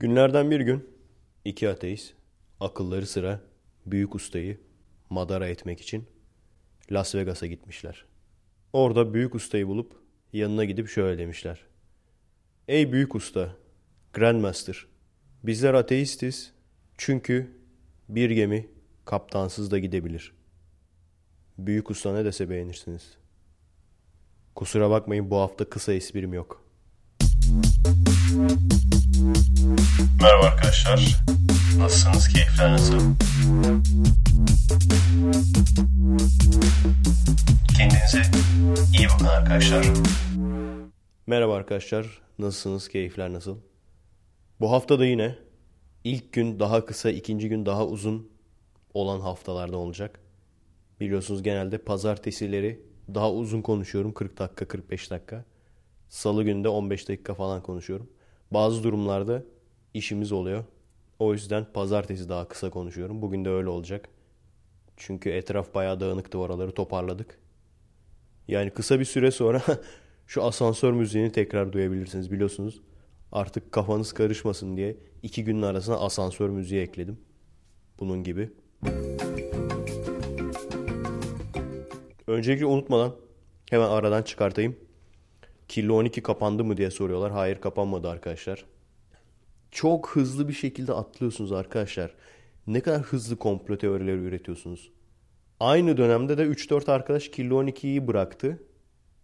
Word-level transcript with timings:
Günlerden 0.00 0.50
bir 0.50 0.60
gün 0.60 0.88
iki 1.44 1.68
ateist 1.68 2.14
akılları 2.60 3.06
sıra 3.06 3.40
büyük 3.86 4.14
ustayı 4.14 4.60
madara 5.10 5.48
etmek 5.48 5.80
için 5.80 6.06
Las 6.90 7.14
Vegas'a 7.14 7.46
gitmişler. 7.46 8.04
Orada 8.72 9.14
büyük 9.14 9.34
ustayı 9.34 9.66
bulup 9.66 9.92
yanına 10.32 10.64
gidip 10.64 10.88
şöyle 10.88 11.18
demişler. 11.18 11.60
Ey 12.68 12.92
büyük 12.92 13.14
usta, 13.14 13.56
Grandmaster, 14.12 14.86
bizler 15.42 15.74
ateistiz 15.74 16.52
çünkü 16.98 17.50
bir 18.08 18.30
gemi 18.30 18.68
kaptansız 19.04 19.70
da 19.70 19.78
gidebilir. 19.78 20.32
Büyük 21.58 21.90
usta 21.90 22.12
ne 22.12 22.24
dese 22.24 22.50
beğenirsiniz. 22.50 23.16
Kusura 24.54 24.90
bakmayın 24.90 25.30
bu 25.30 25.36
hafta 25.36 25.68
kısa 25.68 25.92
esprim 25.92 26.32
yok. 26.32 26.64
Merhaba 29.98 30.46
arkadaşlar. 30.46 31.16
Nasılsınız? 31.78 32.28
Keyifler 32.28 32.72
nasıl? 32.72 33.00
Kendinize 37.76 38.22
iyi 38.98 39.08
bakın 39.14 39.24
arkadaşlar. 39.24 39.86
Merhaba 41.26 41.54
arkadaşlar. 41.54 42.20
Nasılsınız? 42.38 42.88
Keyifler 42.88 43.32
nasıl? 43.32 43.58
Bu 44.60 44.72
hafta 44.72 44.98
da 44.98 45.06
yine 45.06 45.38
ilk 46.04 46.32
gün 46.32 46.60
daha 46.60 46.84
kısa, 46.84 47.10
ikinci 47.10 47.48
gün 47.48 47.66
daha 47.66 47.86
uzun 47.86 48.30
olan 48.94 49.20
haftalarda 49.20 49.76
olacak. 49.76 50.20
Biliyorsunuz 51.00 51.42
genelde 51.42 51.78
pazartesileri 51.78 52.82
daha 53.14 53.32
uzun 53.32 53.62
konuşuyorum. 53.62 54.12
40 54.12 54.38
dakika, 54.38 54.68
45 54.68 55.10
dakika. 55.10 55.44
Salı 56.08 56.44
günde 56.44 56.68
15 56.68 57.08
dakika 57.08 57.34
falan 57.34 57.62
konuşuyorum. 57.62 58.10
Bazı 58.50 58.82
durumlarda 58.82 59.42
işimiz 59.98 60.32
oluyor. 60.32 60.64
O 61.18 61.32
yüzden 61.32 61.66
pazartesi 61.74 62.28
daha 62.28 62.48
kısa 62.48 62.70
konuşuyorum. 62.70 63.22
Bugün 63.22 63.44
de 63.44 63.50
öyle 63.50 63.68
olacak. 63.68 64.08
Çünkü 64.96 65.30
etraf 65.30 65.74
bayağı 65.74 66.00
dağınıktı 66.00 66.38
oraları 66.38 66.72
toparladık. 66.72 67.38
Yani 68.48 68.70
kısa 68.70 69.00
bir 69.00 69.04
süre 69.04 69.30
sonra 69.30 69.62
şu 70.26 70.44
asansör 70.44 70.92
müziğini 70.92 71.32
tekrar 71.32 71.72
duyabilirsiniz 71.72 72.32
biliyorsunuz. 72.32 72.80
Artık 73.32 73.72
kafanız 73.72 74.12
karışmasın 74.12 74.76
diye 74.76 74.96
iki 75.22 75.44
günün 75.44 75.62
arasına 75.62 75.96
asansör 75.96 76.48
müziği 76.48 76.82
ekledim. 76.82 77.18
Bunun 78.00 78.24
gibi. 78.24 78.50
Öncelikle 82.26 82.66
unutmadan 82.66 83.14
hemen 83.70 83.88
aradan 83.88 84.22
çıkartayım. 84.22 84.76
Kilo 85.68 85.94
12 85.96 86.22
kapandı 86.22 86.64
mı 86.64 86.76
diye 86.76 86.90
soruyorlar. 86.90 87.32
Hayır 87.32 87.60
kapanmadı 87.60 88.08
arkadaşlar. 88.08 88.64
Çok 89.70 90.10
hızlı 90.10 90.48
bir 90.48 90.52
şekilde 90.52 90.92
atlıyorsunuz 90.92 91.52
arkadaşlar. 91.52 92.14
Ne 92.66 92.80
kadar 92.80 93.02
hızlı 93.02 93.36
komplo 93.36 93.78
teorileri 93.78 94.16
üretiyorsunuz. 94.16 94.92
Aynı 95.60 95.96
dönemde 95.96 96.38
de 96.38 96.42
3-4 96.42 96.92
arkadaş 96.92 97.28
Kilo 97.28 97.64
12'yi 97.64 98.06
bıraktı. 98.06 98.62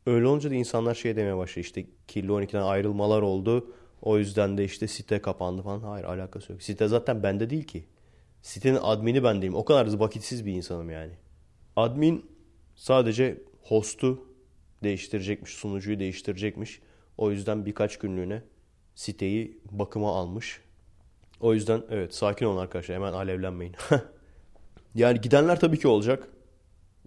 Öyle 0.06 0.26
olunca 0.26 0.50
da 0.50 0.54
insanlar 0.54 0.94
şey 0.94 1.16
demeye 1.16 1.36
başladı 1.36 1.60
işte 1.60 1.86
Kilo 2.08 2.40
12'den 2.40 2.62
ayrılmalar 2.62 3.22
oldu. 3.22 3.74
O 4.02 4.18
yüzden 4.18 4.58
de 4.58 4.64
işte 4.64 4.88
site 4.88 5.22
kapandı 5.22 5.62
falan. 5.62 5.80
Hayır 5.80 6.04
alakası 6.04 6.52
yok. 6.52 6.62
Site 6.62 6.88
zaten 6.88 7.22
bende 7.22 7.50
değil 7.50 7.64
ki. 7.64 7.84
Sitenin 8.42 8.78
admini 8.82 9.24
ben 9.24 9.42
değilim. 9.42 9.54
O 9.54 9.64
kadar 9.64 9.98
vakitsiz 9.98 10.46
bir 10.46 10.52
insanım 10.52 10.90
yani. 10.90 11.12
Admin 11.76 12.30
sadece 12.74 13.42
host'u 13.62 14.26
değiştirecekmiş, 14.82 15.52
sunucuyu 15.52 15.98
değiştirecekmiş. 15.98 16.80
O 17.18 17.30
yüzden 17.30 17.66
birkaç 17.66 17.98
günlüğüne 17.98 18.42
siteyi 18.94 19.58
bakıma 19.70 20.16
almış. 20.16 20.60
O 21.40 21.54
yüzden 21.54 21.82
evet 21.90 22.14
sakin 22.14 22.46
olun 22.46 22.56
arkadaşlar 22.56 22.96
hemen 22.96 23.12
alevlenmeyin. 23.12 23.74
yani 24.94 25.20
gidenler 25.20 25.60
tabii 25.60 25.78
ki 25.78 25.88
olacak. 25.88 26.28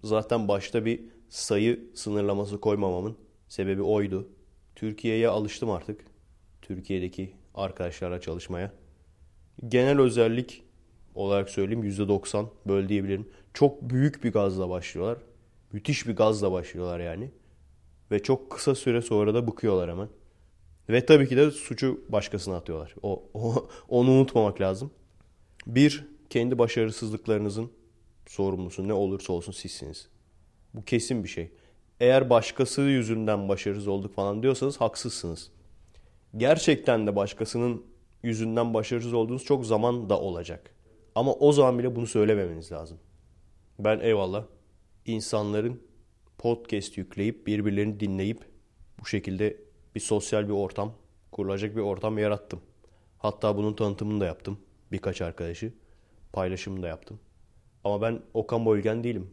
Zaten 0.03 0.47
başta 0.47 0.85
bir 0.85 1.01
sayı 1.29 1.89
sınırlaması 1.95 2.59
koymamamın 2.61 3.17
sebebi 3.47 3.81
oydu. 3.81 4.27
Türkiye'ye 4.75 5.29
alıştım 5.29 5.71
artık. 5.71 6.01
Türkiye'deki 6.61 7.33
arkadaşlarla 7.55 8.21
çalışmaya. 8.21 8.71
Genel 9.67 9.99
özellik 9.99 10.63
olarak 11.15 11.49
söyleyeyim 11.49 11.83
%90 11.83 12.45
böyle 12.67 12.89
diyebilirim. 12.89 13.29
Çok 13.53 13.81
büyük 13.81 14.23
bir 14.23 14.31
gazla 14.31 14.69
başlıyorlar. 14.69 15.17
Müthiş 15.71 16.07
bir 16.07 16.15
gazla 16.15 16.51
başlıyorlar 16.51 16.99
yani. 16.99 17.31
Ve 18.11 18.23
çok 18.23 18.51
kısa 18.51 18.75
süre 18.75 19.01
sonra 19.01 19.33
da 19.33 19.47
bıkıyorlar 19.47 19.89
hemen. 19.89 20.09
Ve 20.89 21.05
tabii 21.05 21.29
ki 21.29 21.37
de 21.37 21.51
suçu 21.51 22.01
başkasına 22.09 22.55
atıyorlar. 22.55 22.95
O, 23.03 23.23
o, 23.33 23.69
onu 23.89 24.11
unutmamak 24.11 24.61
lazım. 24.61 24.91
Bir, 25.67 26.07
kendi 26.29 26.57
başarısızlıklarınızın 26.57 27.71
sorumlusu 28.27 28.87
ne 28.87 28.93
olursa 28.93 29.33
olsun 29.33 29.51
sizsiniz. 29.51 30.07
Bu 30.73 30.85
kesin 30.85 31.23
bir 31.23 31.29
şey. 31.29 31.51
Eğer 31.99 32.29
başkası 32.29 32.81
yüzünden 32.81 33.49
başarısız 33.49 33.87
olduk 33.87 34.15
falan 34.15 34.43
diyorsanız 34.43 34.81
haksızsınız. 34.81 35.51
Gerçekten 36.37 37.07
de 37.07 37.15
başkasının 37.15 37.85
yüzünden 38.23 38.73
başarısız 38.73 39.13
olduğunuz 39.13 39.43
çok 39.43 39.65
zaman 39.65 40.09
da 40.09 40.19
olacak. 40.19 40.75
Ama 41.15 41.33
o 41.33 41.51
zaman 41.51 41.79
bile 41.79 41.95
bunu 41.95 42.07
söylememeniz 42.07 42.71
lazım. 42.71 42.97
Ben 43.79 43.99
eyvallah 43.99 44.43
insanların 45.05 45.81
podcast 46.37 46.97
yükleyip 46.97 47.47
birbirlerini 47.47 47.99
dinleyip 47.99 48.45
bu 49.01 49.05
şekilde 49.05 49.57
bir 49.95 49.99
sosyal 49.99 50.47
bir 50.47 50.53
ortam, 50.53 50.93
kurulacak 51.31 51.75
bir 51.75 51.81
ortam 51.81 52.17
yarattım. 52.17 52.61
Hatta 53.17 53.57
bunun 53.57 53.73
tanıtımını 53.73 54.19
da 54.19 54.25
yaptım. 54.25 54.59
Birkaç 54.91 55.21
arkadaşı. 55.21 55.73
Paylaşımını 56.33 56.83
da 56.83 56.87
yaptım. 56.87 57.19
Ama 57.83 58.01
ben 58.01 58.21
Okan 58.33 58.65
Boygen 58.65 59.03
değilim. 59.03 59.31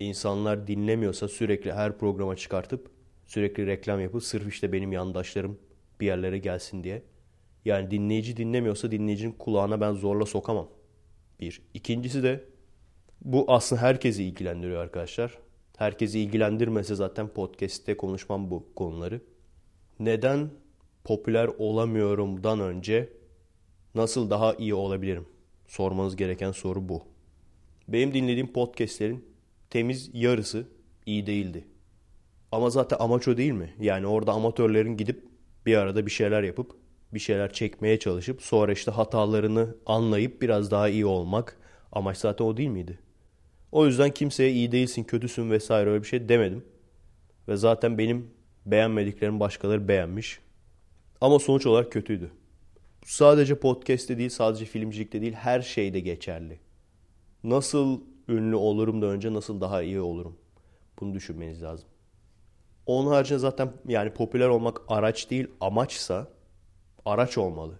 İnsanlar 0.00 0.66
dinlemiyorsa 0.66 1.28
sürekli 1.28 1.72
her 1.72 1.98
programa 1.98 2.36
çıkartıp 2.36 2.90
sürekli 3.26 3.66
reklam 3.66 4.00
yapıp 4.00 4.22
sırf 4.22 4.48
işte 4.48 4.72
benim 4.72 4.92
yandaşlarım 4.92 5.58
bir 6.00 6.06
yerlere 6.06 6.38
gelsin 6.38 6.84
diye. 6.84 7.02
Yani 7.64 7.90
dinleyici 7.90 8.36
dinlemiyorsa 8.36 8.90
dinleyicinin 8.90 9.32
kulağına 9.32 9.80
ben 9.80 9.92
zorla 9.92 10.26
sokamam. 10.26 10.68
Bir. 11.40 11.62
İkincisi 11.74 12.22
de 12.22 12.44
bu 13.24 13.44
aslında 13.48 13.82
herkesi 13.82 14.24
ilgilendiriyor 14.24 14.82
arkadaşlar. 14.82 15.38
Herkesi 15.76 16.20
ilgilendirmese 16.20 16.94
zaten 16.94 17.28
podcast'te 17.28 17.96
konuşmam 17.96 18.50
bu 18.50 18.74
konuları. 18.76 19.20
Neden 20.00 20.50
popüler 21.04 21.50
olamıyorumdan 21.58 22.60
önce 22.60 23.12
nasıl 23.94 24.30
daha 24.30 24.54
iyi 24.54 24.74
olabilirim? 24.74 25.26
Sormanız 25.66 26.16
gereken 26.16 26.52
soru 26.52 26.88
bu. 26.88 27.02
Benim 27.88 28.14
dinlediğim 28.14 28.52
podcastlerin 28.52 29.24
temiz 29.70 30.10
yarısı 30.12 30.66
iyi 31.06 31.26
değildi. 31.26 31.64
Ama 32.52 32.70
zaten 32.70 32.96
amaç 33.00 33.28
o 33.28 33.36
değil 33.36 33.52
mi? 33.52 33.74
Yani 33.80 34.06
orada 34.06 34.32
amatörlerin 34.32 34.96
gidip 34.96 35.24
bir 35.66 35.76
arada 35.76 36.06
bir 36.06 36.10
şeyler 36.10 36.42
yapıp 36.42 36.76
bir 37.14 37.18
şeyler 37.18 37.52
çekmeye 37.52 37.98
çalışıp 37.98 38.42
sonra 38.42 38.72
işte 38.72 38.90
hatalarını 38.90 39.76
anlayıp 39.86 40.42
biraz 40.42 40.70
daha 40.70 40.88
iyi 40.88 41.06
olmak 41.06 41.56
amaç 41.92 42.18
zaten 42.18 42.44
o 42.44 42.56
değil 42.56 42.68
miydi? 42.68 42.98
O 43.72 43.86
yüzden 43.86 44.10
kimseye 44.10 44.52
iyi 44.52 44.72
değilsin, 44.72 45.04
kötüsün 45.04 45.50
vesaire 45.50 45.90
öyle 45.90 46.02
bir 46.02 46.08
şey 46.08 46.28
demedim. 46.28 46.64
Ve 47.48 47.56
zaten 47.56 47.98
benim 47.98 48.30
beğenmediklerim 48.66 49.40
başkaları 49.40 49.88
beğenmiş. 49.88 50.40
Ama 51.20 51.38
sonuç 51.38 51.66
olarak 51.66 51.92
kötüydü. 51.92 52.30
Sadece 53.04 53.54
podcast'te 53.54 54.18
değil, 54.18 54.30
sadece 54.30 54.64
filmcilikte 54.64 55.20
değil, 55.20 55.32
her 55.32 55.60
şeyde 55.60 56.00
geçerli. 56.00 56.58
Nasıl 57.44 58.00
ünlü 58.28 58.56
olurum 58.56 59.02
da 59.02 59.06
önce 59.06 59.32
nasıl 59.32 59.60
daha 59.60 59.82
iyi 59.82 60.00
olurum? 60.00 60.36
Bunu 61.00 61.14
düşünmeniz 61.14 61.62
lazım. 61.62 61.88
Onun 62.86 63.10
haricinde 63.10 63.38
zaten 63.38 63.72
yani 63.88 64.10
popüler 64.10 64.48
olmak 64.48 64.80
araç 64.88 65.30
değil, 65.30 65.46
amaçsa 65.60 66.28
araç 67.04 67.38
olmalı. 67.38 67.78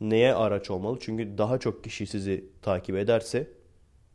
Neye 0.00 0.34
araç 0.34 0.70
olmalı? 0.70 0.98
Çünkü 1.00 1.38
daha 1.38 1.58
çok 1.58 1.84
kişi 1.84 2.06
sizi 2.06 2.44
takip 2.62 2.96
ederse 2.96 3.50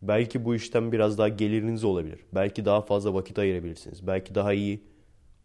belki 0.02 0.46
bu 0.46 0.56
işten 0.56 0.92
biraz 0.92 1.18
daha 1.18 1.28
geliriniz 1.28 1.84
olabilir. 1.84 2.20
Belki 2.34 2.66
daha 2.66 2.82
fazla 2.82 3.14
vakit 3.14 3.40
ayırabilirsiniz. 3.40 4.08
Belki 4.08 4.36
daha 4.36 4.54
iyi 4.54 4.84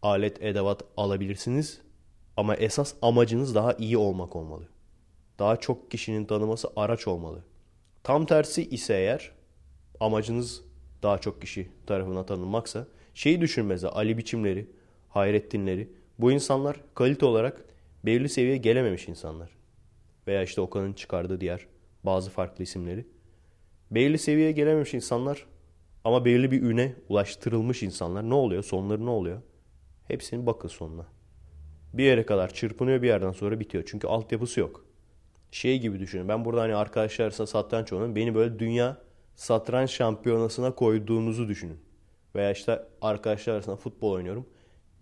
alet 0.01 0.41
edevat 0.43 0.83
alabilirsiniz. 0.97 1.81
Ama 2.37 2.55
esas 2.55 2.93
amacınız 3.01 3.55
daha 3.55 3.73
iyi 3.73 3.97
olmak 3.97 4.35
olmalı. 4.35 4.67
Daha 5.39 5.57
çok 5.57 5.91
kişinin 5.91 6.25
tanıması 6.25 6.69
araç 6.75 7.07
olmalı. 7.07 7.43
Tam 8.03 8.25
tersi 8.25 8.69
ise 8.69 8.93
eğer 8.93 9.31
amacınız 9.99 10.61
daha 11.03 11.17
çok 11.17 11.41
kişi 11.41 11.69
tarafından 11.85 12.25
tanınmaksa 12.25 12.87
şeyi 13.13 13.41
düşünmeze 13.41 13.87
Ali 13.87 14.17
Biçimleri, 14.17 14.71
Hayrettinleri 15.09 15.91
bu 16.19 16.31
insanlar 16.31 16.77
kalite 16.95 17.25
olarak 17.25 17.65
belirli 18.05 18.29
seviyeye 18.29 18.57
gelememiş 18.57 19.07
insanlar. 19.07 19.49
Veya 20.27 20.43
işte 20.43 20.61
Okan'ın 20.61 20.93
çıkardığı 20.93 21.41
diğer 21.41 21.67
bazı 22.03 22.29
farklı 22.29 22.63
isimleri. 22.63 23.07
Belirli 23.91 24.17
seviyeye 24.17 24.51
gelememiş 24.51 24.93
insanlar 24.93 25.45
ama 26.03 26.25
belirli 26.25 26.51
bir 26.51 26.61
üne 26.61 26.95
ulaştırılmış 27.09 27.83
insanlar 27.83 28.29
ne 28.29 28.33
oluyor? 28.33 28.63
Sonları 28.63 29.05
ne 29.05 29.09
oluyor? 29.09 29.41
Hepsinin 30.07 30.45
bakın 30.45 30.67
sonuna. 30.67 31.05
Bir 31.93 32.03
yere 32.03 32.25
kadar 32.25 32.53
çırpınıyor 32.53 33.01
bir 33.01 33.07
yerden 33.07 33.31
sonra 33.31 33.59
bitiyor. 33.59 33.83
Çünkü 33.87 34.07
altyapısı 34.07 34.59
yok. 34.59 34.85
Şey 35.51 35.79
gibi 35.79 35.99
düşünün. 35.99 36.27
Ben 36.27 36.45
burada 36.45 36.61
hani 36.61 36.75
arkadaşlar 36.75 37.31
satranç 37.31 37.93
oynuyorum. 37.93 38.15
Beni 38.15 38.35
böyle 38.35 38.59
dünya 38.59 38.97
satranç 39.35 39.89
şampiyonasına 39.91 40.75
koyduğunuzu 40.75 41.47
düşünün. 41.47 41.77
Veya 42.35 42.51
işte 42.51 42.83
arkadaşlar 43.01 43.53
arasında 43.53 43.75
futbol 43.75 44.11
oynuyorum. 44.11 44.45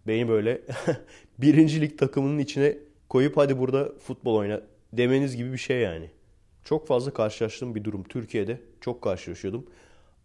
Beni 0.08 0.30
böyle 0.30 0.62
birincilik 1.38 2.00
takımının 2.00 2.40
içine 2.40 2.78
koyup 3.10 3.38
hadi 3.38 3.60
burada 3.60 3.92
futbol 4.00 4.36
oyna 4.36 4.62
demeniz 4.94 5.36
gibi 5.36 5.54
bir 5.54 5.58
şey 5.58 5.80
yani. 5.80 6.10
Çok 6.64 6.88
fazla 6.88 7.14
karşılaştığım 7.14 7.76
bir 7.76 7.84
durum. 7.84 8.04
Türkiye'de 8.04 8.62
çok 8.82 9.02
karşılaşıyordum. 9.02 9.66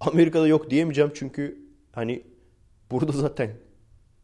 Amerika'da 0.00 0.46
yok 0.46 0.70
diyemeyeceğim 0.70 1.10
çünkü 1.14 1.58
hani 1.92 2.22
burada 2.90 3.12
zaten 3.12 3.50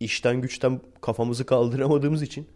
işten 0.00 0.40
güçten 0.40 0.80
kafamızı 1.00 1.46
kaldıramadığımız 1.46 2.22
için 2.22 2.46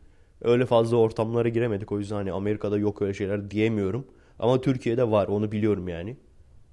öyle 0.43 0.67
fazla 0.67 0.97
ortamlara 0.97 1.49
giremedik. 1.49 1.93
O 1.93 1.99
yüzden 1.99 2.15
hani 2.15 2.33
Amerika'da 2.33 2.79
yok 2.79 3.03
öyle 3.03 3.15
şeyler 3.15 3.51
diyemiyorum. 3.51 4.07
Ama 4.39 4.61
Türkiye'de 4.61 5.11
var 5.11 5.29
onu 5.29 5.53
biliyorum 5.53 5.89
yani. 5.89 6.17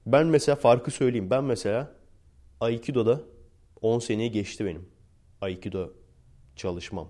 Ben 0.05 0.27
mesela 0.27 0.55
farkı 0.55 0.91
söyleyeyim. 0.91 1.29
Ben 1.29 1.43
mesela 1.43 1.91
Aikido'da 2.61 3.21
10 3.81 3.99
seneyi 3.99 4.31
geçti 4.31 4.65
benim. 4.65 4.85
Aikido 5.41 5.93
çalışmam. 6.55 7.09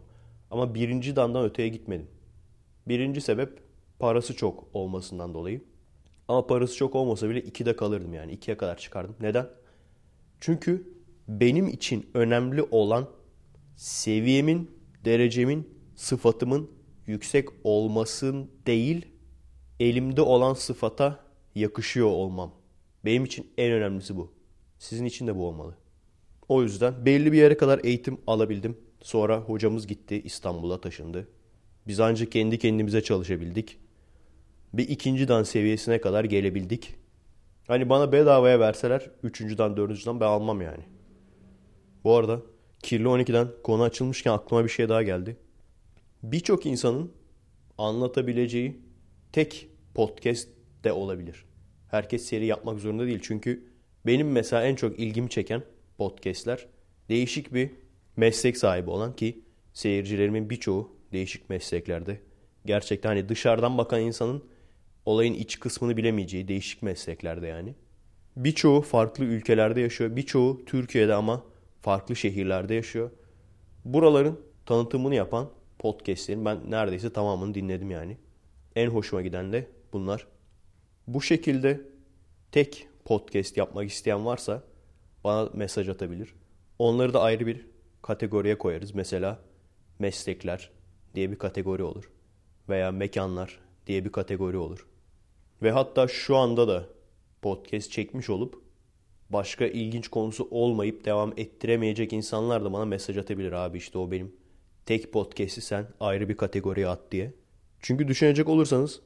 Ama 0.51 0.75
birinci 0.75 1.15
dandan 1.15 1.45
öteye 1.45 1.67
gitmedim. 1.69 2.07
Birinci 2.87 3.21
sebep 3.21 3.59
parası 3.99 4.35
çok 4.35 4.67
olmasından 4.73 5.33
dolayı. 5.33 5.61
Ama 6.27 6.47
parası 6.47 6.75
çok 6.75 6.95
olmasa 6.95 7.29
bile 7.29 7.39
2'de 7.39 7.75
kalırdım 7.75 8.13
yani. 8.13 8.33
2'ye 8.33 8.57
kadar 8.57 8.77
çıkardım. 8.77 9.15
Neden? 9.21 9.49
Çünkü 10.39 10.93
benim 11.27 11.67
için 11.67 12.09
önemli 12.13 12.63
olan 12.63 13.07
seviyemin, 13.77 14.71
derecemin, 15.05 15.69
sıfatımın 15.95 16.71
yüksek 17.05 17.49
olmasın 17.63 18.51
değil, 18.67 19.05
elimde 19.79 20.21
olan 20.21 20.53
sıfata 20.53 21.19
yakışıyor 21.55 22.07
olmam. 22.07 22.53
Benim 23.05 23.25
için 23.25 23.47
en 23.57 23.71
önemlisi 23.71 24.17
bu. 24.17 24.33
Sizin 24.79 25.05
için 25.05 25.27
de 25.27 25.35
bu 25.35 25.47
olmalı. 25.47 25.75
O 26.49 26.63
yüzden 26.63 27.05
belli 27.05 27.31
bir 27.31 27.37
yere 27.37 27.57
kadar 27.57 27.79
eğitim 27.83 28.17
alabildim. 28.27 28.77
Sonra 29.01 29.39
hocamız 29.39 29.87
gitti 29.87 30.21
İstanbul'a 30.25 30.81
taşındı. 30.81 31.27
Biz 31.87 31.99
ancak 31.99 32.31
kendi 32.31 32.59
kendimize 32.59 33.03
çalışabildik. 33.03 33.77
Bir 34.73 34.89
ikinci 34.89 35.27
dan 35.27 35.43
seviyesine 35.43 36.01
kadar 36.01 36.23
gelebildik. 36.23 36.95
Hani 37.67 37.89
bana 37.89 38.11
bedavaya 38.11 38.59
verseler 38.59 39.11
üçüncüden 39.23 39.77
dördüncüden 39.77 40.19
ben 40.19 40.25
almam 40.25 40.61
yani. 40.61 40.83
Bu 42.03 42.15
arada 42.15 42.41
Kirli 42.83 43.03
12'den 43.03 43.47
konu 43.63 43.83
açılmışken 43.83 44.31
aklıma 44.31 44.63
bir 44.63 44.69
şey 44.69 44.89
daha 44.89 45.03
geldi. 45.03 45.37
Birçok 46.23 46.65
insanın 46.65 47.11
anlatabileceği 47.77 48.81
tek 49.31 49.69
podcast 49.93 50.49
de 50.83 50.91
olabilir. 50.91 51.45
Herkes 51.91 52.25
seri 52.25 52.45
yapmak 52.45 52.79
zorunda 52.79 53.05
değil. 53.05 53.19
Çünkü 53.21 53.63
benim 54.05 54.31
mesela 54.31 54.63
en 54.63 54.75
çok 54.75 54.99
ilgimi 54.99 55.29
çeken 55.29 55.63
podcastler 55.97 56.67
değişik 57.09 57.53
bir 57.53 57.71
meslek 58.17 58.57
sahibi 58.57 58.89
olan 58.89 59.15
ki 59.15 59.41
seyircilerimin 59.73 60.49
birçoğu 60.49 60.95
değişik 61.13 61.49
mesleklerde. 61.49 62.21
Gerçekten 62.65 63.09
hani 63.09 63.29
dışarıdan 63.29 63.77
bakan 63.77 64.01
insanın 64.01 64.43
olayın 65.05 65.33
iç 65.33 65.59
kısmını 65.59 65.97
bilemeyeceği 65.97 66.47
değişik 66.47 66.81
mesleklerde 66.81 67.47
yani. 67.47 67.75
Birçoğu 68.35 68.81
farklı 68.81 69.23
ülkelerde 69.25 69.81
yaşıyor. 69.81 70.15
Birçoğu 70.15 70.65
Türkiye'de 70.65 71.13
ama 71.13 71.43
farklı 71.81 72.15
şehirlerde 72.15 72.73
yaşıyor. 72.73 73.11
Buraların 73.85 74.39
tanıtımını 74.65 75.15
yapan 75.15 75.49
podcastlerin 75.79 76.45
ben 76.45 76.71
neredeyse 76.71 77.13
tamamını 77.13 77.53
dinledim 77.53 77.91
yani. 77.91 78.17
En 78.75 78.87
hoşuma 78.87 79.21
giden 79.21 79.53
de 79.53 79.67
bunlar. 79.93 80.27
Bu 81.07 81.21
şekilde 81.21 81.81
tek 82.51 82.87
podcast 83.05 83.57
yapmak 83.57 83.89
isteyen 83.89 84.25
varsa 84.25 84.63
bana 85.23 85.49
mesaj 85.53 85.89
atabilir. 85.89 86.33
Onları 86.79 87.13
da 87.13 87.21
ayrı 87.21 87.47
bir 87.47 87.65
kategoriye 88.01 88.57
koyarız. 88.57 88.95
Mesela 88.95 89.39
meslekler 89.99 90.71
diye 91.15 91.31
bir 91.31 91.37
kategori 91.37 91.83
olur. 91.83 92.11
Veya 92.69 92.91
mekanlar 92.91 93.59
diye 93.87 94.05
bir 94.05 94.11
kategori 94.11 94.57
olur. 94.57 94.87
Ve 95.61 95.71
hatta 95.71 96.07
şu 96.07 96.35
anda 96.35 96.67
da 96.67 96.85
podcast 97.41 97.91
çekmiş 97.91 98.29
olup 98.29 98.66
başka 99.29 99.65
ilginç 99.65 100.07
konusu 100.07 100.47
olmayıp 100.51 101.05
devam 101.05 101.33
ettiremeyecek 101.37 102.13
insanlar 102.13 102.65
da 102.65 102.73
bana 102.73 102.85
mesaj 102.85 103.17
atabilir 103.17 103.51
abi 103.51 103.77
işte 103.77 103.97
o 103.97 104.11
benim 104.11 104.35
tek 104.85 105.13
podcast'i 105.13 105.61
sen 105.61 105.87
ayrı 105.99 106.29
bir 106.29 106.37
kategoriye 106.37 106.87
at 106.87 107.11
diye. 107.11 107.33
Çünkü 107.79 108.07
düşünecek 108.07 108.49
olursanız 108.49 109.01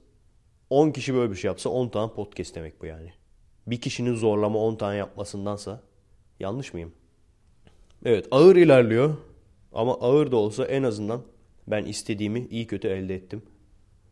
10 0.69 0.91
kişi 0.91 1.13
böyle 1.13 1.31
bir 1.31 1.37
şey 1.37 1.49
yapsa 1.49 1.69
10 1.69 1.89
tane 1.89 2.13
podcast 2.13 2.55
demek 2.55 2.81
bu 2.81 2.85
yani. 2.85 3.13
Bir 3.67 3.81
kişinin 3.81 4.15
zorlama 4.15 4.59
10 4.59 4.75
tane 4.75 4.97
yapmasındansa 4.97 5.83
yanlış 6.39 6.73
mıyım? 6.73 6.91
Evet 8.05 8.27
ağır 8.31 8.55
ilerliyor 8.55 9.17
ama 9.73 9.93
ağır 9.99 10.31
da 10.31 10.35
olsa 10.35 10.65
en 10.65 10.83
azından 10.83 11.21
ben 11.67 11.85
istediğimi 11.85 12.47
iyi 12.49 12.67
kötü 12.67 12.87
elde 12.87 13.15
ettim. 13.15 13.43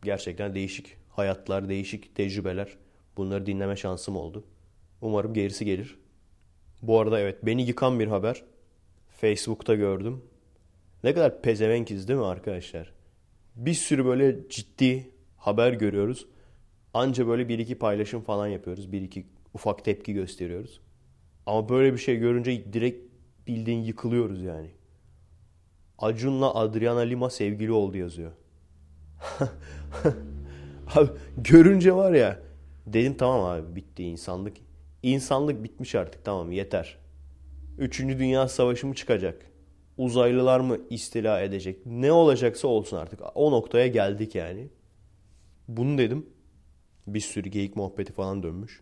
Gerçekten 0.03 0.55
değişik 0.55 0.97
hayatlar, 1.09 1.69
değişik 1.69 2.15
tecrübeler 2.15 2.77
bunları 3.17 3.45
dinleme 3.45 3.75
şansım 3.75 4.15
oldu. 4.15 4.43
Umarım 5.01 5.33
gerisi 5.33 5.65
gelir. 5.65 5.98
Bu 6.81 6.99
arada 6.99 7.19
evet 7.19 7.45
beni 7.45 7.61
yıkan 7.67 7.99
bir 7.99 8.07
haber. 8.07 8.43
Facebook'ta 9.09 9.75
gördüm. 9.75 10.21
Ne 11.03 11.13
kadar 11.13 11.41
pezevenkiz 11.41 12.07
değil 12.07 12.19
mi 12.19 12.25
arkadaşlar? 12.25 12.93
Bir 13.55 13.73
sürü 13.73 14.05
böyle 14.05 14.49
ciddi 14.49 15.09
haber 15.37 15.73
görüyoruz. 15.73 16.25
Anca 16.93 17.27
böyle 17.27 17.49
bir 17.49 17.59
iki 17.59 17.77
paylaşım 17.77 18.21
falan 18.21 18.47
yapıyoruz. 18.47 18.91
Bir 18.91 19.01
iki 19.01 19.25
ufak 19.53 19.85
tepki 19.85 20.13
gösteriyoruz. 20.13 20.81
Ama 21.45 21.69
böyle 21.69 21.93
bir 21.93 21.97
şey 21.97 22.17
görünce 22.17 22.73
direkt 22.73 23.13
bildiğin 23.47 23.83
yıkılıyoruz 23.83 24.43
yani. 24.43 24.71
Acun'la 25.97 26.55
Adriana 26.55 26.99
Lima 26.99 27.29
sevgili 27.29 27.71
oldu 27.71 27.97
yazıyor. 27.97 28.31
abi 30.95 31.09
görünce 31.37 31.95
var 31.95 32.13
ya 32.13 32.39
dedim 32.87 33.17
tamam 33.17 33.43
abi 33.43 33.75
bitti 33.75 34.03
insanlık. 34.03 34.57
İnsanlık 35.03 35.63
bitmiş 35.63 35.95
artık 35.95 36.25
tamam 36.25 36.51
yeter. 36.51 36.97
Üçüncü 37.77 38.19
Dünya 38.19 38.47
Savaşı 38.47 38.87
mı 38.87 38.95
çıkacak? 38.95 39.45
Uzaylılar 39.97 40.59
mı 40.59 40.77
istila 40.89 41.41
edecek? 41.41 41.85
Ne 41.85 42.11
olacaksa 42.11 42.67
olsun 42.67 42.97
artık. 42.97 43.19
O 43.35 43.51
noktaya 43.51 43.87
geldik 43.87 44.35
yani. 44.35 44.67
Bunu 45.67 45.97
dedim. 45.97 46.25
Bir 47.07 47.19
sürü 47.19 47.49
geyik 47.49 47.75
muhabbeti 47.75 48.13
falan 48.13 48.43
dönmüş. 48.43 48.81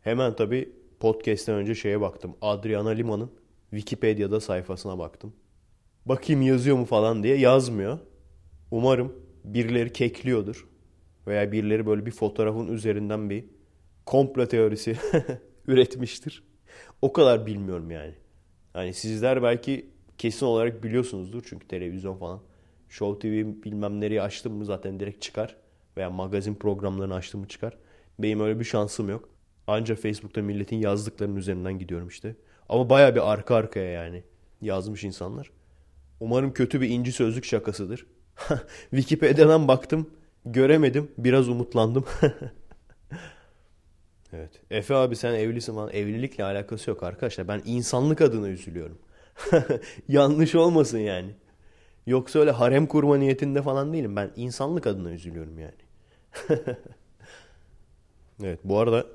Hemen 0.00 0.36
tabii 0.36 0.72
podcast'ten 1.00 1.54
önce 1.54 1.74
şeye 1.74 2.00
baktım. 2.00 2.36
Adriana 2.40 2.88
Lima'nın 2.88 3.30
Wikipedia'da 3.70 4.40
sayfasına 4.40 4.98
baktım. 4.98 5.32
Bakayım 6.06 6.42
yazıyor 6.42 6.76
mu 6.76 6.84
falan 6.84 7.22
diye 7.22 7.36
yazmıyor. 7.36 7.98
Umarım 8.70 9.12
birileri 9.44 9.92
kekliyordur. 9.92 10.68
Veya 11.26 11.52
birileri 11.52 11.86
böyle 11.86 12.06
bir 12.06 12.10
fotoğrafın 12.10 12.68
üzerinden 12.68 13.30
bir 13.30 13.44
komplo 14.06 14.46
teorisi 14.46 14.96
üretmiştir. 15.66 16.42
O 17.02 17.12
kadar 17.12 17.46
bilmiyorum 17.46 17.90
yani. 17.90 18.14
Hani 18.72 18.94
sizler 18.94 19.42
belki 19.42 19.90
kesin 20.18 20.46
olarak 20.46 20.84
biliyorsunuzdur 20.84 21.42
çünkü 21.48 21.68
televizyon 21.68 22.16
falan. 22.16 22.40
Show 22.88 23.18
TV 23.18 23.64
bilmem 23.64 24.00
nereye 24.00 24.22
açtım 24.22 24.52
mı 24.52 24.64
zaten 24.64 25.00
direkt 25.00 25.22
çıkar. 25.22 25.56
Veya 25.96 26.10
magazin 26.10 26.54
programlarını 26.54 27.14
açtım 27.14 27.40
mı 27.40 27.48
çıkar. 27.48 27.76
Benim 28.18 28.40
öyle 28.40 28.60
bir 28.60 28.64
şansım 28.64 29.08
yok. 29.08 29.28
Ancak 29.66 29.98
Facebook'ta 29.98 30.42
milletin 30.42 30.76
yazdıklarının 30.76 31.36
üzerinden 31.36 31.78
gidiyorum 31.78 32.08
işte. 32.08 32.36
Ama 32.68 32.90
baya 32.90 33.14
bir 33.14 33.32
arka 33.32 33.54
arkaya 33.54 33.90
yani 33.90 34.22
yazmış 34.60 35.04
insanlar. 35.04 35.50
Umarım 36.20 36.52
kötü 36.52 36.80
bir 36.80 36.88
inci 36.88 37.12
sözlük 37.12 37.44
şakasıdır. 37.44 38.06
Wikipedia'dan 38.90 39.68
baktım. 39.68 40.10
Göremedim. 40.44 41.10
Biraz 41.18 41.48
umutlandım. 41.48 42.04
evet. 44.34 44.50
Efe 44.70 44.94
abi 44.94 45.16
sen 45.16 45.34
evlisin 45.34 45.74
falan. 45.74 45.90
Evlilikle 45.90 46.44
alakası 46.44 46.90
yok 46.90 47.02
arkadaşlar. 47.02 47.48
Ben 47.48 47.62
insanlık 47.64 48.20
adına 48.20 48.48
üzülüyorum. 48.48 48.98
Yanlış 50.08 50.54
olmasın 50.54 50.98
yani. 50.98 51.30
Yoksa 52.06 52.38
öyle 52.38 52.50
harem 52.50 52.86
kurma 52.86 53.16
niyetinde 53.16 53.62
falan 53.62 53.92
değilim. 53.92 54.16
Ben 54.16 54.30
insanlık 54.36 54.86
adına 54.86 55.10
üzülüyorum 55.10 55.58
yani. 55.58 55.74
evet 58.42 58.60
bu 58.64 58.78
arada 58.78 59.06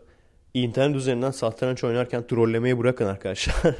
internet 0.53 0.95
üzerinden 0.95 1.31
satranç 1.31 1.83
oynarken 1.83 2.27
trollemeyi 2.27 2.79
bırakın 2.79 3.05
arkadaşlar. 3.05 3.75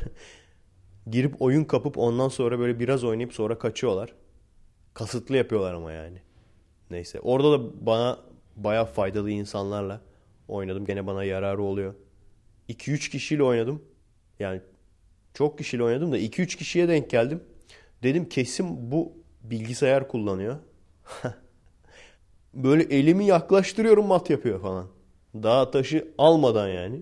Girip 1.08 1.42
oyun 1.42 1.64
kapıp 1.64 1.98
ondan 1.98 2.28
sonra 2.28 2.60
böyle 2.60 2.80
biraz 2.80 3.04
oynayıp 3.04 3.34
sonra 3.34 3.60
kaçıyorlar. 3.60 4.14
Kasıtlı 4.94 5.38
yapıyorlar 5.38 5.74
ama 5.74 5.92
yani. 5.92 6.22
Neyse. 6.92 7.20
Orada 7.20 7.52
da 7.52 7.86
bana 7.86 8.20
baya 8.56 8.86
faydalı 8.86 9.32
insanlarla 9.32 10.02
oynadım. 10.50 10.86
Gene 10.86 11.08
bana 11.08 11.24
yararı 11.24 11.62
oluyor. 11.62 11.94
2-3 12.70 13.12
kişiyle 13.12 13.44
oynadım. 13.44 13.82
Yani 14.40 14.62
çok 15.34 15.58
kişiyle 15.58 15.84
oynadım 15.84 16.12
da 16.12 16.20
2-3 16.20 16.58
kişiye 16.58 16.88
denk 16.88 17.10
geldim. 17.10 17.44
Dedim 18.04 18.30
kesin 18.30 18.92
bu 18.92 19.14
bilgisayar 19.44 20.08
kullanıyor. 20.08 20.58
Böyle 22.54 22.84
elimi 22.84 23.26
yaklaştırıyorum 23.26 24.06
mat 24.06 24.30
yapıyor 24.30 24.62
falan. 24.62 24.88
Daha 25.36 25.72
taşı 25.72 26.08
almadan 26.18 26.68
yani. 26.68 27.02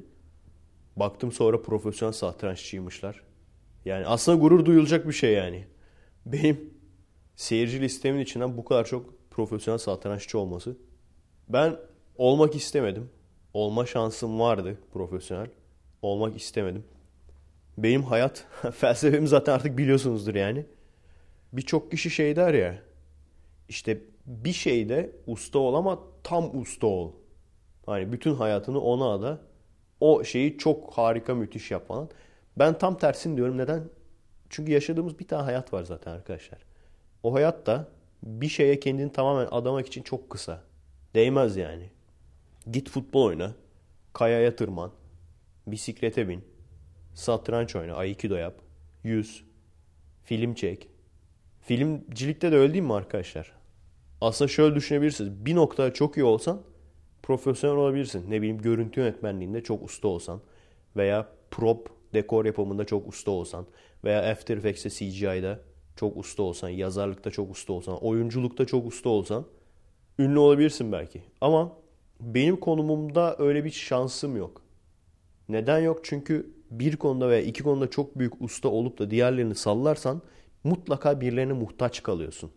Baktım 0.96 1.32
sonra 1.32 1.62
profesyonel 1.62 2.14
satranççıymışlar. 2.14 3.22
Yani 3.86 4.06
aslında 4.06 4.38
gurur 4.38 4.66
duyulacak 4.66 5.08
bir 5.08 5.14
şey 5.14 5.34
yani. 5.34 5.66
Benim 6.26 6.74
seyirci 7.36 7.82
listemin 7.82 8.20
içinden 8.20 8.58
bu 8.58 8.66
kadar 8.66 8.86
çok 8.86 9.32
profesyonel 9.32 9.78
satranççı 9.78 10.40
olması. 10.40 10.78
Ben 11.50 11.76
olmak 12.18 12.56
istemedim. 12.56 13.10
Olma 13.58 13.86
şansım 13.86 14.40
vardı 14.40 14.78
profesyonel. 14.94 15.48
Olmak 16.02 16.38
istemedim. 16.38 16.84
Benim 17.78 18.04
hayat 18.04 18.46
felsefemi 18.74 19.28
zaten 19.28 19.54
artık 19.54 19.78
biliyorsunuzdur 19.78 20.36
yani. 20.36 20.66
Birçok 21.54 21.92
kişi 21.92 22.10
şey 22.10 22.36
der 22.36 22.54
ya. 22.54 22.80
İşte 23.70 24.02
bir 24.26 24.54
şeyde 24.54 25.12
usta 25.28 25.60
ol 25.60 25.74
ama 25.74 26.00
tam 26.24 26.60
usta 26.60 26.88
ol. 26.88 27.12
Hani 27.86 28.12
bütün 28.12 28.36
hayatını 28.36 28.82
ona 28.82 29.12
ada. 29.14 29.40
O 30.00 30.24
şeyi 30.24 30.58
çok 30.58 30.94
harika 30.94 31.36
müthiş 31.36 31.72
yap 31.72 31.88
falan. 31.88 32.10
Ben 32.60 32.78
tam 32.78 32.98
tersini 32.98 33.38
diyorum. 33.38 33.58
Neden? 33.58 33.84
Çünkü 34.50 34.72
yaşadığımız 34.72 35.20
bir 35.20 35.28
tane 35.28 35.44
hayat 35.44 35.74
var 35.74 35.84
zaten 35.84 36.12
arkadaşlar. 36.12 36.60
O 37.24 37.34
hayat 37.34 37.66
da 37.66 37.88
bir 38.24 38.50
şeye 38.50 38.80
kendini 38.80 39.12
tamamen 39.12 39.48
adamak 39.52 39.88
için 39.88 40.02
çok 40.02 40.30
kısa. 40.30 40.62
Değmez 41.16 41.58
yani. 41.58 41.97
Git 42.72 42.90
futbol 42.90 43.24
oyna. 43.24 43.54
Kayaya 44.14 44.56
tırman. 44.56 44.92
Bisiklete 45.68 46.30
bin. 46.30 46.44
Satranç 47.14 47.76
oyna. 47.76 47.94
Aikido 47.94 48.36
yap. 48.36 48.56
Yüz. 49.04 49.44
Film 50.24 50.54
çek. 50.54 50.90
Filmcilikte 51.62 52.52
de 52.52 52.56
öyle 52.56 52.74
değil 52.74 52.84
mi 52.84 52.94
arkadaşlar? 52.94 53.52
Aslında 54.22 54.50
şöyle 54.50 54.76
düşünebilirsiniz. 54.76 55.46
Bir 55.46 55.56
noktada 55.56 55.94
çok 55.94 56.18
iyi 56.18 56.24
olsan 56.24 56.62
profesyonel 57.24 57.78
olabilirsin. 57.78 58.32
Ne 58.32 58.42
bileyim 58.42 58.62
görüntü 58.62 59.00
yönetmenliğinde 59.00 59.64
çok 59.64 59.84
usta 59.84 60.08
olsan 60.08 60.42
veya 60.96 61.28
prop 61.52 61.90
dekor 62.14 62.46
yapımında 62.46 62.86
çok 62.86 63.08
usta 63.08 63.32
olsan 63.32 63.66
veya 64.04 64.32
After 64.32 64.58
Effects'te 64.58 64.90
CGI'da 64.90 65.60
çok 65.96 66.18
usta 66.18 66.44
olsan, 66.44 66.70
yazarlıkta 66.70 67.32
çok 67.32 67.52
usta 67.52 67.74
olsan, 67.74 68.04
oyunculukta 68.04 68.66
çok 68.66 68.88
usta 68.88 69.10
olsan 69.10 69.46
ünlü 70.20 70.40
olabilirsin 70.40 70.92
belki. 70.92 71.24
Ama 71.42 71.72
benim 72.20 72.60
konumumda 72.60 73.36
öyle 73.40 73.66
bir 73.66 73.72
şansım 73.72 74.38
yok. 74.38 74.62
Neden 75.50 75.80
yok? 75.80 76.00
Çünkü 76.04 76.54
bir 76.72 76.98
konuda 76.98 77.30
veya 77.30 77.42
iki 77.42 77.64
konuda 77.64 77.90
çok 77.90 78.20
büyük 78.20 78.42
usta 78.42 78.70
olup 78.70 79.00
da 79.00 79.12
diğerlerini 79.12 79.56
sallarsan 79.56 80.22
mutlaka 80.64 81.22
birilerine 81.22 81.54
muhtaç 81.54 82.04
kalıyorsun. 82.04 82.52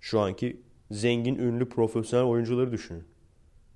Şu 0.00 0.20
anki 0.20 0.62
zengin, 0.90 1.34
ünlü, 1.34 1.68
profesyonel 1.68 2.26
oyuncuları 2.26 2.72
düşünün. 2.72 3.04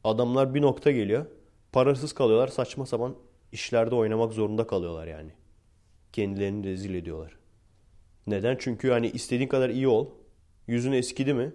Adamlar 0.05 0.55
bir 0.55 0.63
nokta 0.63 0.91
geliyor. 0.91 1.27
Parasız 1.73 2.13
kalıyorlar. 2.13 2.49
Saçma 2.49 2.87
sapan 2.87 3.15
işlerde 3.53 3.95
oynamak 3.95 4.33
zorunda 4.33 4.67
kalıyorlar 4.67 5.07
yani. 5.07 5.31
Kendilerini 6.13 6.67
rezil 6.67 6.95
ediyorlar. 6.95 7.37
Neden? 8.27 8.57
Çünkü 8.61 8.91
hani 8.91 9.11
istediğin 9.11 9.49
kadar 9.49 9.71
iyi 9.71 9.89
ol. 9.89 10.09
Yüzün 10.67 10.93
eskidi 10.93 11.35
mi? 11.35 11.53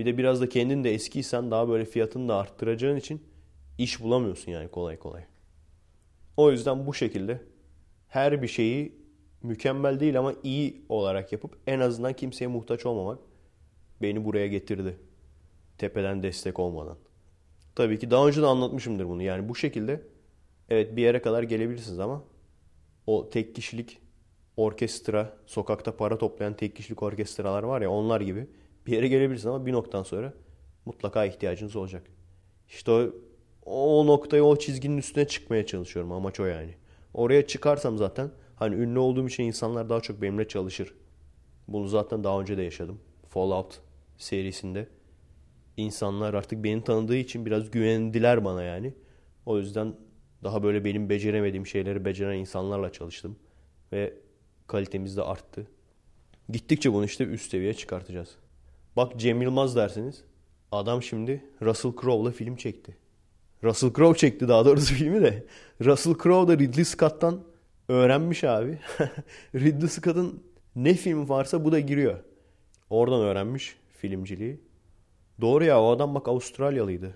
Bir 0.00 0.06
de 0.06 0.18
biraz 0.18 0.40
da 0.40 0.48
kendin 0.48 0.84
de 0.84 0.94
eskiysen 0.94 1.50
daha 1.50 1.68
böyle 1.68 1.84
fiyatını 1.84 2.28
da 2.28 2.36
arttıracağın 2.36 2.96
için 2.96 3.22
iş 3.78 4.02
bulamıyorsun 4.02 4.52
yani 4.52 4.68
kolay 4.68 4.98
kolay. 4.98 5.22
O 6.36 6.50
yüzden 6.50 6.86
bu 6.86 6.94
şekilde 6.94 7.40
her 8.08 8.42
bir 8.42 8.48
şeyi 8.48 8.94
mükemmel 9.42 10.00
değil 10.00 10.18
ama 10.18 10.34
iyi 10.42 10.84
olarak 10.88 11.32
yapıp 11.32 11.58
en 11.66 11.80
azından 11.80 12.12
kimseye 12.12 12.46
muhtaç 12.46 12.86
olmamak 12.86 13.18
beni 14.02 14.24
buraya 14.24 14.46
getirdi. 14.46 14.96
Tepeden 15.78 16.22
destek 16.22 16.58
olmadan. 16.58 16.96
Tabii 17.74 17.98
ki 17.98 18.10
daha 18.10 18.28
önce 18.28 18.42
de 18.42 18.46
anlatmışımdır 18.46 19.08
bunu. 19.08 19.22
Yani 19.22 19.48
bu 19.48 19.54
şekilde 19.54 20.02
evet 20.68 20.96
bir 20.96 21.02
yere 21.02 21.22
kadar 21.22 21.42
gelebilirsiniz 21.42 21.98
ama 21.98 22.24
o 23.06 23.30
tek 23.30 23.54
kişilik 23.54 23.98
orkestra, 24.56 25.36
sokakta 25.46 25.96
para 25.96 26.18
toplayan 26.18 26.54
tek 26.54 26.76
kişilik 26.76 27.02
orkestralar 27.02 27.62
var 27.62 27.80
ya 27.80 27.90
onlar 27.90 28.20
gibi 28.20 28.46
bir 28.90 28.96
yere 28.96 29.08
gelebilirsiniz 29.08 29.46
ama 29.46 29.66
bir 29.66 29.72
noktadan 29.72 30.02
sonra 30.02 30.32
mutlaka 30.84 31.24
ihtiyacınız 31.24 31.76
olacak. 31.76 32.02
İşte 32.68 32.90
o, 32.92 33.10
o 33.64 34.06
noktaya 34.06 34.42
o 34.42 34.56
çizginin 34.56 34.98
üstüne 34.98 35.26
çıkmaya 35.26 35.66
çalışıyorum 35.66 36.12
amaç 36.12 36.40
o 36.40 36.46
yani. 36.46 36.74
Oraya 37.14 37.46
çıkarsam 37.46 37.98
zaten 37.98 38.30
hani 38.56 38.74
ünlü 38.74 38.98
olduğum 38.98 39.28
için 39.28 39.44
insanlar 39.44 39.88
daha 39.88 40.00
çok 40.00 40.22
benimle 40.22 40.48
çalışır. 40.48 40.94
Bunu 41.68 41.88
zaten 41.88 42.24
daha 42.24 42.40
önce 42.40 42.56
de 42.56 42.62
yaşadım. 42.62 43.00
Fallout 43.28 43.80
serisinde. 44.18 44.88
insanlar 45.76 46.34
artık 46.34 46.64
beni 46.64 46.84
tanıdığı 46.84 47.16
için 47.16 47.46
biraz 47.46 47.70
güvendiler 47.70 48.44
bana 48.44 48.62
yani. 48.62 48.94
O 49.46 49.58
yüzden 49.58 49.94
daha 50.44 50.62
böyle 50.62 50.84
benim 50.84 51.10
beceremediğim 51.10 51.66
şeyleri 51.66 52.04
beceren 52.04 52.38
insanlarla 52.38 52.92
çalıştım. 52.92 53.36
Ve 53.92 54.14
kalitemiz 54.66 55.16
de 55.16 55.22
arttı. 55.22 55.66
Gittikçe 56.48 56.92
bunu 56.92 57.04
işte 57.04 57.24
üst 57.24 57.50
seviyeye 57.50 57.74
çıkartacağız. 57.74 58.36
Bak 58.96 59.18
Cem 59.18 59.42
Yılmaz 59.42 59.76
dersiniz. 59.76 60.24
Adam 60.72 61.02
şimdi 61.02 61.44
Russell 61.62 61.92
Crowe'la 62.00 62.30
film 62.30 62.56
çekti. 62.56 62.96
Russell 63.64 63.92
Crowe 63.92 64.18
çekti 64.18 64.48
daha 64.48 64.64
doğrusu 64.64 64.94
filmi 64.94 65.22
de. 65.22 65.46
Russell 65.84 66.14
Crowe 66.22 66.52
da 66.52 66.58
Ridley 66.58 66.84
Scott'tan 66.84 67.44
öğrenmiş 67.88 68.44
abi. 68.44 68.78
Ridley 69.54 69.88
Scott'ın 69.88 70.42
ne 70.76 70.94
film 70.94 71.28
varsa 71.28 71.64
bu 71.64 71.72
da 71.72 71.80
giriyor. 71.80 72.18
Oradan 72.90 73.20
öğrenmiş 73.20 73.76
filmciliği. 73.92 74.60
Doğru 75.40 75.64
ya 75.64 75.82
o 75.82 75.90
adam 75.90 76.14
bak 76.14 76.28
Avustralyalıydı. 76.28 77.14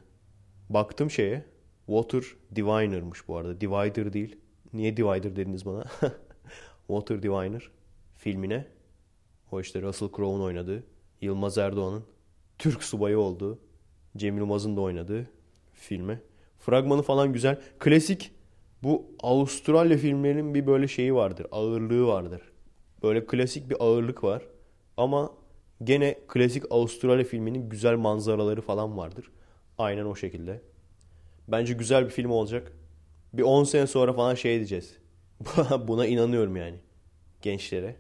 Baktım 0.71 1.11
şeye. 1.11 1.45
Water 1.87 2.25
Diviner'mış 2.57 3.29
bu 3.29 3.37
arada. 3.37 3.61
Divider 3.61 4.13
değil. 4.13 4.37
Niye 4.73 4.97
Divider 4.97 5.37
dediniz 5.37 5.67
bana? 5.67 5.85
Water 6.87 7.23
Diviner 7.23 7.71
filmine. 8.15 8.67
O 9.53 9.61
işte 9.61 9.83
Russell 9.83 10.09
Crowe'un 10.17 10.41
oynadığı. 10.41 10.85
Yılmaz 11.21 11.59
Erdoğan'ın 11.59 12.05
Türk 12.59 12.83
subayı 12.85 13.19
olduğu. 13.19 13.59
Cem 14.17 14.39
Yılmaz'ın 14.39 14.77
da 14.77 14.81
oynadığı 14.81 15.27
filme. 15.73 16.21
Fragmanı 16.59 17.03
falan 17.03 17.33
güzel. 17.33 17.61
Klasik 17.79 18.33
bu 18.83 19.07
Avustralya 19.23 19.99
filmlerinin 19.99 20.55
bir 20.55 20.67
böyle 20.67 20.89
şeyi 20.89 21.15
vardır. 21.15 21.47
Ağırlığı 21.53 22.07
vardır. 22.07 22.43
Böyle 23.03 23.27
klasik 23.27 23.71
bir 23.71 23.77
ağırlık 23.81 24.25
var. 24.25 24.43
Ama 24.97 25.33
gene 25.85 26.19
klasik 26.29 26.65
Avustralya 26.71 27.25
filminin 27.25 27.69
güzel 27.69 27.97
manzaraları 27.97 28.61
falan 28.61 28.97
vardır. 28.97 29.31
Aynen 29.79 30.05
o 30.05 30.15
şekilde. 30.15 30.61
Bence 31.49 31.75
güzel 31.75 32.05
bir 32.05 32.11
film 32.11 32.31
olacak. 32.31 32.73
Bir 33.33 33.43
10 33.43 33.65
sene 33.65 33.87
sonra 33.87 34.13
falan 34.13 34.35
şey 34.35 34.57
diyeceğiz. 34.57 34.97
Buna 35.89 36.07
inanıyorum 36.07 36.57
yani. 36.57 36.77
Gençlere. 37.43 37.97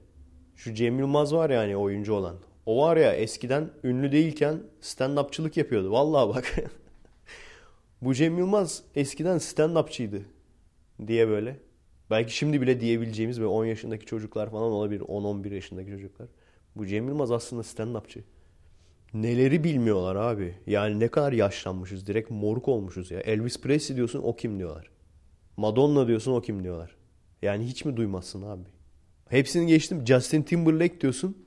Şu 0.56 0.74
Cem 0.74 0.98
Yılmaz 0.98 1.34
var 1.34 1.50
ya 1.50 1.60
hani 1.60 1.76
oyuncu 1.76 2.14
olan. 2.14 2.36
O 2.66 2.82
var 2.82 2.96
ya 2.96 3.12
eskiden 3.12 3.70
ünlü 3.84 4.12
değilken 4.12 4.62
stand-upçılık 4.82 5.58
yapıyordu. 5.58 5.92
Vallahi 5.92 6.34
bak. 6.34 6.54
Bu 8.02 8.14
Cem 8.14 8.38
Yılmaz 8.38 8.82
eskiden 8.94 9.36
stand-upçıydı. 9.36 10.22
Diye 11.06 11.28
böyle. 11.28 11.60
Belki 12.10 12.36
şimdi 12.36 12.60
bile 12.60 12.80
diyebileceğimiz 12.80 13.40
ve 13.40 13.46
10 13.46 13.64
yaşındaki 13.64 14.06
çocuklar 14.06 14.50
falan 14.50 14.72
olabilir. 14.72 15.00
10-11 15.00 15.54
yaşındaki 15.54 15.90
çocuklar. 15.90 16.28
Bu 16.76 16.86
Cem 16.86 17.08
Yılmaz 17.08 17.30
aslında 17.30 17.62
stand-upçı. 17.62 18.20
Neleri 19.14 19.64
bilmiyorlar 19.64 20.16
abi. 20.16 20.54
Yani 20.66 21.00
ne 21.00 21.08
kadar 21.08 21.32
yaşlanmışız. 21.32 22.06
Direkt 22.06 22.30
moruk 22.30 22.68
olmuşuz 22.68 23.10
ya. 23.10 23.20
Elvis 23.20 23.60
Presley 23.60 23.96
diyorsun 23.96 24.20
o 24.22 24.36
kim 24.36 24.58
diyorlar. 24.58 24.90
Madonna 25.56 26.06
diyorsun 26.08 26.32
o 26.32 26.40
kim 26.40 26.64
diyorlar. 26.64 26.96
Yani 27.42 27.66
hiç 27.66 27.84
mi 27.84 27.96
duymazsın 27.96 28.42
abi? 28.42 28.62
Hepsini 29.28 29.66
geçtim. 29.66 30.06
Justin 30.06 30.42
Timberlake 30.42 31.00
diyorsun. 31.00 31.43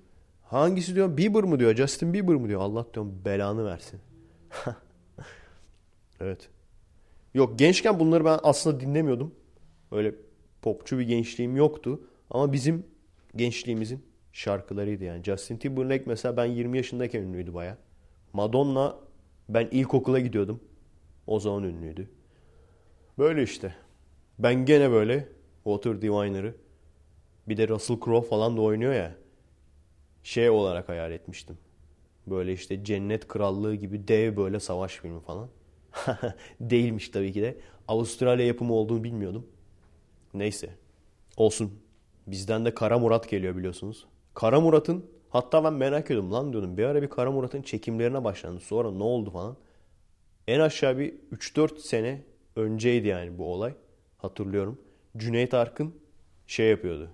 Hangisi 0.49 0.95
diyor? 0.95 1.17
Bieber 1.17 1.43
mı 1.43 1.59
diyor? 1.59 1.75
Justin 1.75 2.13
Bieber 2.13 2.35
mı 2.35 2.47
diyor? 2.47 2.61
Allah 2.61 2.85
diyorum 2.93 3.21
belanı 3.25 3.65
versin. 3.65 3.99
evet. 6.19 6.49
Yok 7.33 7.59
gençken 7.59 7.99
bunları 7.99 8.25
ben 8.25 8.39
aslında 8.43 8.79
dinlemiyordum. 8.79 9.35
Öyle 9.91 10.15
popçu 10.61 10.99
bir 10.99 11.03
gençliğim 11.07 11.55
yoktu. 11.55 12.01
Ama 12.29 12.53
bizim 12.53 12.85
gençliğimizin 13.35 14.05
şarkılarıydı 14.31 15.03
yani. 15.03 15.23
Justin 15.23 15.57
Timberlake 15.57 16.03
mesela 16.07 16.37
ben 16.37 16.45
20 16.45 16.77
yaşındayken 16.77 17.21
ünlüydü 17.21 17.53
baya. 17.53 17.77
Madonna 18.33 18.95
ben 19.49 19.67
ilkokula 19.71 20.19
gidiyordum. 20.19 20.59
O 21.27 21.39
zaman 21.39 21.63
ünlüydü. 21.63 22.09
Böyle 23.17 23.43
işte. 23.43 23.75
Ben 24.39 24.65
gene 24.65 24.91
böyle 24.91 25.29
Water 25.63 26.01
Diviner'ı 26.01 26.55
bir 27.47 27.57
de 27.57 27.67
Russell 27.67 27.99
Crowe 28.05 28.29
falan 28.29 28.57
da 28.57 28.61
oynuyor 28.61 28.93
ya. 28.93 29.15
Şey 30.27 30.49
olarak 30.49 30.89
hayal 30.89 31.11
etmiştim. 31.11 31.57
Böyle 32.27 32.53
işte 32.53 32.83
Cennet 32.83 33.27
Krallığı 33.27 33.75
gibi 33.75 34.07
dev 34.07 34.37
böyle 34.37 34.59
savaş 34.59 34.95
filmi 34.95 35.19
falan. 35.21 35.49
Değilmiş 36.61 37.09
tabii 37.09 37.33
ki 37.33 37.41
de. 37.41 37.57
Avustralya 37.87 38.45
yapımı 38.45 38.73
olduğunu 38.73 39.03
bilmiyordum. 39.03 39.47
Neyse. 40.33 40.69
Olsun. 41.37 41.79
Bizden 42.27 42.65
de 42.65 42.73
Kara 42.73 42.99
Murat 42.99 43.29
geliyor 43.29 43.55
biliyorsunuz. 43.55 44.05
Kara 44.33 44.59
Murat'ın 44.61 45.05
Hatta 45.29 45.63
ben 45.63 45.73
merak 45.73 46.05
ediyordum 46.05 46.31
lan 46.31 46.53
diyordum. 46.53 46.77
Bir 46.77 46.83
ara 46.83 47.01
bir 47.01 47.09
Kara 47.09 47.31
Murat'ın 47.31 47.61
çekimlerine 47.61 48.23
başlandı. 48.23 48.59
Sonra 48.59 48.91
ne 48.91 49.03
oldu 49.03 49.29
falan. 49.29 49.57
En 50.47 50.59
aşağı 50.59 50.97
bir 50.97 51.13
3-4 51.31 51.79
sene 51.79 52.23
önceydi 52.55 53.07
yani 53.07 53.37
bu 53.37 53.53
olay. 53.53 53.73
Hatırlıyorum. 54.17 54.81
Cüneyt 55.17 55.53
Arkın 55.53 55.95
şey 56.47 56.69
yapıyordu. 56.69 57.09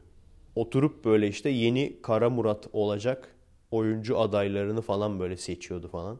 Oturup 0.55 1.05
böyle 1.05 1.27
işte 1.27 1.50
yeni 1.50 2.01
Kara 2.01 2.29
Murat 2.29 2.67
olacak 2.74 3.36
oyuncu 3.72 4.19
adaylarını 4.19 4.81
falan 4.81 5.19
böyle 5.19 5.38
seçiyordu 5.38 5.88
falan. 5.88 6.19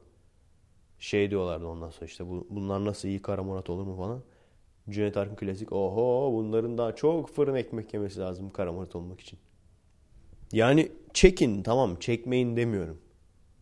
Şey 1.00 1.30
diyorlardı 1.32 1.66
ondan 1.66 1.90
sonra 1.90 2.06
işte 2.06 2.28
bu, 2.28 2.48
bunlar 2.50 2.86
nasıl 2.86 3.08
iyi 3.08 3.22
Kara 3.22 3.44
Murat 3.44 3.70
olur 3.70 3.84
mu 3.84 3.98
falan. 3.98 4.24
Cüneyt 4.90 5.18
Arkın 5.18 5.36
klasik. 5.36 5.74
Oho 5.74 6.34
bunların 6.34 6.78
daha 6.78 6.96
çok 6.96 7.30
fırın 7.30 7.56
ekmek 7.56 7.94
yemesi 7.94 8.20
lazım 8.20 8.50
Kara 8.50 8.72
Murat 8.72 8.96
olmak 8.96 9.22
için. 9.22 9.40
Yani 10.52 10.92
çekin 11.14 11.64
tamam 11.64 11.96
çekmeyin 11.96 12.56
demiyorum. 12.56 13.02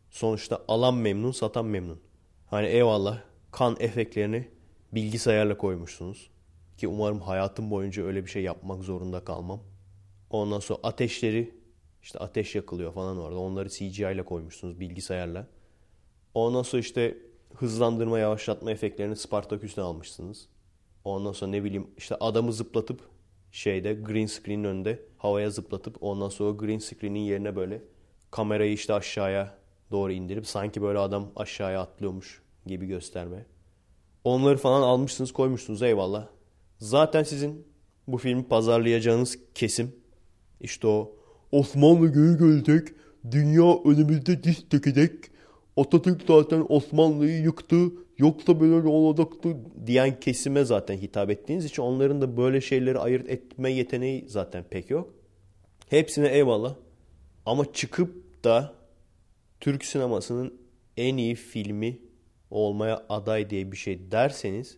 Sonuçta 0.10 0.64
alan 0.68 0.96
memnun 0.96 1.32
satan 1.32 1.66
memnun. 1.66 2.00
Hani 2.48 2.68
eyvallah 2.68 3.22
kan 3.52 3.76
efektlerini 3.80 4.48
bilgisayarla 4.92 5.58
koymuşsunuz. 5.58 6.30
Ki 6.78 6.88
umarım 6.88 7.20
hayatım 7.20 7.72
boyunca 7.72 8.04
öyle 8.04 8.26
bir 8.26 8.30
şey 8.30 8.44
yapmak 8.44 8.84
zorunda 8.84 9.26
kalmam. 9.26 9.60
Ondan 10.32 10.60
sonra 10.60 10.80
ateşleri 10.84 11.54
işte 12.02 12.20
ateş 12.20 12.56
yakılıyor 12.56 12.94
falan 12.94 13.18
orada. 13.18 13.40
Onları 13.40 13.70
CGI 13.70 14.02
ile 14.02 14.26
koymuşsunuz 14.26 14.80
bilgisayarla. 14.80 15.48
Ondan 16.34 16.62
sonra 16.62 16.80
işte 16.80 17.18
hızlandırma 17.56 18.20
yavaşlatma 18.20 18.72
efektlerini 18.72 19.16
Spartaküs'ten 19.16 19.82
almışsınız. 19.82 20.48
Ondan 21.04 21.32
sonra 21.32 21.52
ne 21.52 21.64
bileyim 21.64 21.88
işte 21.98 22.16
adamı 22.20 22.54
zıplatıp 22.54 23.02
şeyde 23.52 23.94
green 23.94 24.26
screen'in 24.26 24.64
önünde 24.64 25.06
havaya 25.18 25.50
zıplatıp 25.50 26.04
ondan 26.04 26.30
sonra 26.30 26.52
green 26.52 26.78
screen'in 26.78 27.20
yerine 27.20 27.56
böyle 27.56 27.82
kamerayı 28.32 28.74
işte 28.74 28.94
aşağıya 28.94 29.58
doğru 29.92 30.12
indirip 30.12 30.48
sanki 30.48 30.82
böyle 30.82 31.00
adam 31.00 31.32
aşağıya 31.36 31.82
atlıyormuş 31.82 32.42
gibi 32.66 32.88
gösterme. 32.88 33.46
Onları 34.24 34.58
falan 34.58 34.82
almışsınız 34.82 35.32
koymuşsunuz 35.32 35.82
eyvallah. 35.82 36.28
Zaten 36.78 37.24
sizin 37.24 37.68
bu 38.08 38.18
filmi 38.18 38.48
pazarlayacağınız 38.48 39.40
kesim 39.54 40.01
işte 40.62 40.88
o 40.88 41.12
Osmanlı 41.52 42.08
geri 42.08 42.38
gelecek, 42.38 42.88
dünya 43.32 43.84
önümüzde 43.86 44.44
diz 44.44 44.72
dökecek, 44.72 45.12
Atatürk 45.78 46.22
zaten 46.28 46.66
Osmanlı'yı 46.70 47.42
yıktı, 47.42 47.92
yoksa 48.18 48.60
böyle 48.60 48.88
olacaktı 48.88 49.58
diyen 49.86 50.20
kesime 50.20 50.64
zaten 50.66 50.98
hitap 50.98 51.30
ettiğiniz 51.30 51.66
için 51.66 51.82
onların 51.82 52.22
da 52.22 52.38
böyle 52.38 52.62
şeyleri 52.62 53.00
ayırt 53.00 53.30
etme 53.30 53.72
yeteneği 53.72 54.26
zaten 54.30 54.64
pek 54.70 54.90
yok. 54.90 55.14
Hepsine 55.90 56.28
eyvallah. 56.28 56.76
Ama 57.46 57.74
çıkıp 57.74 58.44
da 58.44 58.74
Türk 59.60 59.86
sinemasının 59.86 60.54
en 60.98 61.18
iyi 61.18 61.36
filmi 61.36 62.00
olmaya 62.52 63.06
aday 63.10 63.50
diye 63.50 63.72
bir 63.72 63.78
şey 63.78 64.12
derseniz 64.12 64.78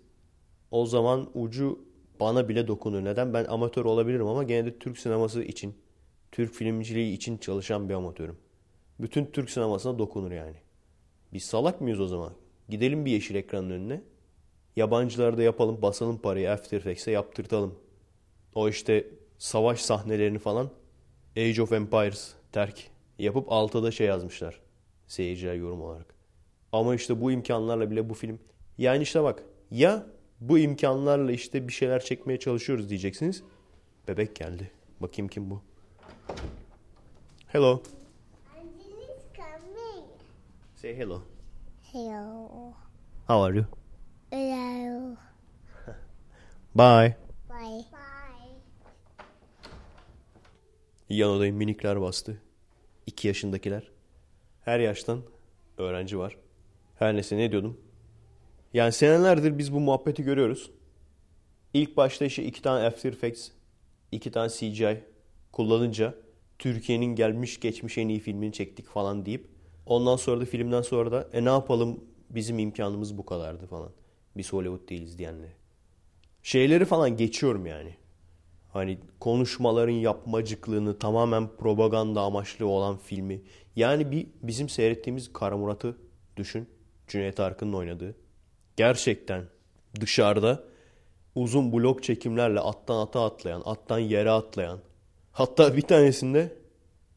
o 0.71 0.85
zaman 0.85 1.29
ucu 1.33 1.79
bana 2.19 2.49
bile 2.49 2.67
dokunur. 2.67 3.03
Neden? 3.03 3.33
Ben 3.33 3.45
amatör 3.45 3.85
olabilirim 3.85 4.27
ama 4.27 4.43
gene 4.43 4.65
de 4.65 4.79
Türk 4.79 4.97
sineması 4.97 5.43
için, 5.43 5.75
Türk 6.31 6.53
filmciliği 6.53 7.13
için 7.13 7.37
çalışan 7.37 7.89
bir 7.89 7.93
amatörüm. 7.93 8.37
Bütün 8.99 9.25
Türk 9.25 9.49
sinemasına 9.49 9.99
dokunur 9.99 10.31
yani. 10.31 10.55
Biz 11.33 11.43
salak 11.43 11.81
mıyız 11.81 11.99
o 11.99 12.07
zaman? 12.07 12.33
Gidelim 12.69 13.05
bir 13.05 13.11
yeşil 13.11 13.35
ekranın 13.35 13.69
önüne. 13.69 14.01
Yabancılarda 14.75 15.43
yapalım, 15.43 15.81
basalım 15.81 16.17
parayı 16.17 16.51
After 16.51 16.77
Effects'e 16.77 17.11
yaptırtalım. 17.11 17.75
O 18.55 18.69
işte 18.69 19.07
savaş 19.37 19.81
sahnelerini 19.81 20.39
falan 20.39 20.69
Age 21.37 21.61
of 21.61 21.73
Empires 21.73 22.33
terk 22.51 22.87
yapıp 23.19 23.51
altıda 23.51 23.91
şey 23.91 24.07
yazmışlar. 24.07 24.59
Seyirciler 25.07 25.53
yorum 25.53 25.81
olarak. 25.81 26.15
Ama 26.71 26.95
işte 26.95 27.21
bu 27.21 27.31
imkanlarla 27.31 27.91
bile 27.91 28.09
bu 28.09 28.13
film... 28.13 28.39
Yani 28.77 29.03
işte 29.03 29.23
bak 29.23 29.43
ya 29.71 30.07
bu 30.49 30.59
imkanlarla 30.59 31.31
işte 31.31 31.67
bir 31.67 31.73
şeyler 31.73 31.99
çekmeye 31.99 32.39
çalışıyoruz 32.39 32.89
diyeceksiniz. 32.89 33.43
Bebek 34.07 34.35
geldi. 34.35 34.71
Bakayım 34.99 35.27
kim 35.29 35.49
bu? 35.49 35.61
Hello. 37.47 37.83
Say 40.75 40.95
hello. 40.97 41.21
Hello. 41.91 42.73
How 43.27 43.35
are 43.35 43.57
you? 43.57 43.65
Hello. 44.29 45.15
Bye. 46.75 47.17
Bye. 47.49 47.85
Bye. 47.91 48.57
Yan 51.09 51.29
odayı 51.29 51.53
minikler 51.53 52.01
bastı. 52.01 52.41
2 53.05 53.27
yaşındakiler. 53.27 53.91
Her 54.61 54.79
yaştan 54.79 55.21
öğrenci 55.77 56.19
var. 56.19 56.37
Her 56.95 57.15
neyse 57.15 57.37
ne 57.37 57.51
diyordum? 57.51 57.81
Yani 58.73 58.91
senelerdir 58.91 59.57
biz 59.57 59.73
bu 59.73 59.79
muhabbeti 59.79 60.23
görüyoruz. 60.23 60.71
İlk 61.73 61.97
başta 61.97 62.25
işte 62.25 62.43
iki 62.43 62.61
tane 62.61 62.85
After 62.85 63.13
Effects, 63.13 63.49
iki 64.11 64.31
tane 64.31 64.49
CGI 64.49 65.03
kullanınca 65.51 66.15
Türkiye'nin 66.59 67.15
gelmiş 67.15 67.59
geçmiş 67.59 67.97
en 67.97 68.09
iyi 68.09 68.19
filmini 68.19 68.53
çektik 68.53 68.87
falan 68.87 69.25
deyip 69.25 69.47
ondan 69.85 70.15
sonra 70.15 70.41
da 70.41 70.45
filmden 70.45 70.81
sonra 70.81 71.11
da 71.11 71.29
e 71.33 71.45
ne 71.45 71.49
yapalım 71.49 72.03
bizim 72.29 72.59
imkanımız 72.59 73.17
bu 73.17 73.25
kadardı 73.25 73.67
falan. 73.67 73.91
Biz 74.37 74.53
Hollywood 74.53 74.89
değiliz 74.89 75.17
diyenleri. 75.17 75.51
Şeyleri 76.43 76.85
falan 76.85 77.17
geçiyorum 77.17 77.65
yani. 77.65 77.95
Hani 78.73 78.97
konuşmaların 79.19 79.93
yapmacıklığını 79.93 80.99
tamamen 80.99 81.47
propaganda 81.57 82.21
amaçlı 82.21 82.67
olan 82.67 82.97
filmi. 82.97 83.41
Yani 83.75 84.11
bir 84.11 84.27
bizim 84.43 84.69
seyrettiğimiz 84.69 85.33
Kara 85.33 85.57
Murat'ı 85.57 85.97
düşün. 86.37 86.69
Cüneyt 87.07 87.39
Arkın'ın 87.39 87.73
oynadığı. 87.73 88.15
Gerçekten 88.77 89.43
dışarıda 90.01 90.63
uzun 91.35 91.73
blok 91.73 92.03
çekimlerle 92.03 92.59
attan 92.59 92.97
ata 92.97 93.25
atlayan, 93.25 93.61
attan 93.65 93.99
yere 93.99 94.31
atlayan. 94.31 94.79
Hatta 95.31 95.75
bir 95.75 95.81
tanesinde 95.81 96.55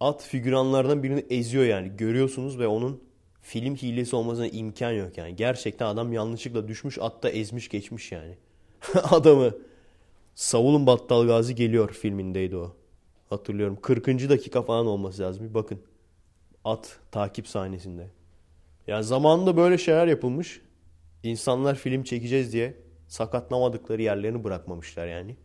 at 0.01 0.23
figüranlardan 0.23 1.03
birini 1.03 1.25
eziyor 1.31 1.65
yani. 1.65 1.93
Görüyorsunuz 1.97 2.59
ve 2.59 2.67
onun 2.67 3.03
film 3.43 3.77
hilesi 3.77 4.17
olmasına 4.17 4.47
imkan 4.47 4.93
yok 4.93 5.19
yani. 5.19 5.37
Gerçekten 5.37 5.87
adam 5.87 6.13
yanlışlıkla 6.13 6.69
düşmüş 6.69 6.99
atta 7.01 7.29
ezmiş 7.29 7.69
geçmiş 7.69 8.13
yani. 8.13 8.37
Adamı 9.11 9.55
Savulun 10.35 10.87
Battal 10.87 11.27
Gazi 11.27 11.55
geliyor 11.55 11.93
filmindeydi 11.93 12.57
o. 12.57 12.77
Hatırlıyorum. 13.31 13.79
40. 13.83 14.07
dakika 14.07 14.63
falan 14.63 14.87
olması 14.87 15.23
lazım. 15.23 15.49
Bir 15.49 15.55
bakın. 15.55 15.79
At 16.65 16.99
takip 17.13 17.49
sahnesinde. 17.49 18.07
Yani 18.87 19.05
zamanında 19.05 19.57
böyle 19.57 19.79
şeyler 19.79 20.07
yapılmış. 20.07 20.61
İnsanlar 21.27 21.75
film 21.75 22.03
çekeceğiz 22.03 22.53
diye 22.53 22.75
sakatlamadıkları 23.09 24.03
yerlerini 24.03 24.45
bırakmamışlar 24.45 25.07
yani. 25.07 25.37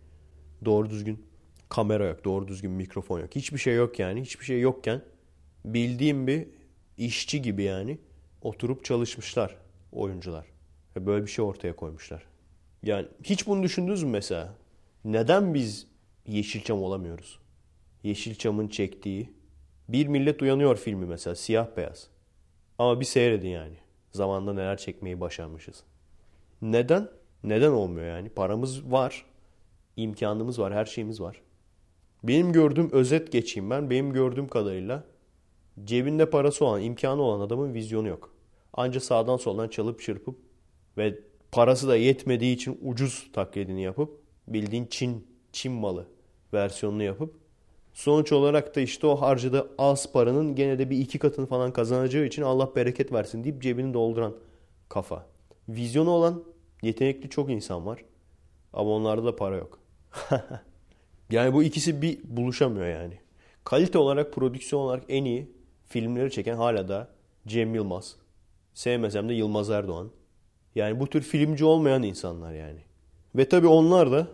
Doğru 0.66 0.90
düzgün 0.90 1.26
kamera 1.70 2.06
yok, 2.06 2.26
doğru 2.26 2.48
düzgün 2.48 2.72
mikrofon 2.72 3.20
yok. 3.20 3.36
Hiçbir 3.36 3.58
şey 3.58 3.76
yok 3.76 4.00
yani. 4.00 4.22
Hiçbir 4.22 4.46
şey 4.46 4.60
yokken 4.60 5.02
bildiğim 5.66 6.28
bir 6.28 6.48
işçi 6.98 7.42
gibi 7.42 7.64
yani 7.64 7.98
oturup 8.42 8.86
çalışmışlar 8.86 9.58
oyuncular. 9.92 10.46
Ve 10.96 11.06
böyle 11.06 11.26
bir 11.26 11.32
şey 11.32 11.46
ortaya 11.46 11.76
koymuşlar. 11.76 12.24
Yani 12.84 13.08
hiç 13.24 13.48
bunu 13.48 13.64
düşündünüz 13.64 14.04
mü 14.04 14.10
mesela? 14.10 14.56
Neden 15.06 15.54
biz 15.54 15.88
Yeşilçam 16.28 16.84
olamıyoruz? 16.84 17.40
Yeşilçam'ın 18.04 18.68
çektiği 18.68 19.34
Bir 19.90 20.08
Millet 20.08 20.42
Uyanıyor 20.42 20.78
filmi 20.78 21.06
mesela 21.06 21.36
siyah 21.36 21.68
beyaz. 21.78 22.08
Ama 22.78 23.00
bir 23.00 23.06
seyredin 23.06 23.50
yani. 23.50 23.76
Zamanında 24.12 24.54
neler 24.54 24.78
çekmeyi 24.78 25.22
başarmışız. 25.22 25.84
Neden? 26.62 27.10
Neden 27.44 27.72
olmuyor 27.72 28.08
yani? 28.08 28.30
Paramız 28.30 28.92
var. 28.92 29.26
imkanımız 29.98 30.60
var. 30.60 30.74
Her 30.74 30.86
şeyimiz 30.86 31.22
var. 31.22 31.42
Benim 32.24 32.52
gördüğüm 32.52 32.92
özet 32.92 33.32
geçeyim 33.32 33.70
ben. 33.70 33.90
Benim 33.90 34.14
gördüğüm 34.14 34.48
kadarıyla 34.48 35.04
cebinde 35.84 36.30
parası 36.30 36.66
olan, 36.66 36.82
imkanı 36.82 37.22
olan 37.22 37.40
adamın 37.40 37.74
vizyonu 37.74 38.08
yok. 38.08 38.34
Anca 38.74 39.00
sağdan 39.00 39.38
soldan 39.38 39.68
çalıp 39.68 40.02
çırpıp 40.02 40.36
ve 40.98 41.20
parası 41.52 41.88
da 41.88 41.96
yetmediği 41.96 42.56
için 42.56 42.80
ucuz 42.84 43.30
taklidini 43.34 43.84
yapıp 43.84 44.22
bildiğin 44.48 44.86
Çin, 44.86 45.28
Çin 45.52 45.72
malı 45.72 46.08
versiyonunu 46.54 47.04
yapıp 47.04 47.41
sonuç 47.94 48.32
olarak 48.32 48.76
da 48.76 48.82
işte 48.82 49.08
o 49.08 49.16
harcadığı 49.16 49.70
az 49.78 50.12
paranın 50.12 50.56
gene 50.56 50.80
de 50.80 50.90
bir 50.90 50.98
iki 50.98 51.20
katını 51.20 51.46
falan 51.46 51.74
kazanacağı 51.74 52.26
için 52.26 52.42
Allah 52.42 52.76
bereket 52.76 53.12
versin 53.12 53.44
deyip 53.44 53.62
cebini 53.62 53.94
dolduran 53.94 54.36
kafa. 54.90 55.26
Vizyonu 55.70 56.10
olan 56.10 56.44
yetenekli 56.82 57.30
çok 57.30 57.50
insan 57.50 57.86
var 57.86 58.06
ama 58.74 58.90
onlarda 58.90 59.26
da 59.26 59.36
para 59.36 59.56
yok. 59.56 59.80
yani 61.32 61.54
bu 61.54 61.64
ikisi 61.64 62.02
bir 62.02 62.20
buluşamıyor 62.24 62.88
yani. 62.88 63.20
Kalite 63.64 63.98
olarak, 63.98 64.34
prodüksiyon 64.34 64.82
olarak 64.82 65.04
en 65.10 65.26
iyi 65.26 65.52
filmleri 65.88 66.32
çeken 66.32 66.56
hala 66.56 66.88
da 66.88 67.08
Cem 67.48 67.76
Yılmaz. 67.76 68.16
Sevmesem 68.74 69.30
de 69.30 69.34
Yılmaz 69.34 69.70
Erdoğan. 69.70 70.12
Yani 70.76 71.00
bu 71.00 71.08
tür 71.08 71.22
filmci 71.22 71.66
olmayan 71.66 72.04
insanlar 72.04 72.54
yani. 72.54 72.80
Ve 73.36 73.50
tabii 73.50 73.68
onlar 73.68 74.12
da 74.12 74.28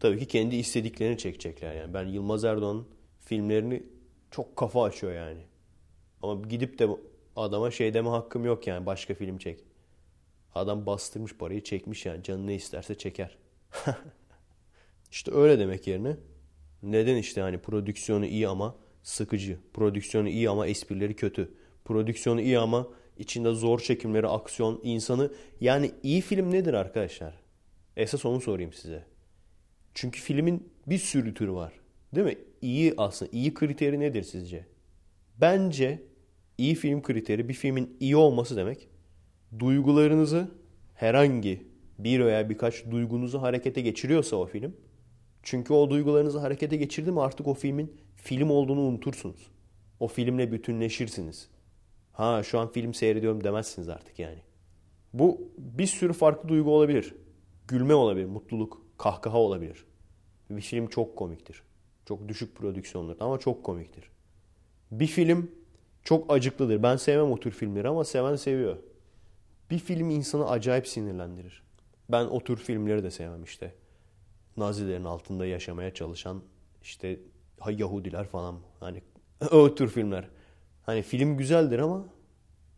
tabii 0.00 0.18
ki 0.18 0.26
kendi 0.26 0.56
istediklerini 0.56 1.18
çekecekler 1.18 1.74
yani. 1.74 1.94
Ben 1.94 2.06
Yılmaz 2.06 2.44
Erdoğan'ın 2.44 2.86
filmlerini 3.20 3.82
çok 4.30 4.56
kafa 4.56 4.84
açıyor 4.84 5.12
yani. 5.12 5.40
Ama 6.22 6.42
gidip 6.48 6.78
de 6.78 6.88
adama 7.36 7.70
şey 7.70 7.94
deme 7.94 8.08
hakkım 8.08 8.44
yok 8.44 8.66
yani 8.66 8.86
başka 8.86 9.14
film 9.14 9.38
çek. 9.38 9.64
Adam 10.54 10.86
bastırmış 10.86 11.36
parayı 11.36 11.64
çekmiş 11.64 12.06
yani 12.06 12.22
canı 12.22 12.46
ne 12.46 12.54
isterse 12.54 12.94
çeker. 12.94 13.38
işte 15.10 15.34
öyle 15.34 15.58
demek 15.58 15.86
yerine 15.86 16.16
neden 16.82 17.16
işte 17.16 17.40
hani 17.40 17.58
prodüksiyonu 17.58 18.26
iyi 18.26 18.48
ama 18.48 18.76
sıkıcı. 19.02 19.58
Prodüksiyonu 19.74 20.28
iyi 20.28 20.50
ama 20.50 20.66
esprileri 20.66 21.16
kötü. 21.16 21.54
Prodüksiyonu 21.84 22.40
iyi 22.40 22.58
ama 22.58 22.88
içinde 23.18 23.54
zor 23.54 23.80
çekimleri, 23.80 24.26
aksiyon, 24.26 24.80
insanı 24.82 25.32
yani 25.60 25.92
iyi 26.02 26.20
film 26.20 26.50
nedir 26.50 26.74
arkadaşlar? 26.74 27.34
Esas 27.96 28.24
onu 28.24 28.40
sorayım 28.40 28.72
size. 28.72 29.09
Çünkü 29.94 30.20
filmin 30.20 30.68
bir 30.86 30.98
sürü 30.98 31.34
türü 31.34 31.52
var. 31.52 31.72
Değil 32.14 32.26
mi? 32.26 32.38
İyi 32.62 32.94
aslında. 32.96 33.30
iyi 33.32 33.54
kriteri 33.54 34.00
nedir 34.00 34.22
sizce? 34.22 34.66
Bence 35.40 36.02
iyi 36.58 36.74
film 36.74 37.02
kriteri 37.02 37.48
bir 37.48 37.54
filmin 37.54 37.96
iyi 38.00 38.16
olması 38.16 38.56
demek. 38.56 38.88
Duygularınızı 39.58 40.48
herhangi 40.94 41.66
bir 41.98 42.20
veya 42.20 42.50
birkaç 42.50 42.90
duygunuzu 42.90 43.42
harekete 43.42 43.80
geçiriyorsa 43.80 44.36
o 44.36 44.46
film. 44.46 44.76
Çünkü 45.42 45.72
o 45.72 45.90
duygularınızı 45.90 46.38
harekete 46.38 46.76
geçirdi 46.76 47.12
mi 47.12 47.20
artık 47.20 47.46
o 47.46 47.54
filmin 47.54 47.96
film 48.16 48.50
olduğunu 48.50 48.80
unutursunuz. 48.80 49.50
O 50.00 50.08
filmle 50.08 50.52
bütünleşirsiniz. 50.52 51.48
Ha 52.12 52.42
şu 52.42 52.58
an 52.58 52.72
film 52.72 52.94
seyrediyorum 52.94 53.44
demezsiniz 53.44 53.88
artık 53.88 54.18
yani. 54.18 54.38
Bu 55.12 55.40
bir 55.58 55.86
sürü 55.86 56.12
farklı 56.12 56.48
duygu 56.48 56.70
olabilir. 56.70 57.14
Gülme 57.68 57.94
olabilir, 57.94 58.26
mutluluk, 58.26 58.82
kahkaha 59.00 59.38
olabilir. 59.38 59.84
Bir 60.50 60.60
film 60.60 60.86
çok 60.86 61.16
komiktir. 61.16 61.62
Çok 62.08 62.28
düşük 62.28 62.56
prodüksiyondur 62.56 63.16
ama 63.20 63.38
çok 63.38 63.64
komiktir. 63.64 64.10
Bir 64.90 65.06
film 65.06 65.50
çok 66.04 66.32
acıklıdır. 66.32 66.82
Ben 66.82 66.96
sevmem 66.96 67.32
o 67.32 67.40
tür 67.40 67.50
filmleri 67.50 67.88
ama 67.88 68.04
seven 68.04 68.36
seviyor. 68.36 68.76
Bir 69.70 69.78
film 69.78 70.10
insanı 70.10 70.50
acayip 70.50 70.88
sinirlendirir. 70.88 71.62
Ben 72.08 72.24
o 72.24 72.40
tür 72.44 72.56
filmleri 72.56 73.02
de 73.02 73.10
sevmem 73.10 73.44
işte. 73.44 73.74
Nazilerin 74.56 75.04
altında 75.04 75.46
yaşamaya 75.46 75.94
çalışan 75.94 76.42
işte 76.82 77.20
Yahudiler 77.70 78.26
falan. 78.26 78.56
Hani 78.80 79.02
o 79.52 79.74
tür 79.74 79.88
filmler. 79.88 80.28
Hani 80.82 81.02
film 81.02 81.36
güzeldir 81.36 81.78
ama 81.78 82.06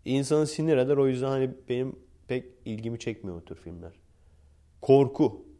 insanı 0.04 0.46
sinir 0.46 0.76
eder. 0.76 0.96
O 0.96 1.08
yüzden 1.08 1.28
hani 1.28 1.50
benim 1.68 1.98
pek 2.28 2.46
ilgimi 2.64 2.98
çekmiyor 2.98 3.36
o 3.36 3.44
tür 3.44 3.56
filmler. 3.56 3.92
Korku. 4.80 5.51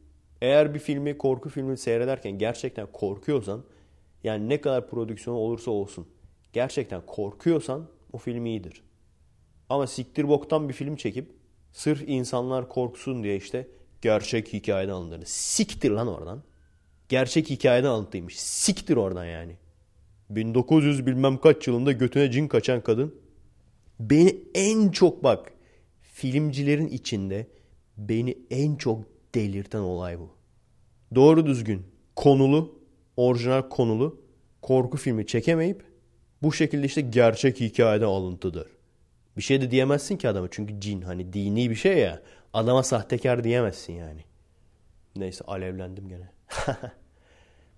Eğer 0.43 0.75
bir 0.75 0.79
filmi, 0.79 1.19
korku 1.19 1.49
filmi 1.49 1.79
seyrederken 1.79 2.39
gerçekten 2.39 2.87
korkuyorsan 2.93 3.65
yani 4.25 4.49
ne 4.49 4.61
kadar 4.61 4.91
prodüksiyon 4.91 5.37
olursa 5.37 5.71
olsun 5.71 6.09
gerçekten 6.53 7.07
korkuyorsan 7.07 7.89
o 8.13 8.19
film 8.19 8.47
iyidir. 8.47 8.83
Ama 9.69 9.87
siktir 9.87 10.29
boktan 10.29 10.69
bir 10.69 10.75
film 10.75 10.97
çekip 10.97 11.31
sırf 11.73 12.05
insanlar 12.07 12.69
korksun 12.69 13.23
diye 13.23 13.37
işte 13.37 13.69
gerçek 14.01 14.53
hikayeden 14.53 14.93
alındığını. 14.93 15.27
Siktir 15.27 15.91
lan 15.91 16.09
oradan. 16.09 16.43
Gerçek 17.09 17.51
hikayeden 17.51 17.89
alıntıymış. 17.89 18.41
Siktir 18.41 18.97
oradan 18.97 19.25
yani. 19.25 19.57
1900 20.31 21.07
bilmem 21.07 21.39
kaç 21.39 21.67
yılında 21.69 21.93
götüne 21.93 22.31
cin 22.31 22.49
kaçan 22.49 22.81
kadın. 22.81 23.15
Beni 24.01 24.37
en 24.55 24.89
çok 24.91 25.25
bak 25.25 25.53
filmcilerin 26.01 26.89
içinde 26.89 27.47
beni 27.97 28.39
en 28.51 28.77
çok 28.77 29.12
delirten 29.35 29.79
olay 29.79 30.19
bu. 30.19 30.31
Doğru 31.15 31.47
düzgün 31.47 31.87
konulu, 32.17 32.79
orijinal 33.17 33.69
konulu 33.69 34.21
korku 34.63 34.97
filmi 34.97 35.27
çekemeyip 35.27 35.85
bu 36.43 36.53
şekilde 36.53 36.87
işte 36.87 37.01
gerçek 37.01 37.61
hikayede 37.61 38.05
alıntıdır. 38.07 38.67
Bir 39.37 39.43
şey 39.43 39.61
de 39.61 39.71
diyemezsin 39.71 40.17
ki 40.17 40.29
adama 40.29 40.49
çünkü 40.51 40.81
cin 40.81 41.03
hani 41.03 41.33
dini 41.33 41.71
bir 41.71 41.75
şey 41.75 41.99
ya. 41.99 42.23
Adama 42.53 42.83
sahtekar 42.83 43.45
diyemezsin 43.45 43.93
yani. 43.93 44.21
Neyse 45.17 45.45
alevlendim 45.45 46.09
gene. 46.09 46.31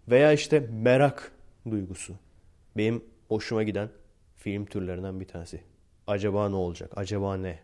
Veya 0.09 0.33
işte 0.33 0.61
merak 0.61 1.33
duygusu. 1.71 2.15
Benim 2.77 3.05
hoşuma 3.29 3.63
giden 3.63 3.89
film 4.37 4.67
türlerinden 4.67 5.21
bir 5.21 5.29
tanesi. 5.29 5.61
Acaba 6.07 6.49
ne 6.49 6.57
olacak? 6.57 6.93
Acaba 6.97 7.37
ne? 7.37 7.59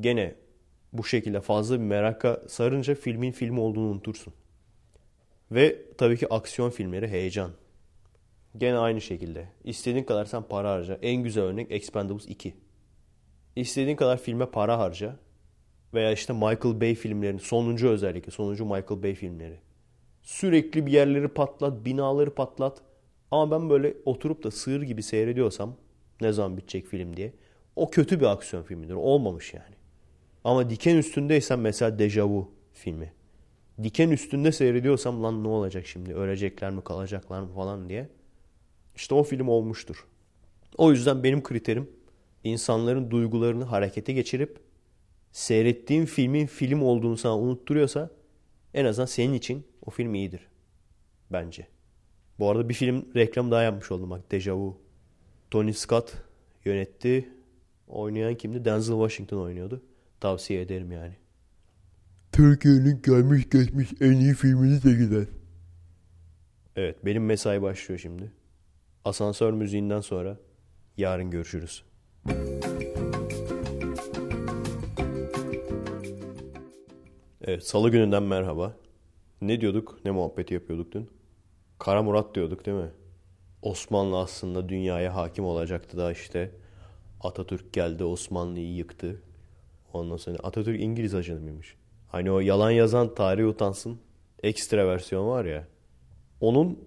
Gene 0.00 0.34
bu 0.92 1.04
şekilde 1.04 1.40
fazla 1.40 1.78
bir 1.78 1.84
meraka 1.84 2.42
sarınca 2.48 2.94
filmin 2.94 3.32
film 3.32 3.58
olduğunu 3.58 3.88
unutursun. 3.90 4.32
Ve 5.50 5.78
tabii 5.98 6.16
ki 6.16 6.34
aksiyon 6.34 6.70
filmleri 6.70 7.08
heyecan. 7.08 7.50
Gene 8.56 8.76
aynı 8.76 9.00
şekilde. 9.00 9.48
İstediğin 9.64 10.04
kadar 10.04 10.24
sen 10.24 10.42
para 10.42 10.70
harca. 10.70 10.98
En 11.02 11.22
güzel 11.22 11.44
örnek 11.44 11.70
Expendables 11.70 12.26
2. 12.28 12.54
İstediğin 13.56 13.96
kadar 13.96 14.18
filme 14.18 14.46
para 14.46 14.78
harca. 14.78 15.16
Veya 15.94 16.12
işte 16.12 16.32
Michael 16.32 16.80
Bay 16.80 16.94
filmlerini, 16.94 17.40
sonuncu 17.40 17.88
özellikle, 17.88 18.30
sonuncu 18.30 18.64
Michael 18.64 19.02
Bay 19.02 19.14
filmleri. 19.14 19.58
Sürekli 20.22 20.86
bir 20.86 20.92
yerleri 20.92 21.28
patlat, 21.28 21.84
binaları 21.84 22.34
patlat. 22.34 22.82
Ama 23.30 23.50
ben 23.50 23.70
böyle 23.70 23.94
oturup 24.04 24.42
da 24.44 24.50
sığır 24.50 24.82
gibi 24.82 25.02
seyrediyorsam 25.02 25.76
ne 26.20 26.32
zaman 26.32 26.56
bitecek 26.56 26.86
film 26.86 27.16
diye. 27.16 27.32
O 27.76 27.90
kötü 27.90 28.20
bir 28.20 28.24
aksiyon 28.24 28.62
filmidir. 28.62 28.94
Olmamış 28.94 29.54
yani. 29.54 29.77
Ama 30.48 30.70
diken 30.70 30.96
üstündeysen 30.96 31.58
mesela 31.58 31.98
Dejavu 31.98 32.50
filmi. 32.72 33.12
Diken 33.82 34.10
üstünde 34.10 34.52
seyrediyorsam 34.52 35.22
lan 35.22 35.44
ne 35.44 35.48
olacak 35.48 35.86
şimdi? 35.86 36.14
Ölecekler 36.14 36.70
mi 36.70 36.84
kalacaklar 36.84 37.40
mı 37.40 37.48
falan 37.54 37.88
diye. 37.88 38.08
İşte 38.96 39.14
o 39.14 39.22
film 39.22 39.48
olmuştur. 39.48 40.06
O 40.78 40.92
yüzden 40.92 41.24
benim 41.24 41.42
kriterim 41.42 41.90
insanların 42.44 43.10
duygularını 43.10 43.64
harekete 43.64 44.12
geçirip 44.12 44.60
seyrettiğin 45.32 46.04
filmin 46.04 46.46
film 46.46 46.82
olduğunu 46.82 47.16
sana 47.16 47.38
unutturuyorsa 47.38 48.10
en 48.74 48.84
azından 48.84 49.06
senin 49.06 49.34
için 49.34 49.66
o 49.86 49.90
film 49.90 50.14
iyidir. 50.14 50.48
Bence. 51.32 51.66
Bu 52.38 52.50
arada 52.50 52.68
bir 52.68 52.74
film 52.74 53.06
reklam 53.14 53.50
daha 53.50 53.62
yapmış 53.62 53.90
oldum 53.90 54.10
bak 54.10 54.30
Deja 54.30 54.56
Vu. 54.56 54.76
Tony 55.50 55.72
Scott 55.72 56.14
yönetti. 56.64 57.28
Oynayan 57.88 58.34
kimdi? 58.34 58.64
Denzel 58.64 58.96
Washington 58.96 59.38
oynuyordu. 59.38 59.82
Tavsiye 60.20 60.60
ederim 60.60 60.92
yani. 60.92 61.16
Türkiye'nin 62.32 63.02
gelmiş 63.02 63.50
geçmiş 63.50 63.88
en 64.00 64.12
iyi 64.12 64.34
filmini 64.34 64.82
de 64.82 64.92
gider. 64.92 65.26
Evet 66.76 67.04
benim 67.04 67.26
mesai 67.26 67.62
başlıyor 67.62 67.98
şimdi. 67.98 68.32
Asansör 69.04 69.52
müziğinden 69.52 70.00
sonra 70.00 70.36
yarın 70.96 71.30
görüşürüz. 71.30 71.84
Evet 77.42 77.66
salı 77.66 77.90
gününden 77.90 78.22
merhaba. 78.22 78.76
Ne 79.40 79.60
diyorduk? 79.60 79.98
Ne 80.04 80.10
muhabbeti 80.10 80.54
yapıyorduk 80.54 80.92
dün? 80.92 81.10
Kara 81.78 82.02
Murat 82.02 82.34
diyorduk 82.34 82.66
değil 82.66 82.76
mi? 82.76 82.90
Osmanlı 83.62 84.18
aslında 84.18 84.68
dünyaya 84.68 85.14
hakim 85.14 85.44
olacaktı 85.44 85.98
da 85.98 86.12
işte 86.12 86.50
Atatürk 87.20 87.72
geldi 87.72 88.04
Osmanlı'yı 88.04 88.74
yıktı. 88.74 89.22
Ondan 89.92 90.16
sonra 90.16 90.38
Atatürk 90.42 90.80
İngiliz 90.80 91.14
ajanı 91.14 91.40
mıymış? 91.40 91.76
Hani 92.08 92.30
o 92.30 92.40
yalan 92.40 92.70
yazan 92.70 93.14
tarihi 93.14 93.46
utansın 93.46 93.98
ekstra 94.42 94.86
versiyon 94.86 95.28
var 95.28 95.44
ya. 95.44 95.68
Onun 96.40 96.78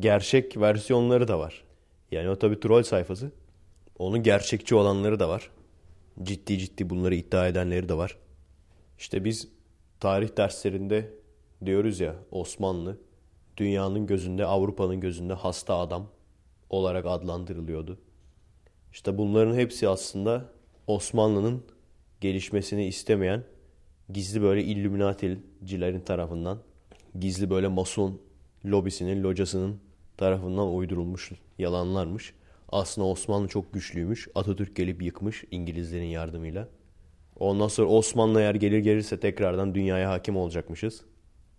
gerçek 0.00 0.56
versiyonları 0.56 1.28
da 1.28 1.38
var. 1.38 1.64
Yani 2.12 2.28
o 2.30 2.38
tabii 2.38 2.60
troll 2.60 2.82
sayfası. 2.82 3.32
Onun 3.98 4.22
gerçekçi 4.22 4.74
olanları 4.74 5.20
da 5.20 5.28
var. 5.28 5.50
Ciddi 6.22 6.58
ciddi 6.58 6.90
bunları 6.90 7.14
iddia 7.14 7.48
edenleri 7.48 7.88
de 7.88 7.96
var. 7.96 8.16
İşte 8.98 9.24
biz 9.24 9.48
tarih 10.00 10.36
derslerinde 10.36 11.14
diyoruz 11.64 12.00
ya 12.00 12.14
Osmanlı 12.30 12.98
dünyanın 13.56 14.06
gözünde 14.06 14.46
Avrupa'nın 14.46 15.00
gözünde 15.00 15.32
hasta 15.34 15.76
adam 15.76 16.08
olarak 16.70 17.06
adlandırılıyordu. 17.06 17.98
İşte 18.92 19.18
bunların 19.18 19.54
hepsi 19.54 19.88
aslında 19.88 20.44
Osmanlı'nın 20.86 21.62
gelişmesini 22.20 22.86
istemeyen 22.86 23.44
gizli 24.12 24.42
böyle 24.42 24.64
illüminaticilerin 24.64 26.00
tarafından 26.00 26.58
gizli 27.20 27.50
böyle 27.50 27.68
mason 27.68 28.20
lobisinin, 28.64 29.22
locasının 29.22 29.80
tarafından 30.16 30.74
uydurulmuş 30.74 31.32
yalanlarmış. 31.58 32.34
Aslında 32.68 33.08
Osmanlı 33.08 33.48
çok 33.48 33.72
güçlüymüş. 33.72 34.28
Atatürk 34.34 34.76
gelip 34.76 35.02
yıkmış 35.02 35.44
İngilizlerin 35.50 36.04
yardımıyla. 36.06 36.68
Ondan 37.38 37.68
sonra 37.68 37.88
Osmanlı 37.88 38.40
eğer 38.40 38.54
gelir 38.54 38.78
gelirse 38.78 39.20
tekrardan 39.20 39.74
dünyaya 39.74 40.10
hakim 40.10 40.36
olacakmışız. 40.36 41.04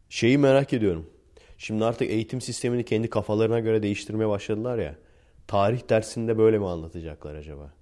Şeyi 0.09 0.37
merak 0.37 0.73
ediyorum. 0.73 1.09
Şimdi 1.57 1.85
artık 1.85 2.09
eğitim 2.09 2.41
sistemini 2.41 2.85
kendi 2.85 3.09
kafalarına 3.09 3.59
göre 3.59 3.83
değiştirmeye 3.83 4.29
başladılar 4.29 4.77
ya. 4.77 4.95
Tarih 5.47 5.89
dersinde 5.89 6.37
böyle 6.37 6.59
mi 6.59 6.67
anlatacaklar 6.67 7.35
acaba? 7.35 7.76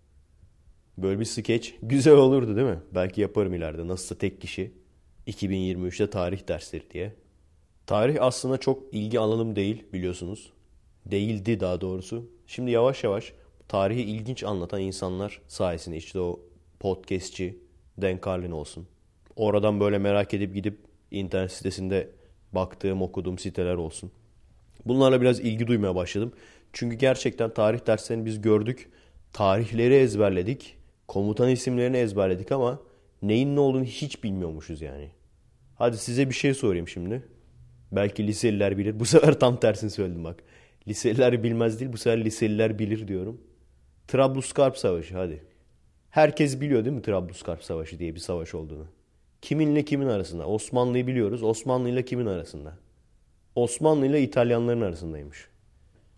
Böyle 0.98 1.20
bir 1.20 1.26
skeç 1.26 1.76
güzel 1.82 2.14
olurdu 2.14 2.56
değil 2.56 2.68
mi? 2.68 2.80
Belki 2.96 3.22
yaparım 3.22 3.54
ileride. 3.54 3.88
Nasılsa 3.88 4.16
tek 4.16 4.42
kişi 4.42 4.72
2023'te 5.28 6.10
tarih 6.10 6.48
dersleri 6.48 6.92
diye. 6.92 7.14
Tarih 7.88 8.18
aslında 8.20 8.58
çok 8.58 8.94
ilgi 8.94 9.20
alanım 9.20 9.56
değil 9.56 9.84
biliyorsunuz. 9.94 10.54
Değildi 11.06 11.60
daha 11.60 11.82
doğrusu. 11.82 12.30
Şimdi 12.48 12.72
yavaş 12.72 13.04
yavaş 13.04 13.34
tarihi 13.68 14.02
ilginç 14.02 14.44
anlatan 14.44 14.82
insanlar 14.82 15.42
sayesinde 15.48 15.98
işte 15.98 16.20
o 16.20 16.40
podcastçi 16.80 17.60
Dan 18.02 18.20
Carlin 18.26 18.52
olsun. 18.52 18.88
Oradan 19.36 19.80
böyle 19.80 19.98
merak 19.98 20.34
edip 20.34 20.56
gidip 20.56 20.80
internet 21.12 21.52
sitesinde 21.52 22.10
baktığım, 22.52 23.02
okuduğum 23.02 23.38
siteler 23.38 23.76
olsun. 23.76 24.12
Bunlarla 24.86 25.22
biraz 25.22 25.40
ilgi 25.40 25.68
duymaya 25.68 25.96
başladım. 25.96 26.34
Çünkü 26.74 26.96
gerçekten 26.96 27.54
tarih 27.54 27.88
derslerini 27.88 28.26
biz 28.26 28.42
gördük. 28.42 28.90
Tarihleri 29.34 29.94
ezberledik. 29.94 30.78
Komutan 31.08 31.50
isimlerini 31.50 31.98
ezberledik 31.98 32.52
ama 32.52 32.80
neyin 33.22 33.56
ne 33.56 33.60
olduğunu 33.60 33.84
hiç 33.84 34.24
bilmiyormuşuz 34.24 34.82
yani. 34.82 35.10
Hadi 35.76 35.98
size 35.98 36.30
bir 36.30 36.36
şey 36.36 36.54
sorayım 36.54 36.88
şimdi. 36.88 37.24
Belki 37.92 38.28
liseliler 38.28 38.78
bilir. 38.78 39.00
Bu 39.00 39.06
sefer 39.06 39.40
tam 39.40 39.60
tersini 39.60 39.90
söyledim 39.90 40.24
bak. 40.24 40.44
Liseliler 40.88 41.44
bilmez 41.44 41.80
değil 41.80 41.94
bu 41.94 41.98
sefer 41.98 42.26
liseliler 42.26 42.80
bilir 42.80 43.08
diyorum. 43.08 43.42
Trablusgarp 44.08 44.78
Savaşı 44.78 45.18
hadi. 45.18 45.44
Herkes 46.10 46.62
biliyor 46.62 46.86
değil 46.86 46.96
mi 46.96 47.02
Trablusgarp 47.02 47.64
Savaşı 47.64 48.00
diye 48.00 48.16
bir 48.16 48.20
savaş 48.20 48.56
olduğunu. 48.56 48.86
Kiminle 49.42 49.86
kimin 49.86 50.08
arasında? 50.08 50.48
Osmanlı'yı 50.48 51.08
biliyoruz. 51.08 51.44
Osmanlı 51.44 51.90
ile 51.90 52.06
kimin 52.06 52.26
arasında? 52.26 52.78
Osmanlı 53.56 54.06
ile 54.06 54.22
İtalyanların 54.22 54.82
arasındaymış. 54.82 55.48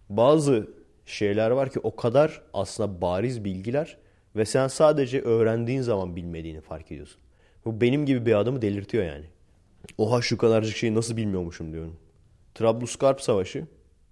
Bazı 0.10 0.67
şeyler 1.06 1.52
var 1.52 1.69
ki 1.69 1.80
o 1.80 1.95
kadar 1.95 2.41
aslında 2.54 3.02
bariz 3.02 3.43
bilgiler 3.43 3.97
ve 4.38 4.45
sen 4.45 4.67
sadece 4.67 5.21
öğrendiğin 5.21 5.82
zaman 5.82 6.15
bilmediğini 6.15 6.62
fark 6.62 6.91
ediyorsun. 6.91 7.21
Bu 7.65 7.82
benim 7.82 8.06
gibi 8.06 8.26
bir 8.26 8.34
adamı 8.34 8.62
delirtiyor 8.62 9.06
yani. 9.06 9.26
Oha 9.97 10.21
şu 10.21 10.38
kadarcık 10.38 10.78
şeyi 10.78 10.95
nasıl 10.95 11.17
bilmiyormuşum 11.17 11.71
diyorum. 11.73 11.95
Trablusgarp 12.56 13.21
Savaşı 13.21 13.67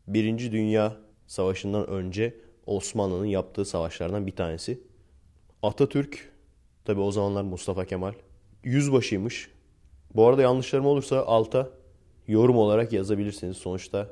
Birinci 0.08 0.52
Dünya 0.52 0.98
Savaşı'ndan 1.28 1.88
önce 1.88 2.36
Osmanlı'nın 2.66 3.26
yaptığı 3.26 3.66
savaşlardan 3.66 4.28
bir 4.28 4.36
tanesi. 4.36 4.80
Atatürk, 5.64 6.32
tabi 6.86 7.02
o 7.02 7.12
zamanlar 7.12 7.44
Mustafa 7.44 7.86
Kemal, 7.86 8.14
yüzbaşıymış. 8.64 9.50
Bu 10.16 10.28
arada 10.28 10.42
yanlışlarım 10.42 10.86
olursa 10.86 11.26
alta 11.26 11.70
yorum 12.28 12.58
olarak 12.58 12.94
yazabilirsiniz. 12.94 13.58
Sonuçta 13.58 14.10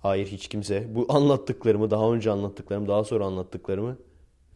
hayır 0.00 0.26
hiç 0.26 0.48
kimse 0.48 0.94
bu 0.94 1.06
anlattıklarımı, 1.08 1.90
daha 1.90 2.12
önce 2.12 2.30
anlattıklarımı, 2.30 2.88
daha 2.88 3.04
sonra 3.04 3.24
anlattıklarımı 3.24 3.96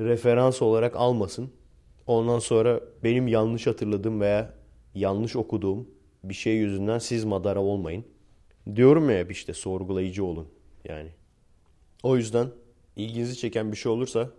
referans 0.00 0.62
olarak 0.62 0.96
almasın. 0.96 1.50
Ondan 2.06 2.38
sonra 2.38 2.80
benim 3.04 3.28
yanlış 3.28 3.66
hatırladığım 3.66 4.20
veya 4.20 4.54
yanlış 4.94 5.36
okuduğum 5.36 5.88
bir 6.24 6.34
şey 6.34 6.56
yüzünden 6.56 6.98
siz 6.98 7.24
madara 7.24 7.60
olmayın. 7.60 8.04
Diyorum 8.76 9.10
ya 9.10 9.18
hep 9.18 9.32
işte 9.32 9.54
sorgulayıcı 9.54 10.24
olun 10.24 10.48
yani. 10.84 11.10
O 12.02 12.16
yüzden 12.16 12.48
ilginizi 12.96 13.36
çeken 13.36 13.72
bir 13.72 13.76
şey 13.76 13.92
olursa 13.92 14.30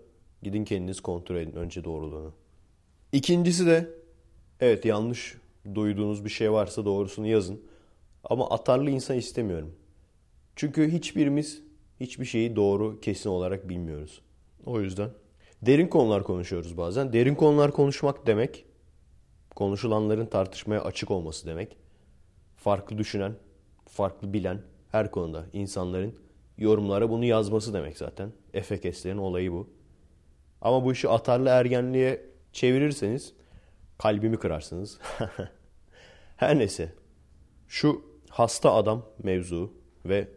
gidin 0.43 0.65
kendiniz 0.65 1.01
kontrol 1.01 1.35
edin 1.35 1.55
önce 1.55 1.83
doğruluğunu. 1.83 2.33
İkincisi 3.11 3.65
de 3.65 3.89
evet 4.59 4.85
yanlış 4.85 5.37
duyduğunuz 5.75 6.25
bir 6.25 6.29
şey 6.29 6.51
varsa 6.51 6.85
doğrusunu 6.85 7.27
yazın. 7.27 7.61
Ama 8.23 8.49
atarlı 8.49 8.89
insan 8.89 9.17
istemiyorum. 9.17 9.75
Çünkü 10.55 10.91
hiçbirimiz 10.91 11.61
hiçbir 11.99 12.25
şeyi 12.25 12.55
doğru 12.55 12.99
kesin 12.99 13.29
olarak 13.29 13.69
bilmiyoruz. 13.69 14.21
O 14.65 14.81
yüzden 14.81 15.09
derin 15.61 15.87
konular 15.87 16.23
konuşuyoruz 16.23 16.77
bazen. 16.77 17.13
Derin 17.13 17.35
konular 17.35 17.71
konuşmak 17.71 18.27
demek 18.27 18.65
konuşulanların 19.55 20.25
tartışmaya 20.25 20.83
açık 20.83 21.11
olması 21.11 21.47
demek. 21.47 21.77
Farklı 22.55 22.97
düşünen, 22.97 23.35
farklı 23.85 24.33
bilen 24.33 24.61
her 24.91 25.11
konuda 25.11 25.45
insanların 25.53 26.15
yorumlara 26.57 27.09
bunu 27.09 27.25
yazması 27.25 27.73
demek 27.73 27.97
zaten. 27.97 28.31
Efekeslerin 28.53 29.17
olayı 29.17 29.51
bu. 29.51 29.69
Ama 30.61 30.85
bu 30.85 30.91
işi 30.91 31.09
atarlı 31.09 31.49
ergenliğe 31.49 32.25
çevirirseniz 32.53 33.33
kalbimi 33.97 34.37
kırarsınız. 34.37 34.99
Her 36.37 36.59
neyse. 36.59 36.93
Şu 37.67 38.01
hasta 38.29 38.73
adam 38.73 39.05
mevzu 39.23 39.73
ve 40.05 40.27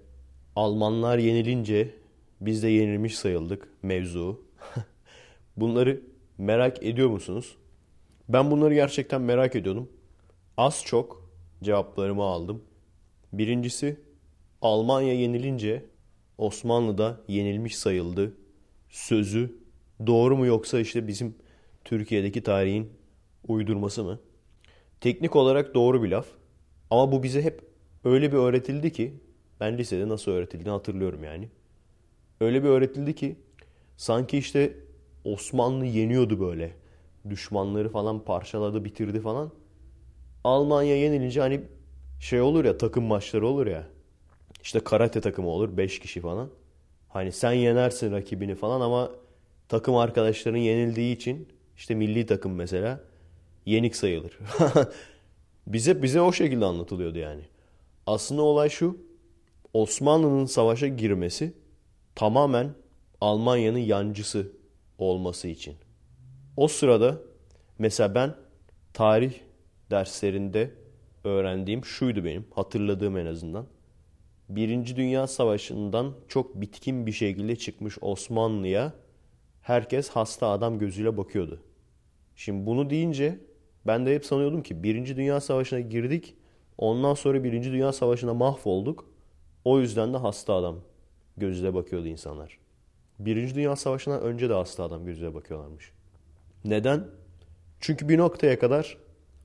Almanlar 0.57 1.19
yenilince 1.19 1.95
biz 2.41 2.63
de 2.63 2.69
yenilmiş 2.69 3.19
sayıldık 3.19 3.69
mevzu. 3.83 4.41
Bunları 5.57 6.03
merak 6.39 6.83
ediyor 6.83 7.09
musunuz? 7.09 7.57
Ben 8.29 8.51
bunları 8.51 8.75
gerçekten 8.75 9.23
merak 9.23 9.57
ediyordum. 9.57 9.89
Az 10.57 10.83
çok 10.85 11.31
cevaplarımı 11.63 12.23
aldım. 12.23 12.65
Birincisi 13.33 14.01
Almanya 14.63 15.13
yenilince 15.13 15.85
Osmanlı 16.39 16.99
da 16.99 17.21
yenilmiş 17.29 17.77
sayıldı. 17.77 18.33
Sözü 18.89 19.59
doğru 20.07 20.37
mu 20.37 20.47
yoksa 20.47 20.81
işte 20.81 21.07
bizim 21.09 21.35
Türkiye'deki 21.85 22.43
tarihin 22.43 22.93
uydurması 23.49 24.05
mı? 24.05 24.21
Teknik 25.01 25.37
olarak 25.37 25.75
doğru 25.75 26.03
bir 26.03 26.09
laf. 26.09 26.27
Ama 26.91 27.13
bu 27.13 27.23
bize 27.23 27.43
hep 27.43 27.65
öyle 28.05 28.33
bir 28.33 28.37
öğretildi 28.37 28.93
ki 28.93 29.15
ben 29.61 29.79
lisede 29.79 30.09
nasıl 30.09 30.33
öğretildiğini 30.33 30.71
hatırlıyorum 30.71 31.25
yani. 31.25 31.49
Öyle 32.41 32.65
bir 32.65 32.69
öğretildi 32.69 33.15
ki 33.15 33.37
sanki 33.97 34.39
işte 34.39 34.77
Osmanlı 35.25 35.85
yeniyordu 35.85 36.41
böyle. 36.41 36.75
Düşmanları 37.31 37.89
falan 37.89 38.25
parçaladı, 38.25 38.85
bitirdi 38.85 39.21
falan. 39.21 39.53
Almanya 40.45 40.97
yenilince 40.97 41.41
hani 41.41 41.61
şey 42.21 42.41
olur 42.41 42.65
ya 42.65 42.79
takım 42.79 43.05
maçları 43.05 43.47
olur 43.47 43.67
ya. 43.67 43.87
İşte 44.63 44.81
karate 44.81 45.21
takımı 45.21 45.49
olur 45.49 45.77
5 45.77 45.99
kişi 45.99 46.21
falan. 46.21 46.51
Hani 47.09 47.33
sen 47.33 47.53
yenersin 47.53 48.13
rakibini 48.13 48.55
falan 48.55 48.81
ama 48.81 49.11
takım 49.69 49.97
arkadaşların 49.97 50.59
yenildiği 50.59 51.17
için 51.17 51.49
işte 51.77 51.95
milli 51.95 52.27
takım 52.27 52.55
mesela 52.55 53.01
yenik 53.67 53.97
sayılır. 53.97 54.39
bize 55.67 56.03
bize 56.03 56.21
o 56.21 56.33
şekilde 56.33 56.65
anlatılıyordu 56.65 57.19
yani. 57.19 57.43
Aslında 58.07 58.43
olay 58.43 58.69
şu. 58.69 58.99
Osmanlı'nın 59.73 60.47
savaşa 60.47 60.87
girmesi 60.89 61.53
tamamen 62.15 62.75
Almanya'nın 63.21 63.79
yancısı 63.79 64.53
olması 65.01 65.49
için. 65.49 65.75
O 66.57 66.69
sırada 66.69 67.19
mesela 67.79 68.15
ben 68.15 68.35
tarih 68.93 69.33
derslerinde 69.91 70.71
öğrendiğim 71.25 71.85
şuydu 71.85 72.25
benim 72.25 72.45
hatırladığım 72.55 73.17
en 73.17 73.27
azından. 73.27 73.67
Birinci 74.49 74.97
Dünya 74.97 75.27
Savaşı'ndan 75.27 76.15
çok 76.29 76.61
bitkin 76.61 77.07
bir 77.07 77.13
şekilde 77.13 77.57
çıkmış 77.57 77.99
Osmanlı'ya 78.01 78.93
herkes 79.63 80.09
hasta 80.09 80.49
adam 80.49 80.79
gözüyle 80.79 81.17
bakıyordu. 81.17 81.61
Şimdi 82.37 82.67
bunu 82.67 82.91
deyince 82.91 83.39
ben 83.87 84.07
de 84.07 84.15
hep 84.15 84.27
sanıyordum 84.27 84.63
ki 84.63 84.83
Birinci 84.83 85.17
Dünya 85.17 85.41
Savaşı'na 85.41 85.81
girdik. 85.81 86.35
Ondan 86.79 87.15
sonra 87.15 87.45
Birinci 87.45 87.73
Dünya 87.73 87.93
Savaşı'na 87.93 88.35
mahvolduk. 88.35 89.11
O 89.65 89.81
yüzden 89.81 90.15
de 90.15 90.17
hasta 90.17 90.55
adam 90.55 90.77
gözüyle 91.37 91.75
bakıyordu 91.75 92.07
insanlar. 92.07 92.59
Birinci 93.21 93.55
Dünya 93.55 93.77
Savaşı'na 93.77 94.19
önce 94.19 94.49
de 94.49 94.55
hasta 94.55 94.85
adam 94.85 95.05
gözüyle 95.05 95.35
bakıyorlarmış. 95.35 95.93
Neden? 96.65 97.07
Çünkü 97.81 98.09
bir 98.09 98.19
noktaya 98.19 98.59
kadar 98.59 98.97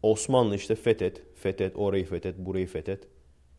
Osmanlı 0.04 0.56
işte 0.56 0.76
fethet, 0.76 1.24
fethet, 1.36 1.78
orayı 1.78 2.06
fethet, 2.06 2.38
burayı 2.38 2.68
fethet. 2.68 3.08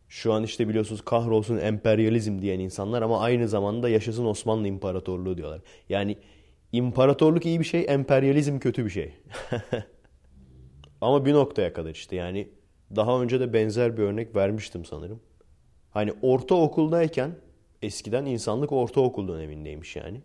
Şu 0.09 0.33
an 0.33 0.43
işte 0.43 0.69
biliyorsunuz 0.69 1.01
kahrolsun 1.05 1.57
emperyalizm 1.57 2.41
diyen 2.41 2.59
insanlar 2.59 3.01
ama 3.01 3.21
aynı 3.21 3.47
zamanda 3.47 3.89
yaşasın 3.89 4.25
Osmanlı 4.25 4.67
İmparatorluğu 4.67 5.37
diyorlar. 5.37 5.61
Yani 5.89 6.17
imparatorluk 6.71 7.45
iyi 7.45 7.59
bir 7.59 7.65
şey, 7.65 7.85
emperyalizm 7.87 8.59
kötü 8.59 8.85
bir 8.85 8.89
şey. 8.89 9.13
ama 11.01 11.25
bir 11.25 11.33
noktaya 11.33 11.73
kadar 11.73 11.89
işte 11.89 12.15
yani 12.15 12.49
daha 12.95 13.21
önce 13.21 13.39
de 13.39 13.53
benzer 13.53 13.97
bir 13.97 14.03
örnek 14.03 14.35
vermiştim 14.35 14.85
sanırım. 14.85 15.19
Hani 15.91 16.13
ortaokuldayken 16.21 17.31
eskiden 17.81 18.25
insanlık 18.25 18.71
ortaokul 18.71 19.27
dönemindeymiş 19.27 19.95
yani. 19.95 20.21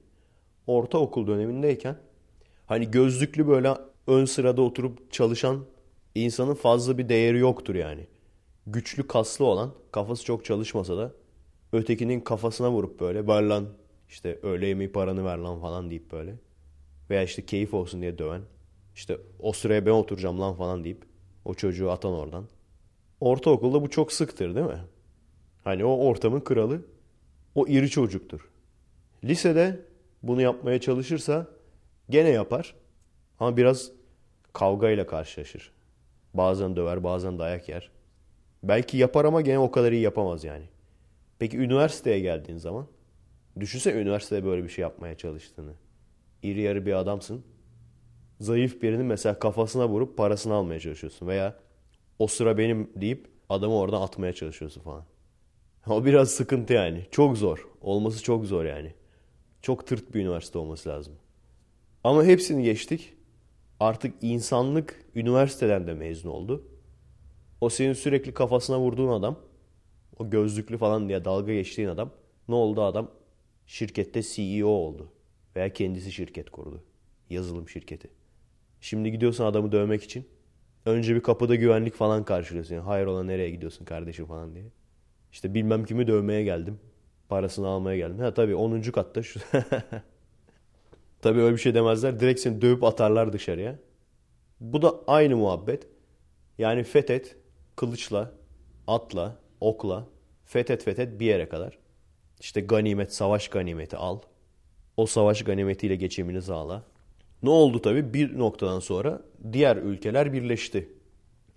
Ortaokul 0.67 1.27
dönemindeyken 1.27 1.97
hani 2.67 2.91
gözlüklü 2.91 3.49
böyle 3.49 3.75
ön 4.07 4.25
sırada 4.25 4.63
oturup 4.63 5.13
çalışan 5.13 5.65
insanın 6.15 6.55
fazla 6.55 6.99
bir 6.99 7.09
değeri 7.09 7.39
yoktur 7.39 7.75
yani. 7.75 8.07
Güçlü 8.67 9.07
kaslı 9.07 9.45
olan 9.45 9.73
kafası 9.93 10.25
çok 10.25 10.45
çalışmasa 10.45 10.97
da 10.97 11.13
ötekinin 11.73 12.21
kafasına 12.21 12.71
vurup 12.71 13.01
böyle 13.01 13.27
ver 13.27 13.43
lan 13.43 13.69
işte 14.09 14.39
öğle 14.43 14.67
yemeği 14.67 14.93
paranı 14.93 15.25
ver 15.25 15.39
lan 15.39 15.61
falan 15.61 15.91
deyip 15.91 16.13
böyle. 16.13 16.35
Veya 17.11 17.23
işte 17.23 17.47
keyif 17.47 17.75
olsun 17.75 18.01
diye 18.03 18.19
döven. 18.19 18.43
İşte 18.95 19.19
o 19.41 19.53
sıraya 19.53 19.87
ben 19.87 19.91
oturacağım 19.91 20.41
lan 20.41 20.55
falan 20.55 20.85
deyip 20.85 21.05
o 21.45 21.55
çocuğu 21.55 21.91
atan 21.91 22.13
oradan. 22.13 22.45
Ortaokulda 23.21 23.83
bu 23.83 23.91
çok 23.91 24.13
sıktır 24.13 24.55
değil 24.55 24.67
mi? 24.67 24.85
Hani 25.65 25.85
o 25.85 25.97
ortamın 25.97 26.41
kralı 26.41 26.83
o 27.55 27.67
iri 27.67 27.91
çocuktur. 27.91 28.49
Lisede 29.25 29.81
bunu 30.23 30.43
yapmaya 30.43 30.81
çalışırsa 30.81 31.47
gene 32.11 32.29
yapar 32.29 32.75
ama 33.41 33.57
biraz 33.57 33.91
kavgayla 34.53 35.07
karşılaşır. 35.07 35.73
Bazen 36.35 36.77
döver 36.77 37.05
bazen 37.05 37.39
dayak 37.39 37.69
yer. 37.69 37.91
Belki 38.63 38.97
yapar 38.97 39.25
ama 39.25 39.41
gene 39.41 39.59
o 39.59 39.71
kadar 39.71 39.93
iyi 39.93 40.03
yapamaz 40.03 40.45
yani. 40.45 40.65
Peki 41.39 41.59
üniversiteye 41.59 42.21
geldiğin 42.21 42.59
zaman 42.59 42.87
düşünse 43.61 43.93
üniversitede 43.93 44.45
böyle 44.45 44.65
bir 44.65 44.69
şey 44.69 44.83
yapmaya 44.83 45.17
çalıştığını. 45.17 45.73
iri 46.43 46.61
yarı 46.61 46.87
bir 46.87 46.93
adamsın. 46.93 47.45
Zayıf 48.41 48.83
birinin 48.83 49.07
mesela 49.07 49.39
kafasına 49.39 49.89
vurup 49.89 50.17
parasını 50.17 50.55
almaya 50.55 50.81
çalışıyorsun. 50.81 51.27
Veya 51.27 51.57
o 52.19 52.27
sıra 52.27 52.59
benim 52.59 52.91
deyip 52.97 53.29
adamı 53.49 53.75
oradan 53.75 54.01
atmaya 54.01 54.33
çalışıyorsun 54.33 54.81
falan. 54.81 55.05
O 55.87 56.05
biraz 56.05 56.31
sıkıntı 56.31 56.73
yani. 56.73 57.07
Çok 57.11 57.39
zor. 57.39 57.69
Olması 57.81 58.23
çok 58.23 58.47
zor 58.47 58.65
yani. 58.65 58.95
Çok 59.63 59.87
tırt 59.87 60.15
bir 60.15 60.21
üniversite 60.21 60.59
olması 60.59 60.89
lazım. 60.89 61.15
Ama 62.05 62.25
hepsini 62.25 62.63
geçtik. 62.63 63.15
Artık 63.81 64.15
insanlık 64.23 65.05
üniversiteden 65.15 65.87
de 65.87 65.95
mezun 65.95 66.31
oldu. 66.31 66.69
O 67.61 67.69
senin 67.69 67.93
sürekli 67.93 68.35
kafasına 68.35 68.81
vurduğun 68.81 69.09
adam, 69.09 69.39
o 70.19 70.31
gözlüklü 70.31 70.79
falan 70.79 71.09
diye 71.09 71.25
dalga 71.25 71.53
geçtiğin 71.53 71.89
adam, 71.89 72.11
ne 72.49 72.55
oldu 72.55 72.83
adam? 72.83 73.11
Şirkette 73.67 74.23
CEO 74.23 74.69
oldu. 74.69 75.13
Veya 75.57 75.73
kendisi 75.73 76.13
şirket 76.13 76.51
kurdu. 76.51 76.85
Yazılım 77.31 77.69
şirketi. 77.69 78.11
Şimdi 78.81 79.13
gidiyorsun 79.13 79.45
adamı 79.45 79.73
dövmek 79.73 80.03
için. 80.03 80.29
Önce 80.87 81.15
bir 81.15 81.21
kapıda 81.23 81.55
güvenlik 81.55 81.95
falan 81.95 82.25
karşılıyorsun. 82.25 82.75
Yani, 82.75 82.85
Hayrola 82.85 83.25
nereye 83.25 83.51
gidiyorsun 83.51 83.85
kardeşim 83.85 84.27
falan 84.27 84.55
diye. 84.55 84.65
İşte 85.33 85.55
bilmem 85.55 85.85
kimi 85.85 86.07
dövmeye 86.07 86.45
geldim. 86.45 86.81
Parasını 87.29 87.67
almaya 87.67 87.97
geldim. 87.97 88.19
Ha 88.19 88.35
tabii 88.35 88.55
10. 88.55 88.81
katta 88.81 89.23
şu. 89.23 89.41
tabii 91.21 91.41
öyle 91.41 91.57
bir 91.57 91.61
şey 91.61 91.75
demezler. 91.75 92.21
Direkt 92.21 92.41
seni 92.41 92.63
dövüp 92.63 92.85
atarlar 92.85 93.33
dışarıya. 93.33 93.79
Bu 94.61 94.83
da 94.83 94.95
aynı 95.07 95.37
muhabbet. 95.37 95.87
Yani 96.59 96.85
fethet 96.85 97.37
kılıçla, 97.77 98.33
atla, 98.87 99.37
okla, 99.61 100.07
fethet 100.45 100.85
fethet 100.85 101.21
bir 101.21 101.27
yere 101.27 101.49
kadar. 101.49 101.79
İşte 102.41 102.61
ganimet, 102.61 103.15
savaş 103.15 103.49
ganimeti 103.49 103.97
al. 103.97 104.19
O 104.97 105.07
savaş 105.07 105.45
ganimetiyle 105.45 105.97
geçimini 105.97 106.43
sağla. 106.43 106.85
Ne 107.43 107.51
oldu 107.51 107.83
tabii? 107.83 108.15
Bir 108.15 108.39
noktadan 108.39 108.81
sonra 108.81 109.23
diğer 109.53 109.77
ülkeler 109.77 110.33
birleşti. 110.33 110.89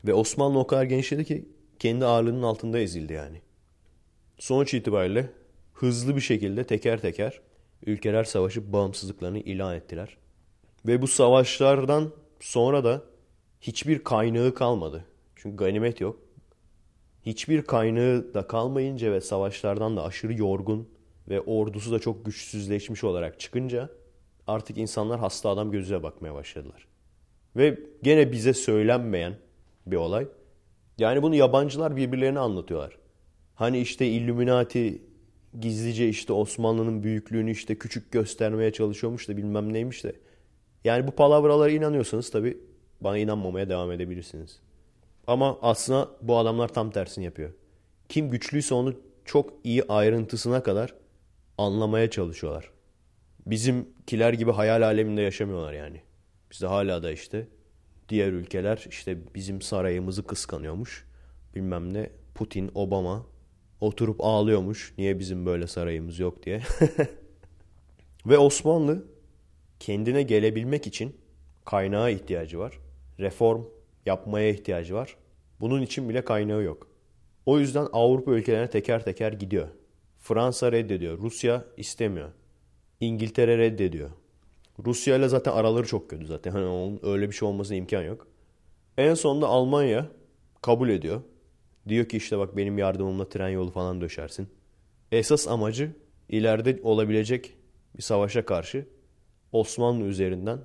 Ve 0.05 0.13
Osmanlı 0.13 0.59
o 0.59 0.67
kadar 0.67 0.83
genişledi 0.83 1.25
ki 1.25 1.49
kendi 1.79 2.05
ağırlığının 2.05 2.43
altında 2.43 2.79
ezildi 2.79 3.13
yani. 3.13 3.41
Sonuç 4.39 4.73
itibariyle 4.73 5.31
hızlı 5.73 6.15
bir 6.15 6.21
şekilde 6.21 6.63
teker 6.63 7.01
teker 7.01 7.41
ülkeler 7.85 8.23
savaşıp 8.23 8.73
bağımsızlıklarını 8.73 9.39
ilan 9.39 9.75
ettiler. 9.75 10.17
Ve 10.87 11.01
bu 11.01 11.07
savaşlardan 11.07 12.11
sonra 12.39 12.83
da 12.83 13.01
hiçbir 13.61 14.03
kaynağı 14.03 14.53
kalmadı. 14.53 15.05
Çünkü 15.35 15.57
ganimet 15.57 16.01
yok. 16.01 16.19
Hiçbir 17.25 17.61
kaynağı 17.61 18.33
da 18.33 18.47
kalmayınca 18.47 19.11
ve 19.11 19.21
savaşlardan 19.21 19.97
da 19.97 20.03
aşırı 20.03 20.33
yorgun 20.33 20.89
ve 21.29 21.41
ordusu 21.41 21.91
da 21.91 21.99
çok 21.99 22.25
güçsüzleşmiş 22.25 23.03
olarak 23.03 23.39
çıkınca 23.39 23.89
artık 24.47 24.77
insanlar 24.77 25.19
hasta 25.19 25.49
adam 25.49 25.71
gözüyle 25.71 26.03
bakmaya 26.03 26.33
başladılar. 26.33 26.87
Ve 27.55 27.79
gene 28.03 28.31
bize 28.31 28.53
söylenmeyen 28.53 29.37
bir 29.85 29.95
olay. 29.95 30.27
Yani 30.97 31.23
bunu 31.23 31.35
yabancılar 31.35 31.95
birbirlerine 31.95 32.39
anlatıyorlar. 32.39 32.97
Hani 33.55 33.79
işte 33.79 34.07
Illuminati 34.07 35.01
gizlice 35.59 36.09
işte 36.09 36.33
Osmanlı'nın 36.33 37.03
büyüklüğünü 37.03 37.51
işte 37.51 37.77
küçük 37.77 38.11
göstermeye 38.11 38.73
çalışıyormuş 38.73 39.29
da 39.29 39.37
bilmem 39.37 39.73
neymiş 39.73 40.03
de. 40.03 40.13
Yani 40.83 41.07
bu 41.07 41.11
palavralara 41.11 41.71
inanıyorsanız 41.71 42.29
tabii 42.29 42.57
bana 43.01 43.17
inanmamaya 43.17 43.69
devam 43.69 43.91
edebilirsiniz. 43.91 44.59
Ama 45.27 45.57
aslında 45.61 46.09
bu 46.21 46.37
adamlar 46.37 46.67
tam 46.67 46.91
tersini 46.91 47.25
yapıyor. 47.25 47.51
Kim 48.09 48.29
güçlüyse 48.29 48.75
onu 48.75 48.95
çok 49.25 49.53
iyi 49.63 49.83
ayrıntısına 49.83 50.63
kadar 50.63 50.93
anlamaya 51.57 52.09
çalışıyorlar. 52.09 52.71
Bizimkiler 53.45 54.33
gibi 54.33 54.51
hayal 54.51 54.81
aleminde 54.81 55.21
yaşamıyorlar 55.21 55.73
yani. 55.73 56.01
Bizde 56.51 56.67
hala 56.67 57.03
da 57.03 57.11
işte 57.11 57.47
diğer 58.09 58.31
ülkeler 58.31 58.85
işte 58.89 59.17
bizim 59.35 59.61
sarayımızı 59.61 60.27
kıskanıyormuş. 60.27 61.05
Bilmem 61.55 61.93
ne 61.93 62.09
Putin, 62.35 62.71
Obama 62.75 63.25
oturup 63.81 64.17
ağlıyormuş. 64.19 64.93
Niye 64.97 65.19
bizim 65.19 65.45
böyle 65.45 65.67
sarayımız 65.67 66.19
yok 66.19 66.43
diye. 66.45 66.61
Ve 68.25 68.37
Osmanlı 68.37 69.05
kendine 69.79 70.23
gelebilmek 70.23 70.87
için 70.87 71.15
kaynağa 71.65 72.09
ihtiyacı 72.09 72.59
var. 72.59 72.79
Reform 73.19 73.63
yapmaya 74.05 74.49
ihtiyacı 74.49 74.95
var. 74.95 75.15
Bunun 75.59 75.81
için 75.81 76.09
bile 76.09 76.25
kaynağı 76.25 76.63
yok. 76.63 76.87
O 77.45 77.59
yüzden 77.59 77.87
Avrupa 77.93 78.31
ülkelerine 78.31 78.69
teker 78.69 79.03
teker 79.03 79.31
gidiyor. 79.31 79.67
Fransa 80.19 80.71
reddediyor. 80.71 81.17
Rusya 81.17 81.65
istemiyor. 81.77 82.29
İngiltere 82.99 83.57
reddediyor. 83.57 84.09
Rusya 84.85 85.15
ile 85.15 85.27
zaten 85.27 85.51
araları 85.51 85.87
çok 85.87 86.09
kötü 86.09 86.25
zaten. 86.25 86.51
Hani 86.51 86.65
onun 86.65 86.99
öyle 87.03 87.29
bir 87.29 87.35
şey 87.35 87.47
olmasına 87.47 87.77
imkan 87.77 88.03
yok. 88.03 88.27
En 88.97 89.13
sonunda 89.13 89.47
Almanya 89.47 90.07
kabul 90.61 90.89
ediyor. 90.89 91.21
Diyor 91.87 92.05
ki 92.05 92.17
işte 92.17 92.37
bak 92.37 92.57
benim 92.57 92.77
yardımımla 92.77 93.29
tren 93.29 93.49
yolu 93.49 93.71
falan 93.71 94.01
döşersin. 94.01 94.47
Esas 95.11 95.47
amacı 95.47 95.91
ileride 96.29 96.79
olabilecek 96.83 97.53
bir 97.97 98.01
savaşa 98.01 98.45
karşı 98.45 98.87
Osmanlı 99.51 100.05
üzerinden 100.05 100.59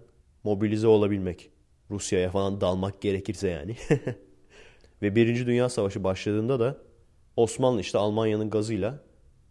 mobilize 0.44 0.86
olabilmek. 0.86 1.50
Rusya'ya 1.90 2.30
falan 2.30 2.60
dalmak 2.60 3.00
gerekirse 3.00 3.48
yani. 3.48 3.76
Ve 5.02 5.16
Birinci 5.16 5.46
Dünya 5.46 5.68
Savaşı 5.68 6.04
başladığında 6.04 6.60
da 6.60 6.78
Osmanlı 7.36 7.80
işte 7.80 7.98
Almanya'nın 7.98 8.50
gazıyla 8.50 9.02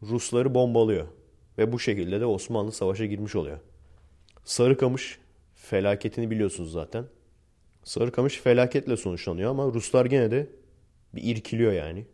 Rusları 0.02 0.56
bombalıyor. 0.56 1.08
Ve 1.58 1.72
bu 1.72 1.80
şekilde 1.80 2.22
de 2.22 2.26
Osmanlı 2.26 2.72
savaşa 2.72 3.06
girmiş 3.06 3.36
oluyor. 3.36 3.60
Sarıkamış 4.44 5.20
felaketini 5.56 6.32
biliyorsunuz 6.32 6.72
zaten. 6.72 7.06
Sarıkamış 7.84 8.40
felaketle 8.40 8.98
sonuçlanıyor 8.98 9.52
ama 9.52 9.66
Ruslar 9.66 10.06
gene 10.06 10.32
de 10.32 10.50
bir 11.16 11.24
irkiliyor 11.24 11.72
yani. 11.72 12.06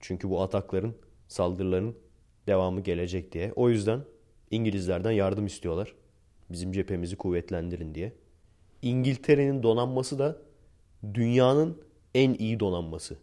Çünkü 0.00 0.30
bu 0.30 0.42
atakların, 0.42 0.94
saldırıların 1.28 1.96
devamı 2.46 2.80
gelecek 2.80 3.32
diye. 3.32 3.52
O 3.56 3.70
yüzden 3.70 4.00
İngilizlerden 4.50 5.10
yardım 5.10 5.46
istiyorlar. 5.46 5.94
Bizim 6.50 6.72
cephemizi 6.72 7.16
kuvvetlendirin 7.16 7.94
diye. 7.94 8.12
İngiltere'nin 8.82 9.62
donanması 9.62 10.18
da 10.18 10.38
dünyanın 11.14 11.82
en 12.14 12.34
iyi 12.34 12.60
donanması. 12.60 13.16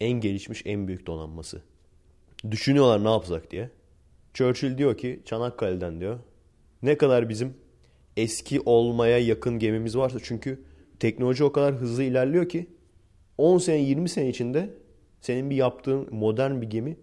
En 0.00 0.12
gelişmiş, 0.12 0.62
en 0.66 0.88
büyük 0.88 1.06
donanması. 1.06 1.62
Düşünüyorlar 2.50 3.04
ne 3.04 3.10
yapsak 3.10 3.50
diye. 3.50 3.70
Churchill 4.34 4.78
diyor 4.78 4.96
ki 4.96 5.22
Çanakkale'den 5.24 6.00
diyor. 6.00 6.18
Ne 6.82 6.98
kadar 6.98 7.28
bizim 7.28 7.54
eski 8.16 8.60
olmaya 8.60 9.18
yakın 9.18 9.58
gemimiz 9.58 9.96
varsa 9.96 10.18
çünkü 10.22 10.64
teknoloji 11.00 11.44
o 11.44 11.52
kadar 11.52 11.74
hızlı 11.74 12.02
ilerliyor 12.02 12.48
ki 12.48 12.66
10 13.40 13.58
sene 13.58 13.78
20 13.78 14.08
sene 14.08 14.28
içinde 14.28 14.70
senin 15.20 15.50
bir 15.50 15.56
yaptığın 15.56 16.14
modern 16.14 16.60
bir 16.60 16.70
gemi 16.70 16.96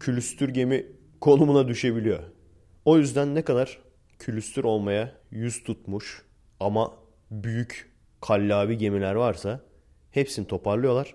külüstür 0.00 0.48
gemi 0.48 0.86
konumuna 1.20 1.68
düşebiliyor. 1.68 2.22
O 2.84 2.98
yüzden 2.98 3.34
ne 3.34 3.42
kadar 3.42 3.78
külüstür 4.18 4.64
olmaya 4.64 5.14
yüz 5.30 5.62
tutmuş 5.62 6.22
ama 6.60 6.94
büyük 7.30 7.92
kallavi 8.20 8.78
gemiler 8.78 9.14
varsa 9.14 9.60
hepsini 10.10 10.46
toparlıyorlar. 10.46 11.14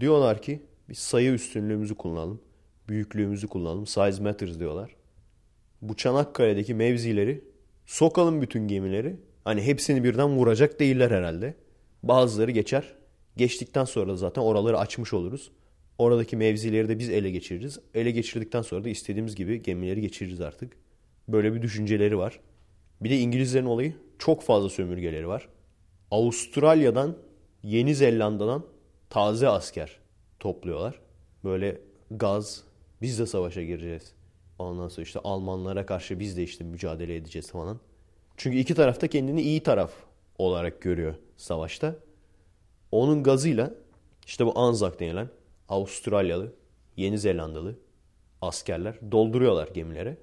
Diyorlar 0.00 0.42
ki 0.42 0.62
biz 0.88 0.98
sayı 0.98 1.32
üstünlüğümüzü 1.32 1.94
kullanalım. 1.94 2.40
Büyüklüğümüzü 2.88 3.48
kullanalım. 3.48 3.86
Size 3.86 4.22
matters 4.22 4.58
diyorlar. 4.58 4.96
Bu 5.82 5.96
Çanakkale'deki 5.96 6.74
mevzileri 6.74 7.44
sokalım 7.86 8.42
bütün 8.42 8.68
gemileri. 8.68 9.16
Hani 9.44 9.62
hepsini 9.62 10.04
birden 10.04 10.28
vuracak 10.28 10.80
değiller 10.80 11.10
herhalde. 11.10 11.54
Bazıları 12.02 12.50
geçer. 12.50 12.99
Geçtikten 13.40 13.84
sonra 13.84 14.16
zaten 14.16 14.42
oraları 14.42 14.78
açmış 14.78 15.12
oluruz. 15.12 15.50
Oradaki 15.98 16.36
mevzileri 16.36 16.88
de 16.88 16.98
biz 16.98 17.10
ele 17.10 17.30
geçiririz. 17.30 17.80
Ele 17.94 18.10
geçirdikten 18.10 18.62
sonra 18.62 18.84
da 18.84 18.88
istediğimiz 18.88 19.34
gibi 19.34 19.62
gemileri 19.62 20.00
geçiririz 20.00 20.40
artık. 20.40 20.72
Böyle 21.28 21.54
bir 21.54 21.62
düşünceleri 21.62 22.18
var. 22.18 22.40
Bir 23.00 23.10
de 23.10 23.18
İngilizlerin 23.18 23.66
olayı 23.66 23.94
çok 24.18 24.42
fazla 24.42 24.68
sömürgeleri 24.68 25.28
var. 25.28 25.48
Avustralya'dan, 26.10 27.16
Yeni 27.62 27.94
Zelanda'dan 27.94 28.64
taze 29.10 29.48
asker 29.48 29.98
topluyorlar. 30.40 31.00
Böyle 31.44 31.80
gaz, 32.10 32.64
biz 33.02 33.18
de 33.18 33.26
savaşa 33.26 33.62
gireceğiz. 33.62 34.12
Ondan 34.58 34.88
sonra 34.88 35.02
işte 35.02 35.20
Almanlara 35.24 35.86
karşı 35.86 36.20
biz 36.20 36.36
de 36.36 36.42
işte 36.42 36.64
mücadele 36.64 37.16
edeceğiz 37.16 37.50
falan. 37.50 37.80
Çünkü 38.36 38.58
iki 38.58 38.74
tarafta 38.74 39.06
kendini 39.08 39.42
iyi 39.42 39.62
taraf 39.62 39.92
olarak 40.38 40.82
görüyor 40.82 41.14
savaşta. 41.36 41.94
Onun 42.92 43.22
gazıyla 43.22 43.74
işte 44.26 44.46
bu 44.46 44.58
Anzac 44.58 44.98
denilen 44.98 45.28
Avustralyalı, 45.68 46.52
Yeni 46.96 47.18
Zelandalı 47.18 47.78
askerler 48.42 49.12
dolduruyorlar 49.12 49.68
gemilere. 49.68 50.16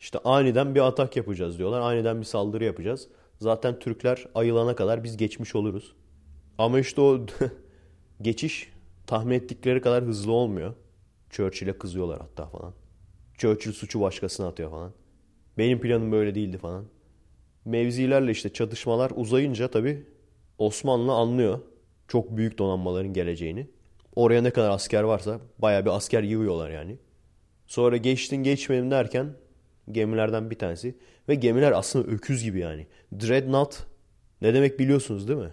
İşte 0.00 0.18
aniden 0.18 0.74
bir 0.74 0.80
atak 0.80 1.16
yapacağız 1.16 1.58
diyorlar. 1.58 1.80
Aniden 1.80 2.20
bir 2.20 2.24
saldırı 2.24 2.64
yapacağız. 2.64 3.08
Zaten 3.38 3.78
Türkler 3.78 4.26
ayılana 4.34 4.76
kadar 4.76 5.04
biz 5.04 5.16
geçmiş 5.16 5.54
oluruz. 5.54 5.92
Ama 6.58 6.80
işte 6.80 7.00
o 7.00 7.26
geçiş 8.22 8.72
tahmin 9.06 9.34
ettikleri 9.34 9.80
kadar 9.80 10.04
hızlı 10.04 10.32
olmuyor. 10.32 10.74
Churchill'e 11.30 11.72
kızıyorlar 11.72 12.20
hatta 12.20 12.46
falan. 12.46 12.74
Churchill 13.38 13.72
suçu 13.72 14.00
başkasına 14.00 14.46
atıyor 14.46 14.70
falan. 14.70 14.92
Benim 15.58 15.80
planım 15.80 16.12
böyle 16.12 16.34
değildi 16.34 16.58
falan. 16.58 16.84
mevzilerle 17.64 18.30
işte 18.30 18.52
çatışmalar 18.52 19.12
uzayınca 19.16 19.68
tabii 19.68 20.06
Osmanlı 20.58 21.12
anlıyor 21.12 21.58
çok 22.08 22.36
büyük 22.36 22.58
donanmaların 22.58 23.12
geleceğini. 23.12 23.66
Oraya 24.16 24.42
ne 24.42 24.50
kadar 24.50 24.70
asker 24.70 25.02
varsa 25.02 25.40
bayağı 25.58 25.84
bir 25.84 25.90
asker 25.90 26.22
yığıyorlar 26.22 26.70
yani. 26.70 26.98
Sonra 27.66 27.96
geçtin 27.96 28.36
geçmedin 28.36 28.90
derken 28.90 29.26
gemilerden 29.92 30.50
bir 30.50 30.58
tanesi. 30.58 30.94
Ve 31.28 31.34
gemiler 31.34 31.72
aslında 31.72 32.08
öküz 32.08 32.44
gibi 32.44 32.58
yani. 32.58 32.86
Dreadnought 33.20 33.86
ne 34.42 34.54
demek 34.54 34.78
biliyorsunuz 34.78 35.28
değil 35.28 35.38
mi? 35.38 35.52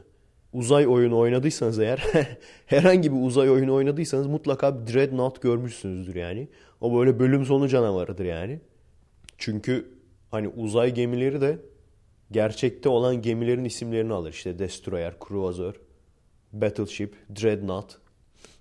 Uzay 0.53 0.88
oyunu 0.88 1.18
oynadıysanız 1.18 1.80
eğer 1.80 2.03
herhangi 2.66 3.12
bir 3.12 3.26
uzay 3.26 3.49
oyunu 3.49 3.74
oynadıysanız 3.74 4.28
mutlaka 4.28 4.88
Dreadnought 4.88 5.41
görmüşsünüzdür 5.41 6.16
yani. 6.16 6.47
O 6.82 6.97
böyle 6.99 7.20
bölüm 7.20 7.45
sonu 7.45 7.68
canavarıdır 7.68 8.26
yani. 8.26 8.60
Çünkü 9.38 9.91
hani 10.32 10.47
uzay 10.47 10.93
gemileri 10.93 11.41
de 11.41 11.60
gerçekte 12.32 12.89
olan 12.89 13.22
gemilerin 13.22 13.66
isimlerini 13.66 14.14
alır. 14.14 14.32
İşte 14.32 14.60
Destroyer, 14.60 15.14
Cruiser, 15.28 15.74
Battleship, 16.56 17.16
Dreadnought. 17.41 17.97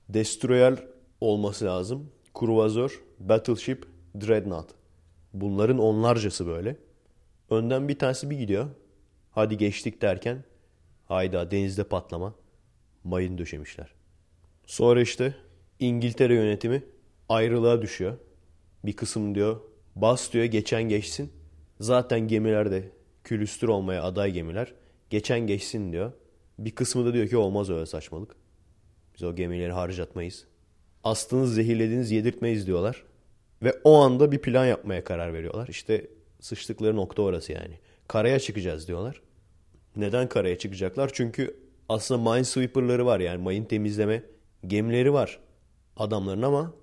Destroyer 0.09 0.87
olması 1.21 1.65
lazım. 1.65 2.11
Cruiser, 2.41 2.91
Battleship, 3.19 3.87
Dreadnought. 4.21 4.71
Bunların 5.33 5.79
onlarcası 5.79 6.47
böyle. 6.47 6.77
Önden 7.51 7.89
bir 7.89 7.99
tanesi 7.99 8.31
bir 8.31 8.39
gidiyor. 8.39 8.67
Hadi 9.31 9.57
geçtik 9.57 10.03
derken 10.03 10.45
hayda 11.07 11.51
denizde 11.51 11.85
patlama. 11.85 12.35
Mayın 13.05 13.39
döşemişler. 13.39 13.95
Sonra 14.67 15.01
işte 15.01 15.35
İngiltere 15.81 16.35
yönetimi 16.35 16.83
ayrılığa 17.29 17.83
düşüyor. 17.83 18.19
Bir 18.85 18.97
kısım 18.97 19.35
diyor 19.35 19.61
bas 19.97 20.33
diyor 20.33 20.45
geçen 20.45 20.83
geçsin. 20.83 21.33
Zaten 21.81 22.21
gemilerde 22.21 22.91
külüstür 23.25 23.69
olmaya 23.69 24.03
aday 24.03 24.33
gemiler. 24.33 24.75
Geçen 25.11 25.41
geçsin 25.41 25.93
diyor. 25.93 26.13
Bir 26.59 26.71
kısmı 26.71 27.07
da 27.07 27.15
diyor 27.15 27.29
ki 27.29 27.37
olmaz 27.37 27.71
öyle 27.71 27.87
saçmalık. 27.87 28.37
Biz 29.15 29.23
o 29.23 29.35
gemileri 29.35 29.73
harcatmayız. 29.73 30.45
Astınız 31.05 31.55
zehirlediniz 31.55 32.11
yedirtmeyiz 32.11 32.67
diyorlar. 32.67 33.05
Ve 33.63 33.73
o 33.85 33.95
anda 33.95 34.33
bir 34.33 34.39
plan 34.39 34.67
yapmaya 34.67 35.05
karar 35.05 35.33
veriyorlar. 35.33 35.69
İşte 35.69 36.11
sıçtıkları 36.41 36.97
nokta 36.97 37.23
orası 37.23 37.53
yani. 37.53 37.79
Karaya 38.09 38.41
çıkacağız 38.41 38.89
diyorlar. 38.89 39.23
Neden 39.97 40.29
karaya 40.29 40.59
çıkacaklar? 40.59 41.11
Çünkü 41.13 41.57
aslında 41.89 42.31
minesweeper'ları 42.33 43.07
var 43.07 43.21
yani 43.21 43.43
mayın 43.43 43.65
temizleme 43.65 44.23
gemileri 44.67 45.13
var 45.13 45.39
adamların 45.97 46.43
ama 46.43 46.75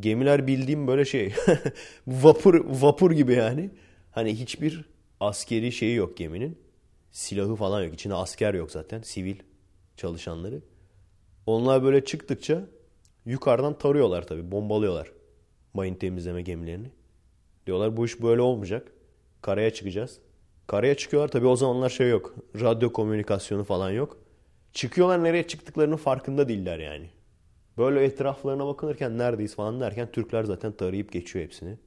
gemiler 0.00 0.46
bildiğim 0.46 0.86
böyle 0.86 1.04
şey 1.04 1.34
vapur 2.06 2.64
vapur 2.64 3.12
gibi 3.12 3.32
yani. 3.32 3.70
Hani 4.10 4.40
hiçbir 4.40 4.84
askeri 5.20 5.72
şeyi 5.72 5.96
yok 5.96 6.16
geminin. 6.16 6.58
Silahı 7.16 7.56
falan 7.56 7.82
yok. 7.82 7.94
İçinde 7.94 8.14
asker 8.14 8.54
yok 8.54 8.70
zaten. 8.70 9.02
Sivil 9.02 9.36
çalışanları. 9.96 10.62
Onlar 11.46 11.82
böyle 11.82 12.04
çıktıkça 12.04 12.66
yukarıdan 13.26 13.78
tarıyorlar 13.78 14.26
tabii. 14.26 14.50
Bombalıyorlar 14.50 15.12
mayın 15.74 15.94
temizleme 15.94 16.42
gemilerini. 16.42 16.90
Diyorlar 17.66 17.96
bu 17.96 18.04
iş 18.04 18.22
böyle 18.22 18.40
olmayacak. 18.40 18.92
Karaya 19.42 19.74
çıkacağız. 19.74 20.18
Karaya 20.66 20.96
çıkıyorlar 20.96 21.28
tabii 21.28 21.46
o 21.46 21.56
zamanlar 21.56 21.90
şey 21.90 22.08
yok. 22.08 22.34
Radyo 22.60 22.92
komünikasyonu 22.92 23.64
falan 23.64 23.90
yok. 23.90 24.18
Çıkıyorlar 24.72 25.24
nereye 25.24 25.46
çıktıklarının 25.46 25.96
farkında 25.96 26.48
değiller 26.48 26.78
yani. 26.78 27.10
Böyle 27.78 28.04
etraflarına 28.04 28.66
bakılırken 28.66 29.18
neredeyiz 29.18 29.54
falan 29.54 29.80
derken 29.80 30.12
Türkler 30.12 30.44
zaten 30.44 30.72
tarayıp 30.72 31.12
geçiyor 31.12 31.44
hepsini. 31.44 31.78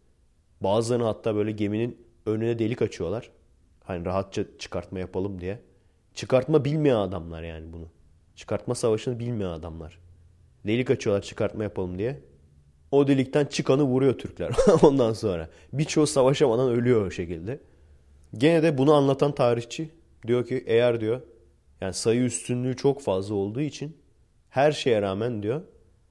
Bazılarını 0.61 1.03
hatta 1.03 1.35
böyle 1.35 1.51
geminin 1.51 2.07
önüne 2.25 2.59
delik 2.59 2.81
açıyorlar. 2.81 3.31
Hani 3.89 4.05
rahatça 4.05 4.43
çıkartma 4.59 4.99
yapalım 4.99 5.41
diye. 5.41 5.59
Çıkartma 6.13 6.65
bilmeyen 6.65 6.95
adamlar 6.95 7.43
yani 7.43 7.73
bunu. 7.73 7.87
Çıkartma 8.35 8.75
savaşını 8.75 9.19
bilmeyen 9.19 9.49
adamlar. 9.49 9.99
Delik 10.67 10.91
açıyorlar 10.91 11.21
çıkartma 11.21 11.63
yapalım 11.63 11.97
diye. 11.97 12.19
O 12.91 13.07
delikten 13.07 13.45
çıkanı 13.45 13.83
vuruyor 13.83 14.17
Türkler 14.17 14.51
ondan 14.83 15.13
sonra. 15.13 15.49
Birçoğu 15.73 16.07
savaşamadan 16.07 16.69
ölüyor 16.69 17.05
o 17.05 17.11
şekilde. 17.11 17.59
Gene 18.37 18.63
de 18.63 18.77
bunu 18.77 18.93
anlatan 18.93 19.35
tarihçi 19.35 19.89
diyor 20.27 20.45
ki 20.45 20.63
eğer 20.67 21.01
diyor 21.01 21.21
yani 21.81 21.93
sayı 21.93 22.21
üstünlüğü 22.21 22.75
çok 22.75 23.01
fazla 23.01 23.35
olduğu 23.35 23.61
için 23.61 23.97
her 24.49 24.71
şeye 24.71 25.01
rağmen 25.01 25.43
diyor 25.43 25.61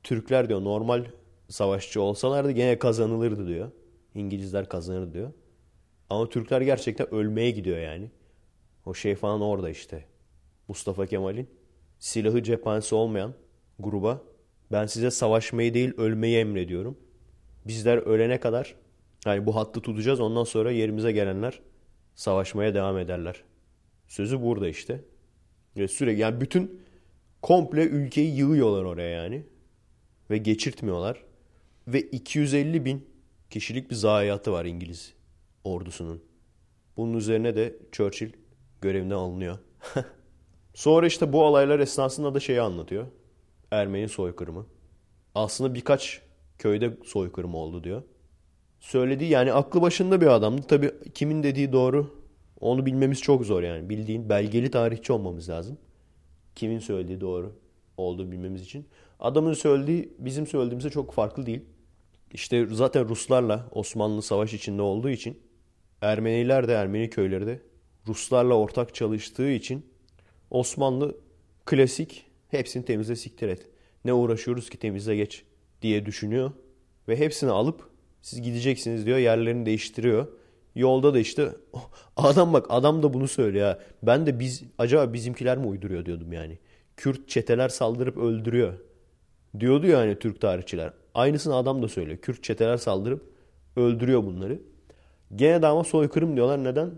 Türkler 0.03 0.49
diyor 0.49 0.65
normal 0.65 1.05
savaşçı 1.49 2.03
olsalardı 2.03 2.51
gene 2.51 2.79
kazanılırdı 2.79 3.49
diyor. 3.49 3.71
İngilizler 4.15 4.69
kazanır 4.69 5.13
diyor. 5.13 5.31
Ama 6.11 6.29
Türkler 6.29 6.61
gerçekten 6.61 7.15
ölmeye 7.15 7.51
gidiyor 7.51 7.79
yani. 7.79 8.11
O 8.87 8.95
şey 8.95 9.15
falan 9.15 9.41
orada 9.41 9.71
işte. 9.71 10.05
Mustafa 10.69 11.07
Kemal'in 11.07 11.51
silahı 11.99 12.43
cephanesi 12.43 12.95
olmayan 12.95 13.35
gruba 13.79 14.23
ben 14.73 14.87
size 14.87 15.11
savaşmayı 15.11 15.75
değil 15.75 15.93
ölmeyi 15.97 16.39
emrediyorum. 16.39 16.99
Bizler 17.67 17.97
ölene 17.97 18.41
kadar 18.41 18.75
yani 19.27 19.47
bu 19.47 19.57
hattı 19.57 19.81
tutacağız 19.81 20.21
ondan 20.21 20.45
sonra 20.45 20.71
yerimize 20.71 21.13
gelenler 21.13 21.61
savaşmaya 22.15 22.75
devam 22.75 22.99
ederler. 22.99 23.43
Sözü 24.09 24.43
burada 24.43 24.69
işte. 24.69 25.01
Ve 25.77 25.89
sürekli 25.89 26.21
yani 26.21 26.41
bütün 26.41 26.81
komple 27.43 27.83
ülkeyi 27.83 28.37
yığıyorlar 28.37 28.85
oraya 28.85 29.23
yani. 29.23 29.43
Ve 30.31 30.39
geçirtmiyorlar. 30.39 31.25
Ve 31.89 32.01
250 32.01 32.85
bin 32.85 33.07
kişilik 33.51 33.91
bir 33.91 33.95
zayiatı 33.95 34.53
var 34.53 34.65
İngiliz 34.65 35.18
ordusunun. 35.69 36.23
Bunun 36.97 37.15
üzerine 37.15 37.57
de 37.57 37.77
Churchill 37.93 38.33
görevinden 38.81 39.15
alınıyor. 39.15 39.59
Sonra 40.75 41.07
işte 41.07 41.33
bu 41.33 41.45
olaylar 41.45 41.81
esnasında 41.81 42.35
da 42.35 42.41
şeyi 42.41 42.61
anlatıyor. 42.61 43.07
Ermeni 43.71 44.09
soykırımı. 44.09 44.67
Aslında 45.35 45.75
birkaç 45.75 46.23
köyde 46.59 46.97
soykırım 47.05 47.55
oldu 47.55 47.85
diyor. 47.85 48.03
Söylediği 48.81 49.31
yani 49.31 49.53
aklı 49.53 49.83
başında 49.83 50.21
bir 50.21 50.27
adamdı. 50.27 50.63
Tabii 50.69 50.91
kimin 51.15 51.43
dediği 51.43 51.73
doğru 51.73 52.19
onu 52.61 52.87
bilmemiz 52.87 53.21
çok 53.21 53.47
zor 53.47 53.63
yani. 53.63 53.89
Bildiğin 53.89 54.29
belgeli 54.29 54.71
tarihçi 54.71 55.13
olmamız 55.13 55.49
lazım. 55.49 55.79
Kimin 56.55 56.79
söylediği 56.79 57.21
doğru 57.21 57.53
olduğu 57.97 58.31
bilmemiz 58.33 58.63
için. 58.63 58.87
Adamın 59.21 59.53
söylediği 59.53 60.13
bizim 60.19 60.47
söylediğimize 60.47 60.91
çok 60.91 61.13
farklı 61.13 61.47
değil. 61.47 61.65
İşte 62.33 62.67
zaten 62.67 63.09
Ruslarla 63.09 63.69
Osmanlı 63.71 64.23
savaş 64.23 64.55
içinde 64.55 64.83
olduğu 64.83 65.11
için 65.11 65.39
Ermeniler 66.01 66.69
de 66.69 66.73
Ermeni 66.73 67.11
köyleri 67.11 67.47
de 67.47 67.61
Ruslarla 68.07 68.55
ortak 68.55 68.95
çalıştığı 68.95 69.51
için 69.51 69.87
Osmanlı 70.51 71.17
klasik 71.65 72.27
hepsini 72.49 72.85
temizle 72.85 73.17
siktir 73.17 73.49
et. 73.49 73.67
Ne 74.05 74.13
uğraşıyoruz 74.13 74.71
ki 74.71 74.79
temizle 74.79 75.17
geç 75.17 75.45
diye 75.83 76.07
düşünüyor. 76.07 76.53
Ve 77.09 77.17
hepsini 77.17 77.51
alıp 77.51 77.89
siz 78.23 78.43
gideceksiniz 78.43 79.07
diyor 79.07 79.19
yerlerini 79.19 79.67
değiştiriyor. 79.67 80.27
Yolda 80.75 81.15
da 81.15 81.19
işte 81.19 81.49
adam 82.17 82.53
bak 82.53 82.67
adam 82.69 83.03
da 83.03 83.15
bunu 83.15 83.29
söylüyor. 83.29 83.67
Ya. 83.67 83.79
Ben 84.03 84.27
de 84.27 84.41
biz 84.41 84.63
acaba 84.79 85.13
bizimkiler 85.13 85.59
mi 85.59 85.67
uyduruyor 85.67 86.07
diyordum 86.07 86.33
yani. 86.33 86.59
Kürt 86.97 87.29
çeteler 87.29 87.69
saldırıp 87.69 88.17
öldürüyor. 88.17 88.75
Diyordu 89.61 89.87
ya 89.87 89.99
hani 89.99 90.19
Türk 90.19 90.41
tarihçiler. 90.41 90.93
Aynısını 91.15 91.55
adam 91.55 91.83
da 91.83 91.89
söylüyor. 91.89 92.19
Kürt 92.19 92.45
çeteler 92.45 92.77
saldırıp 92.77 93.33
öldürüyor 93.77 94.25
bunları. 94.25 94.59
Gene 95.37 95.63
de 95.63 95.67
ama 95.67 95.85
soykırım 95.85 96.37
diyorlar. 96.37 96.65
Neden? 96.65 96.91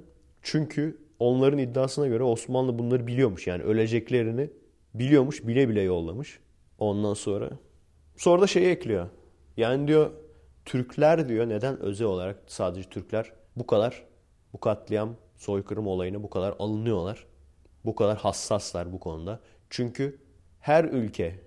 Çünkü 0.42 0.98
onların 1.18 1.58
iddiasına 1.58 2.06
göre 2.06 2.22
Osmanlı 2.22 2.78
bunları 2.78 3.06
biliyormuş. 3.06 3.46
Yani 3.46 3.62
öleceklerini 3.62 4.50
biliyormuş. 4.94 5.46
Bile 5.46 5.68
bile 5.68 5.80
yollamış. 5.80 6.40
Ondan 6.78 7.14
sonra. 7.14 7.50
Sonra 8.16 8.42
da 8.42 8.46
şeyi 8.46 8.66
ekliyor. 8.66 9.06
Yani 9.56 9.88
diyor 9.88 10.10
Türkler 10.64 11.28
diyor 11.28 11.48
neden 11.48 11.80
özel 11.80 12.06
olarak 12.06 12.42
sadece 12.46 12.88
Türkler 12.88 13.32
bu 13.56 13.66
kadar 13.66 14.04
bu 14.52 14.60
katliam 14.60 15.16
soykırım 15.36 15.86
olayına 15.86 16.22
bu 16.22 16.30
kadar 16.30 16.54
alınıyorlar. 16.58 17.26
Bu 17.84 17.94
kadar 17.94 18.18
hassaslar 18.18 18.92
bu 18.92 19.00
konuda. 19.00 19.40
Çünkü 19.70 20.18
her 20.60 20.84
ülke 20.84 21.38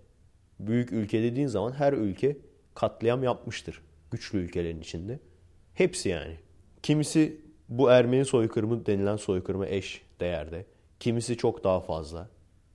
büyük 0.59 0.91
ülke 0.91 1.23
dediğin 1.23 1.47
zaman 1.47 1.71
her 1.71 1.93
ülke 1.93 2.37
katliam 2.75 3.23
yapmıştır. 3.23 3.81
Güçlü 4.11 4.37
ülkelerin 4.37 4.81
içinde. 4.81 5.19
Hepsi 5.73 6.09
yani. 6.09 6.37
Kimisi 6.83 7.41
bu 7.69 7.91
Ermeni 7.91 8.25
soykırımı 8.25 8.85
denilen 8.85 9.15
soykırıma 9.15 9.67
eş 9.67 10.01
değerde. 10.19 10.65
Kimisi 10.99 11.37
çok 11.37 11.63
daha 11.63 11.79
fazla. 11.79 12.29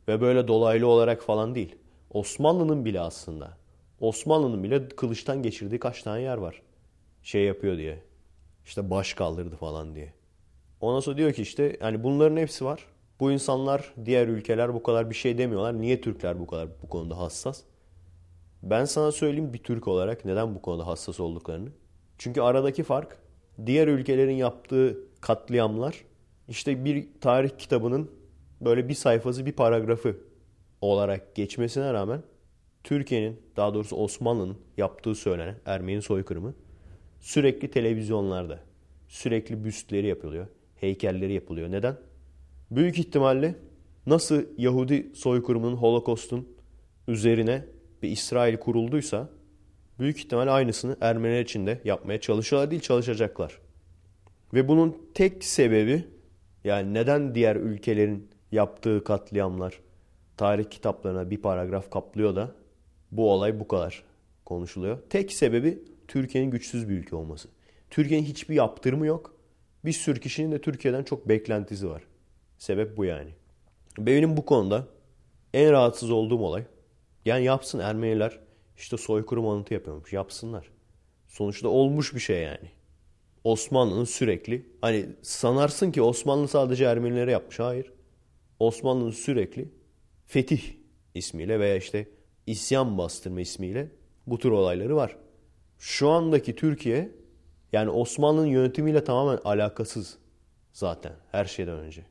Ve 0.09 0.21
böyle 0.21 0.49
dolaylı 0.49 0.87
olarak 0.87 1.23
falan 1.23 1.55
değil. 1.55 1.77
Osmanlı'nın 2.11 2.85
bile 2.85 3.01
aslında. 3.01 3.57
Osmanlı'nın 4.01 4.63
bile 4.63 4.89
kılıçtan 4.89 5.43
geçirdiği 5.43 5.79
kaç 5.79 6.03
tane 6.03 6.23
yer 6.23 6.37
var. 6.37 6.63
Şey 7.23 7.45
yapıyor 7.45 7.77
diye. 7.77 8.03
İşte 8.65 8.91
baş 8.91 9.15
kaldırdı 9.15 9.57
falan 9.57 9.95
diye. 9.95 10.13
Ondan 10.81 11.01
sonra 11.01 11.17
diyor 11.17 11.33
ki 11.33 11.43
işte 11.43 11.77
yani 11.81 12.05
bunların 12.05 12.37
hepsi 12.37 12.65
var. 12.65 12.87
Bu 13.21 13.33
insanlar, 13.33 13.95
diğer 14.05 14.29
ülkeler 14.29 14.75
bu 14.75 14.83
kadar 14.83 15.11
bir 15.11 15.15
şey 15.15 15.39
demiyorlar. 15.39 15.81
Niye 15.81 16.01
Türkler 16.01 16.41
bu 16.41 16.47
kadar 16.47 16.69
bu 16.83 16.89
konuda 16.89 17.19
hassas? 17.19 17.63
Ben 18.63 18.85
sana 18.85 19.13
söyleyeyim 19.13 19.53
bir 19.53 19.63
Türk 19.63 19.89
olarak 19.89 20.25
neden 20.25 20.55
bu 20.55 20.63
konuda 20.63 20.87
hassas 20.87 21.21
olduklarını. 21.21 21.69
Çünkü 22.19 22.41
aradaki 22.41 22.83
fark 22.83 23.28
diğer 23.67 23.89
ülkelerin 23.89 24.37
yaptığı 24.37 24.99
katliamlar 25.21 26.05
işte 26.49 26.85
bir 26.85 27.07
tarih 27.21 27.51
kitabının 27.59 28.11
böyle 28.61 28.89
bir 28.89 28.95
sayfası 28.95 29.47
bir 29.47 29.53
paragrafı 29.53 30.17
olarak 30.81 31.35
geçmesine 31.35 31.93
rağmen 31.93 32.23
Türkiye'nin 32.85 33.41
daha 33.57 33.75
doğrusu 33.75 33.97
Osmanlı'nın 33.97 34.57
yaptığı 34.77 35.15
söylenen 35.15 35.57
Ermeni 35.67 36.03
soykırımı 36.03 36.55
sürekli 37.21 37.71
televizyonlarda 37.71 38.61
sürekli 39.09 39.65
büstleri 39.65 40.07
yapılıyor, 40.07 40.47
heykelleri 40.77 41.33
yapılıyor. 41.33 41.71
Neden? 41.71 41.97
Büyük 42.71 42.99
ihtimalle 42.99 43.55
nasıl 44.07 44.43
Yahudi 44.59 45.11
soykırımının, 45.15 45.77
Holokost'un 45.77 46.49
üzerine 47.09 47.65
bir 48.03 48.11
İsrail 48.11 48.57
kurulduysa 48.57 49.29
büyük 49.99 50.19
ihtimal 50.19 50.55
aynısını 50.55 50.97
Ermeniler 51.01 51.41
için 51.41 51.67
de 51.67 51.81
yapmaya 51.85 52.21
çalışıyorlar 52.21 52.71
değil 52.71 52.83
çalışacaklar. 52.83 53.59
Ve 54.55 54.69
bunun 54.69 55.11
tek 55.15 55.45
sebebi 55.45 56.05
yani 56.65 56.95
neden 56.95 57.35
diğer 57.35 57.57
ülkelerin 57.57 58.31
yaptığı 58.53 59.05
katliamlar 59.05 59.81
tarih 60.37 60.71
kitaplarına 60.71 61.31
bir 61.31 61.43
paragraf 61.43 61.91
kaplıyor 61.91 62.37
da 62.37 62.55
bu 63.13 63.33
olay 63.33 63.61
bu 63.61 63.69
kadar 63.69 64.05
konuşuluyor. 64.45 64.99
Tek 65.11 65.33
sebebi 65.33 65.83
Türkiye'nin 66.09 66.51
güçsüz 66.51 66.89
bir 66.89 66.95
ülke 66.95 67.17
olması. 67.17 67.49
Türkiye'nin 67.91 68.27
hiçbir 68.27 68.55
yaptırımı 68.55 69.07
yok. 69.07 69.35
Bir 69.85 69.93
sürü 69.93 70.21
kişinin 70.21 70.53
de 70.53 70.61
Türkiye'den 70.61 71.03
çok 71.03 71.29
beklentisi 71.29 71.89
var. 71.89 72.03
Sebep 72.59 72.97
bu 72.97 73.05
yani. 73.05 73.31
Benim 73.99 74.37
bu 74.37 74.45
konuda 74.45 74.87
en 75.55 75.73
rahatsız 75.73 76.11
olduğum 76.11 76.39
olay 76.39 76.65
yani 77.25 77.45
yapsın 77.45 77.79
Ermeniler 77.79 78.39
işte 78.79 78.97
soykırım 78.97 79.49
anıtı 79.49 79.75
yapıyormuş. 79.75 80.13
Yapsınlar. 80.13 80.71
Sonuçta 81.27 81.69
olmuş 81.69 82.15
bir 82.15 82.21
şey 82.21 82.43
yani. 82.43 82.71
Osmanlı'nın 83.45 84.05
sürekli 84.05 84.67
hani 84.81 85.07
sanarsın 85.23 85.93
ki 85.93 86.03
Osmanlı 86.03 86.49
sadece 86.49 86.85
Ermenilere 86.85 87.31
yapmış. 87.31 87.59
Hayır. 87.59 87.93
Osmanlı'nın 88.61 89.11
sürekli 89.11 89.69
fetih 90.27 90.63
ismiyle 91.15 91.61
veya 91.61 91.77
işte 91.77 92.09
isyan 92.47 92.99
bastırma 92.99 93.41
ismiyle 93.41 93.91
bu 94.27 94.39
tür 94.39 94.51
olayları 94.51 94.97
var. 94.97 95.17
Şu 95.79 96.09
andaki 96.09 96.57
Türkiye 96.57 97.13
yani 97.73 97.91
Osmanlı'nın 97.91 98.47
yönetimiyle 98.47 99.05
tamamen 99.05 99.39
alakasız 99.45 100.19
zaten 100.73 101.13
her 101.33 101.45
şeyden 101.45 101.79
önce. 101.79 102.07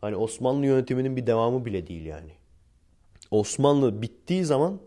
Hani 0.00 0.16
Osmanlı 0.16 0.66
yönetiminin 0.66 1.16
bir 1.16 1.26
devamı 1.26 1.64
bile 1.64 1.86
değil 1.86 2.04
yani. 2.04 2.32
Osmanlı 3.30 4.02
bittiği 4.02 4.44
zaman 4.44 4.80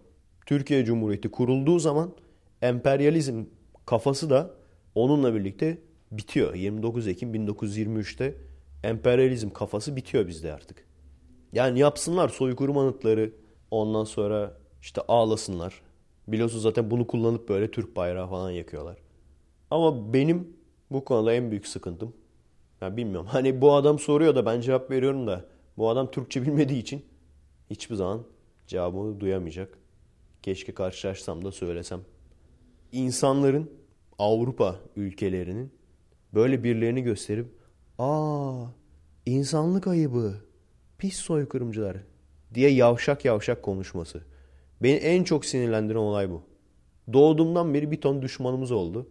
Türkiye 0.46 0.86
Cumhuriyeti 0.86 1.32
kurulduğu 1.32 1.80
zaman 1.80 2.12
emperyalizm 2.62 3.44
kafası 3.86 4.30
da 4.30 4.52
onunla 4.96 5.34
birlikte 5.36 5.78
bitiyor. 6.12 6.54
29 6.56 7.08
Ekim 7.08 7.36
1923'te 7.36 8.36
emperyalizm 8.84 9.50
kafası 9.50 9.96
bitiyor 9.96 10.28
bizde 10.28 10.54
artık. 10.54 10.86
Yani 11.54 11.80
yapsınlar 11.80 12.30
soykırım 12.30 12.78
anıtları 12.78 13.34
ondan 13.72 14.04
sonra 14.04 14.58
işte 14.82 15.02
ağlasınlar. 15.08 15.82
Biliyorsunuz 16.28 16.64
zaten 16.64 16.92
bunu 16.92 17.08
kullanıp 17.08 17.50
böyle 17.50 17.72
Türk 17.72 17.96
bayrağı 17.96 18.30
falan 18.30 18.52
yakıyorlar. 18.52 18.98
Ama 19.72 20.14
benim 20.14 20.58
bu 20.92 21.06
konuda 21.06 21.34
en 21.34 21.52
büyük 21.52 21.68
sıkıntım 21.68 22.14
ya 22.82 22.98
bilmiyorum. 22.98 23.28
Hani 23.32 23.62
bu 23.62 23.74
adam 23.74 24.00
soruyor 24.00 24.36
da 24.36 24.46
ben 24.46 24.62
cevap 24.62 24.92
veriyorum 24.92 25.28
da 25.28 25.46
bu 25.78 25.90
adam 25.90 26.12
Türkçe 26.12 26.42
bilmediği 26.42 26.80
için 26.80 27.06
hiçbir 27.70 27.96
zaman 27.96 28.24
cevabını 28.68 29.20
duyamayacak. 29.20 29.78
Keşke 30.46 30.74
karşılaşsam 30.74 31.46
da 31.46 31.52
söylesem. 31.52 32.02
İnsanların 32.92 33.72
Avrupa 34.20 34.80
ülkelerinin 34.96 35.74
böyle 36.34 36.64
birilerini 36.64 37.02
gösterip 37.02 37.48
aa 38.00 38.66
insanlık 39.26 39.88
ayıbı 39.88 40.36
pis 40.98 41.18
soykırımcılar 41.18 41.98
diye 42.54 42.70
yavşak 42.70 43.26
yavşak 43.26 43.64
konuşması. 43.64 44.24
Beni 44.84 44.96
en 44.96 45.24
çok 45.24 45.46
sinirlendiren 45.46 46.00
olay 46.00 46.30
bu. 46.30 46.44
Doğduğumdan 47.14 47.74
beri 47.74 47.92
bir 47.92 48.02
ton 48.02 48.22
düşmanımız 48.22 48.72
oldu. 48.72 49.10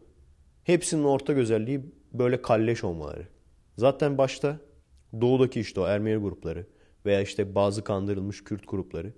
Hepsinin 0.64 1.04
ortak 1.04 1.36
özelliği 1.36 1.80
böyle 2.12 2.42
kalleş 2.42 2.84
olmaları. 2.84 3.28
Zaten 3.76 4.18
başta 4.18 4.60
doğudaki 5.20 5.60
işte 5.60 5.80
o 5.80 5.86
Ermeni 5.86 6.16
grupları 6.16 6.66
veya 7.06 7.20
işte 7.20 7.54
bazı 7.54 7.84
kandırılmış 7.84 8.44
Kürt 8.44 8.68
grupları 8.68 9.12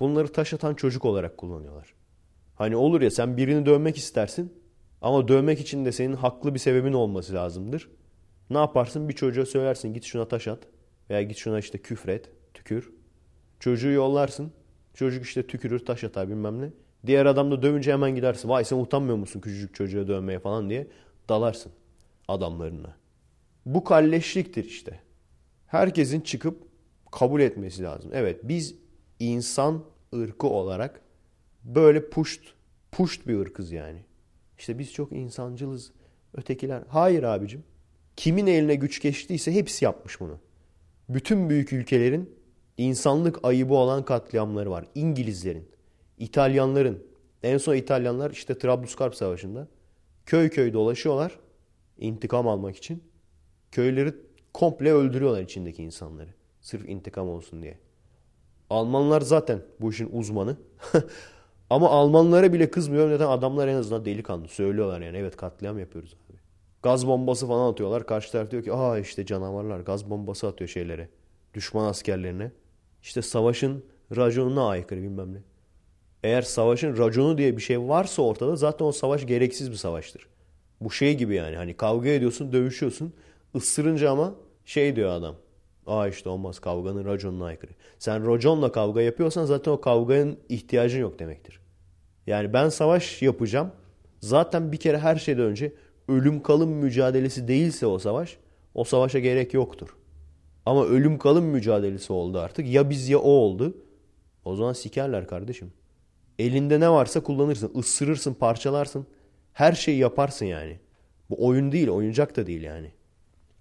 bunları 0.00 0.32
taş 0.32 0.54
atan 0.54 0.74
çocuk 0.74 1.04
olarak 1.04 1.38
kullanıyorlar. 1.38 1.94
Hani 2.54 2.76
olur 2.76 3.00
ya 3.00 3.10
sen 3.10 3.36
birini 3.36 3.66
dövmek 3.66 3.96
istersin 3.96 4.52
ama 5.02 5.28
dövmek 5.28 5.60
için 5.60 5.84
de 5.84 5.92
senin 5.92 6.16
haklı 6.16 6.54
bir 6.54 6.58
sebebin 6.58 6.92
olması 6.92 7.34
lazımdır. 7.34 7.90
Ne 8.50 8.58
yaparsın? 8.58 9.08
Bir 9.08 9.14
çocuğa 9.14 9.46
söylersin 9.46 9.94
git 9.94 10.04
şuna 10.04 10.28
taş 10.28 10.48
at 10.48 10.58
veya 11.10 11.22
git 11.22 11.36
şuna 11.36 11.58
işte 11.58 11.78
küfret, 11.78 12.30
tükür. 12.54 12.92
Çocuğu 13.60 13.90
yollarsın. 13.90 14.52
Çocuk 14.94 15.24
işte 15.24 15.46
tükürür, 15.46 15.86
taş 15.86 16.04
atar 16.04 16.28
bilmem 16.28 16.62
ne. 16.62 16.70
Diğer 17.06 17.26
adam 17.26 17.50
da 17.50 17.62
dövünce 17.62 17.92
hemen 17.92 18.14
gidersin. 18.14 18.48
Vay 18.48 18.64
sen 18.64 18.76
utanmıyor 18.76 19.16
musun 19.16 19.40
küçücük 19.40 19.74
çocuğa 19.74 20.08
dövmeye 20.08 20.38
falan 20.38 20.70
diye 20.70 20.86
dalarsın 21.28 21.72
adamlarına. 22.28 22.96
Bu 23.66 23.84
kalleşliktir 23.84 24.64
işte. 24.64 25.00
Herkesin 25.66 26.20
çıkıp 26.20 26.62
kabul 27.12 27.40
etmesi 27.40 27.82
lazım. 27.82 28.10
Evet 28.14 28.40
biz 28.42 28.74
insan 29.18 29.84
ırkı 30.14 30.46
olarak 30.46 31.00
böyle 31.64 32.10
puşt, 32.10 32.42
puşt 32.92 33.26
bir 33.26 33.38
ırkız 33.38 33.72
yani. 33.72 34.04
İşte 34.58 34.78
biz 34.78 34.92
çok 34.92 35.12
insancılız. 35.12 35.92
Ötekiler. 36.34 36.82
Hayır 36.88 37.22
abicim. 37.22 37.64
Kimin 38.16 38.46
eline 38.46 38.74
güç 38.74 39.02
geçtiyse 39.02 39.54
hepsi 39.54 39.84
yapmış 39.84 40.20
bunu. 40.20 40.38
Bütün 41.08 41.50
büyük 41.50 41.72
ülkelerin 41.72 42.36
insanlık 42.78 43.44
ayıbı 43.44 43.74
olan 43.74 44.04
katliamları 44.04 44.70
var. 44.70 44.86
İngilizlerin, 44.94 45.68
İtalyanların. 46.18 47.02
En 47.42 47.58
son 47.58 47.74
İtalyanlar 47.74 48.30
işte 48.30 48.58
Trablusgarp 48.58 49.14
Savaşı'nda 49.14 49.68
köy 50.26 50.48
köy 50.48 50.72
dolaşıyorlar 50.72 51.38
intikam 51.98 52.48
almak 52.48 52.76
için. 52.76 53.02
Köyleri 53.72 54.14
komple 54.54 54.92
öldürüyorlar 54.92 55.42
içindeki 55.42 55.82
insanları. 55.82 56.34
Sırf 56.60 56.88
intikam 56.88 57.28
olsun 57.28 57.62
diye. 57.62 57.78
Almanlar 58.70 59.20
zaten 59.20 59.62
bu 59.80 59.90
işin 59.90 60.10
uzmanı. 60.12 60.56
Ama 61.70 61.90
Almanlara 61.90 62.52
bile 62.52 62.70
kızmıyor. 62.70 63.10
Neden? 63.10 63.26
Adamlar 63.28 63.68
en 63.68 63.74
azından 63.74 64.04
delikanlı. 64.04 64.48
Söylüyorlar 64.48 65.00
yani. 65.00 65.16
Evet 65.16 65.36
katliam 65.36 65.78
yapıyoruz 65.78 66.14
abi. 66.14 66.38
Gaz 66.82 67.06
bombası 67.06 67.46
falan 67.46 67.72
atıyorlar. 67.72 68.06
Karşı 68.06 68.32
taraf 68.32 68.50
diyor 68.50 68.62
ki 68.64 68.72
aa 68.72 68.98
işte 68.98 69.26
canavarlar 69.26 69.80
gaz 69.80 70.10
bombası 70.10 70.48
atıyor 70.48 70.68
şeylere. 70.68 71.08
Düşman 71.54 71.84
askerlerine. 71.84 72.52
İşte 73.02 73.22
savaşın 73.22 73.84
raconuna 74.16 74.68
aykırı 74.68 75.02
bilmem 75.02 75.34
ne. 75.34 75.38
Eğer 76.24 76.42
savaşın 76.42 76.98
raconu 76.98 77.38
diye 77.38 77.56
bir 77.56 77.62
şey 77.62 77.80
varsa 77.80 78.22
ortada 78.22 78.56
zaten 78.56 78.84
o 78.86 78.92
savaş 78.92 79.26
gereksiz 79.26 79.70
bir 79.70 79.76
savaştır. 79.76 80.26
Bu 80.80 80.90
şey 80.90 81.16
gibi 81.16 81.34
yani 81.34 81.56
hani 81.56 81.76
kavga 81.76 82.08
ediyorsun 82.08 82.52
dövüşüyorsun. 82.52 83.12
Isırınca 83.54 84.10
ama 84.10 84.34
şey 84.64 84.96
diyor 84.96 85.10
adam. 85.10 85.36
Aa 85.90 86.08
işte 86.08 86.28
olmaz 86.28 86.58
kavganın 86.58 87.04
raconuna 87.04 87.44
aykırı. 87.44 87.70
Sen 87.98 88.26
raconla 88.26 88.72
kavga 88.72 89.00
yapıyorsan 89.00 89.44
zaten 89.44 89.72
o 89.72 89.80
kavganın 89.80 90.38
ihtiyacın 90.48 91.00
yok 91.00 91.18
demektir. 91.18 91.60
Yani 92.26 92.52
ben 92.52 92.68
savaş 92.68 93.22
yapacağım. 93.22 93.72
Zaten 94.20 94.72
bir 94.72 94.76
kere 94.76 94.98
her 94.98 95.16
şeyden 95.16 95.44
önce 95.44 95.72
ölüm 96.08 96.42
kalım 96.42 96.70
mücadelesi 96.70 97.48
değilse 97.48 97.86
o 97.86 97.98
savaş 97.98 98.38
o 98.74 98.84
savaşa 98.84 99.18
gerek 99.18 99.54
yoktur. 99.54 99.96
Ama 100.66 100.84
ölüm 100.84 101.18
kalım 101.18 101.44
mücadelesi 101.44 102.12
oldu 102.12 102.38
artık. 102.38 102.68
Ya 102.68 102.90
biz 102.90 103.08
ya 103.08 103.18
o 103.18 103.30
oldu. 103.30 103.76
O 104.44 104.56
zaman 104.56 104.72
sikerler 104.72 105.26
kardeşim. 105.26 105.72
Elinde 106.38 106.80
ne 106.80 106.90
varsa 106.90 107.22
kullanırsın. 107.22 107.72
Isırırsın, 107.74 108.34
parçalarsın. 108.34 109.06
Her 109.52 109.72
şeyi 109.72 109.98
yaparsın 109.98 110.46
yani. 110.46 110.78
Bu 111.30 111.46
oyun 111.46 111.72
değil, 111.72 111.88
oyuncak 111.88 112.36
da 112.36 112.46
değil 112.46 112.62
yani. 112.62 112.92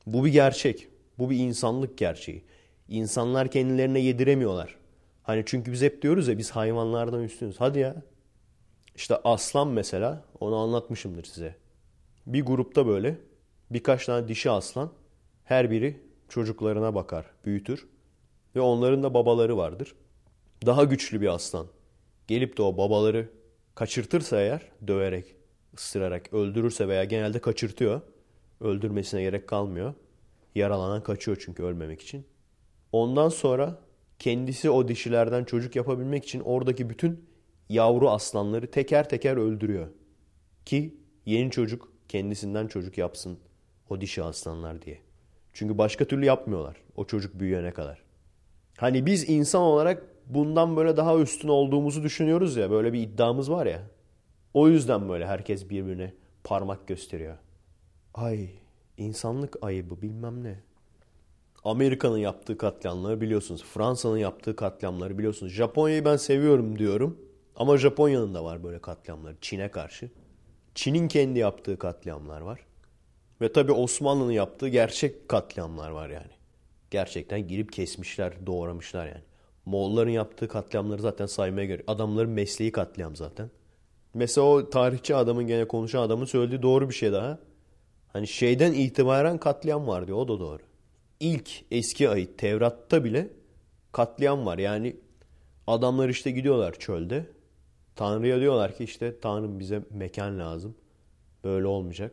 Bu 0.06 0.26
bir 0.26 0.32
gerçek. 0.32 0.88
Bu 1.20 1.30
bir 1.30 1.38
insanlık 1.38 1.97
gerçeği. 1.97 2.43
İnsanlar 2.88 3.51
kendilerine 3.51 3.99
yediremiyorlar. 3.99 4.76
Hani 5.24 5.43
çünkü 5.45 5.72
biz 5.72 5.82
hep 5.82 6.01
diyoruz 6.01 6.28
ya 6.28 6.38
biz 6.38 6.51
hayvanlardan 6.51 7.24
üstünüz. 7.24 7.55
Hadi 7.59 7.80
ya. 7.80 7.95
İşte 8.95 9.15
aslan 9.24 9.67
mesela 9.67 10.26
onu 10.39 10.55
anlatmışımdır 10.55 11.24
size. 11.24 11.55
Bir 12.26 12.45
grupta 12.45 12.88
böyle 12.88 13.17
birkaç 13.70 14.05
tane 14.05 14.28
dişi 14.28 14.49
aslan 14.49 14.91
her 15.43 15.72
biri 15.72 16.01
çocuklarına 16.30 16.95
bakar, 16.95 17.26
büyütür 17.45 17.88
ve 18.55 18.59
onların 18.61 19.03
da 19.03 19.13
babaları 19.13 19.57
vardır. 19.57 19.95
Daha 20.65 20.84
güçlü 20.84 21.22
bir 21.22 21.28
aslan 21.28 21.67
gelip 22.28 22.57
de 22.57 22.61
o 22.61 22.78
babaları 22.78 23.30
kaçırtırsa 23.76 24.41
eğer 24.41 24.61
döverek, 24.88 25.36
ısırarak 25.78 26.34
öldürürse 26.34 26.88
veya 26.88 27.03
genelde 27.03 27.39
kaçırtıyor. 27.39 28.01
Öldürmesine 28.61 29.22
gerek 29.22 29.47
kalmıyor. 29.47 29.93
Yaralanan 30.56 31.04
kaçıyor 31.04 31.38
çünkü 31.45 31.64
ölmemek 31.64 32.02
için. 32.02 32.26
Ondan 32.91 33.30
sonra 33.30 33.80
kendisi 34.20 34.70
o 34.70 34.88
dişilerden 34.88 35.43
çocuk 35.43 35.76
yapabilmek 35.76 36.26
için 36.26 36.39
oradaki 36.39 36.89
bütün 36.89 37.26
yavru 37.70 38.10
aslanları 38.10 38.72
teker 38.72 39.10
teker 39.10 39.38
öldürüyor. 39.38 39.88
Ki 40.66 40.97
yeni 41.26 41.52
çocuk 41.52 41.93
kendisinden 42.08 42.68
çocuk 42.68 42.97
yapsın 42.97 43.39
o 43.89 44.02
dişi 44.02 44.24
aslanlar 44.24 44.82
diye. 44.82 45.00
Çünkü 45.54 45.78
başka 45.78 46.06
türlü 46.06 46.26
yapmıyorlar 46.26 46.78
o 46.95 47.06
çocuk 47.06 47.39
büyüyene 47.39 47.72
kadar. 47.72 48.04
Hani 48.78 49.06
biz 49.06 49.30
insan 49.30 49.62
olarak 49.62 50.04
bundan 50.26 50.78
böyle 50.78 50.97
daha 50.97 51.18
üstün 51.18 51.47
olduğumuzu 51.47 52.04
düşünüyoruz 52.04 52.58
ya. 52.58 52.72
Böyle 52.72 52.93
bir 52.93 53.00
iddiamız 53.00 53.52
var 53.52 53.66
ya. 53.66 53.82
O 54.54 54.68
yüzden 54.68 55.10
böyle 55.10 55.28
herkes 55.28 55.70
birbirine 55.70 56.14
parmak 56.43 56.88
gösteriyor. 56.88 57.38
Ay 58.14 58.50
insanlık 59.00 59.58
ayıbı 59.62 60.02
bilmem 60.02 60.43
ne. 60.43 60.60
Amerika'nın 61.64 62.18
yaptığı 62.18 62.58
katliamları 62.58 63.22
biliyorsunuz. 63.22 63.64
Fransa'nın 63.64 64.18
yaptığı 64.18 64.56
katliamları 64.56 65.18
biliyorsunuz. 65.18 65.52
Japonya'yı 65.52 66.06
ben 66.06 66.18
seviyorum 66.18 66.80
diyorum. 66.80 67.18
Ama 67.56 67.78
Japonya'nın 67.78 68.34
da 68.34 68.43
var 68.43 68.64
böyle 68.64 68.80
katliamları 68.80 69.36
Çin'e 69.41 69.72
karşı. 69.72 70.10
Çin'in 70.76 71.08
kendi 71.08 71.39
yaptığı 71.39 71.80
katliamlar 71.80 72.41
var. 72.41 72.60
Ve 73.41 73.54
tabii 73.54 73.72
Osmanlı'nın 73.72 74.32
yaptığı 74.32 74.68
gerçek 74.68 75.30
katliamlar 75.30 75.89
var 75.89 76.10
yani. 76.10 76.32
Gerçekten 76.91 77.47
girip 77.47 77.74
kesmişler, 77.74 78.45
doğramışlar 78.45 79.08
yani. 79.08 79.24
Moğolların 79.66 80.12
yaptığı 80.12 80.47
katliamları 80.47 81.02
zaten 81.02 81.26
saymaya 81.26 81.66
göre. 81.66 81.84
Adamların 81.88 82.32
mesleği 82.32 82.72
katliam 82.72 83.16
zaten. 83.16 83.50
Mesela 84.14 84.47
o 84.47 84.70
tarihçi 84.70 85.16
adamın 85.16 85.47
gene 85.47 85.68
konuşan 85.68 86.02
adamın 86.02 86.26
söylediği 86.26 86.62
doğru 86.62 86.89
bir 86.89 86.95
şey 86.95 87.12
daha. 87.12 87.39
Hani 88.14 88.28
şeyden 88.28 88.74
itibaren 88.74 89.38
katliam 89.38 89.88
var 89.88 90.07
diyor. 90.07 90.18
O 90.18 90.28
da 90.28 90.39
doğru. 90.39 90.62
İlk 91.20 91.49
eski 91.72 92.10
ayet 92.10 92.38
Tevrat'ta 92.38 93.03
bile 93.03 93.30
katliam 93.91 94.45
var. 94.45 94.57
Yani 94.57 94.95
adamlar 95.68 96.10
işte 96.10 96.32
gidiyorlar 96.32 96.74
çölde. 96.80 97.26
Tanrı'ya 97.95 98.39
diyorlar 98.39 98.78
ki 98.78 98.84
işte 98.84 99.20
Tanrım 99.20 99.60
bize 99.60 99.84
mekan 99.91 100.39
lazım. 100.39 100.76
Böyle 101.43 101.68
olmayacak. 101.68 102.12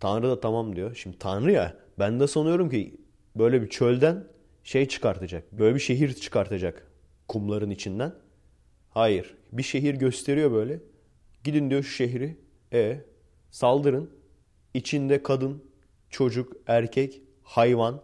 Tanrı 0.00 0.28
da 0.28 0.40
tamam 0.40 0.76
diyor. 0.76 0.94
Şimdi 0.94 1.18
Tanrı 1.18 1.52
ya 1.52 1.76
ben 1.98 2.20
de 2.20 2.26
sanıyorum 2.26 2.70
ki 2.70 3.00
böyle 3.36 3.62
bir 3.62 3.68
çölden 3.68 4.24
şey 4.64 4.88
çıkartacak. 4.88 5.52
Böyle 5.52 5.74
bir 5.74 5.80
şehir 5.80 6.14
çıkartacak 6.14 6.90
kumların 7.28 7.70
içinden. 7.70 8.14
Hayır. 8.90 9.34
Bir 9.52 9.62
şehir 9.62 9.94
gösteriyor 9.94 10.52
böyle. 10.52 10.80
Gidin 11.44 11.70
diyor 11.70 11.82
şu 11.82 11.90
şehri. 11.90 12.36
E 12.72 13.00
saldırın. 13.50 14.10
İçinde 14.76 15.22
kadın, 15.22 15.62
çocuk, 16.10 16.52
erkek, 16.66 17.22
hayvan 17.42 18.00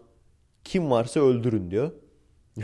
kim 0.65 0.91
varsa 0.91 1.21
öldürün 1.21 1.71
diyor. 1.71 1.93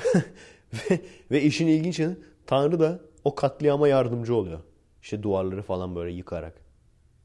ve, 0.72 1.00
ve 1.30 1.42
işin 1.42 1.66
ilginç 1.66 1.98
yanı 1.98 2.16
Tanrı 2.46 2.80
da 2.80 3.00
o 3.24 3.34
katliama 3.34 3.88
yardımcı 3.88 4.34
oluyor. 4.34 4.60
İşte 5.02 5.22
duvarları 5.22 5.62
falan 5.62 5.96
böyle 5.96 6.12
yıkarak. 6.12 6.54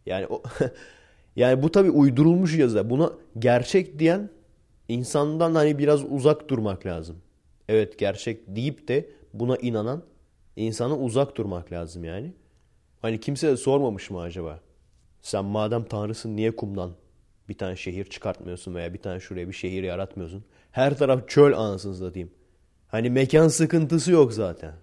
Yani 0.05 0.27
o 0.27 0.43
yani 1.35 1.63
bu 1.63 1.71
tabi 1.71 1.89
uydurulmuş 1.89 2.57
yazı. 2.57 2.89
Buna 2.89 3.13
gerçek 3.39 3.99
diyen 3.99 4.29
insandan 4.87 5.55
hani 5.55 5.77
biraz 5.77 6.03
uzak 6.03 6.49
durmak 6.49 6.85
lazım. 6.85 7.17
Evet 7.69 7.99
gerçek 7.99 8.39
deyip 8.47 8.87
de 8.87 9.09
buna 9.33 9.55
inanan 9.57 10.03
insana 10.55 10.97
uzak 10.97 11.37
durmak 11.37 11.71
lazım 11.71 12.03
yani. 12.03 12.33
Hani 13.01 13.19
kimse 13.19 13.47
de 13.47 13.57
sormamış 13.57 14.09
mı 14.09 14.21
acaba? 14.21 14.59
Sen 15.23 15.45
madem 15.45 15.83
tanrısın 15.83 16.35
niye 16.35 16.55
kumdan 16.55 16.91
bir 17.49 17.57
tane 17.57 17.75
şehir 17.75 18.05
çıkartmıyorsun 18.05 18.75
veya 18.75 18.93
bir 18.93 19.01
tane 19.01 19.19
şuraya 19.19 19.47
bir 19.47 19.53
şehir 19.53 19.83
yaratmıyorsun? 19.83 20.43
Her 20.71 20.97
taraf 20.97 21.29
çöl 21.29 21.57
anasını 21.57 21.95
satayım. 21.95 22.31
Hani 22.87 23.09
mekan 23.09 23.47
sıkıntısı 23.47 24.11
yok 24.11 24.33
zaten. 24.33 24.73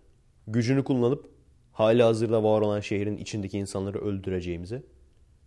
Gücünü 0.46 0.84
kullanıp 0.84 1.30
hali 1.72 2.02
hazırda 2.02 2.44
var 2.44 2.60
olan 2.60 2.80
şehrin 2.80 3.16
içindeki 3.16 3.58
insanları 3.58 3.98
öldüreceğimize. 3.98 4.82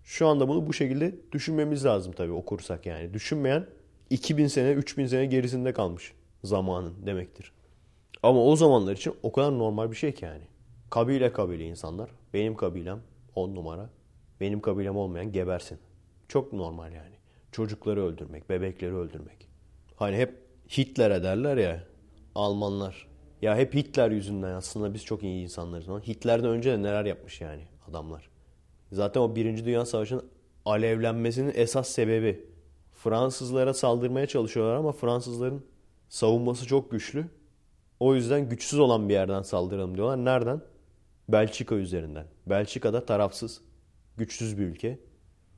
Şu 0.04 0.28
anda 0.28 0.48
bunu 0.48 0.68
bu 0.68 0.74
şekilde 0.74 1.16
düşünmemiz 1.32 1.86
lazım 1.86 2.14
tabii 2.14 2.32
okursak 2.32 2.86
yani. 2.86 3.14
Düşünmeyen 3.14 3.66
2000 4.10 4.48
sene 4.48 4.72
3000 4.72 5.06
sene 5.06 5.26
gerisinde 5.26 5.74
kalmış 5.74 6.14
zamanın 6.44 6.94
demektir. 7.06 7.52
Ama 8.24 8.44
o 8.44 8.56
zamanlar 8.56 8.94
için 8.94 9.14
o 9.24 9.32
kadar 9.32 9.58
normal 9.58 9.92
bir 9.92 9.96
şey 9.96 10.12
ki 10.12 10.26
yani. 10.26 10.44
Kabile 10.90 11.34
kabile 11.34 11.66
insanlar. 11.66 12.10
Benim 12.34 12.56
kabilem 12.56 13.00
10 13.36 13.56
numara. 13.56 13.90
Benim 14.44 14.62
kabilem 14.62 14.98
olmayan 14.98 15.32
gebersin. 15.32 15.80
Çok 16.28 16.54
normal 16.54 16.94
yani. 16.94 17.16
Çocukları 17.52 18.04
öldürmek, 18.04 18.50
bebekleri 18.50 18.96
öldürmek. 18.96 19.48
Hani 19.96 20.18
hep 20.18 20.38
Hitler'e 20.78 21.24
derler 21.24 21.58
ya 21.58 21.84
Almanlar. 22.36 23.08
Ya 23.42 23.58
hep 23.58 23.76
Hitler 23.76 24.12
yüzünden 24.12 24.54
aslında 24.54 24.94
biz 24.94 25.06
çok 25.06 25.24
iyi 25.24 25.44
insanlarız. 25.44 26.08
Hitler'den 26.08 26.50
önce 26.50 26.72
de 26.72 26.82
neler 26.82 27.06
yapmış 27.06 27.42
yani 27.42 27.68
adamlar. 27.90 28.30
Zaten 28.92 29.22
o 29.22 29.36
Birinci 29.36 29.66
Dünya 29.66 29.86
Savaşı'nın 29.86 30.26
alevlenmesinin 30.66 31.52
esas 31.56 31.90
sebebi 31.90 32.46
Fransızlara 32.94 33.74
saldırmaya 33.74 34.28
çalışıyorlar 34.28 34.76
ama 34.76 34.92
Fransızların 34.92 35.66
savunması 36.10 36.68
çok 36.68 36.92
güçlü. 36.92 37.26
O 38.00 38.16
yüzden 38.16 38.50
güçsüz 38.50 38.80
olan 38.80 39.10
bir 39.10 39.14
yerden 39.14 39.42
saldıralım 39.42 39.96
diyorlar. 39.96 40.26
Nereden? 40.26 40.62
Belçika 41.30 41.76
üzerinden. 41.76 42.26
Belçika'da 42.48 43.06
tarafsız, 43.06 43.62
güçsüz 44.18 44.58
bir 44.58 44.64
ülke. 44.64 45.00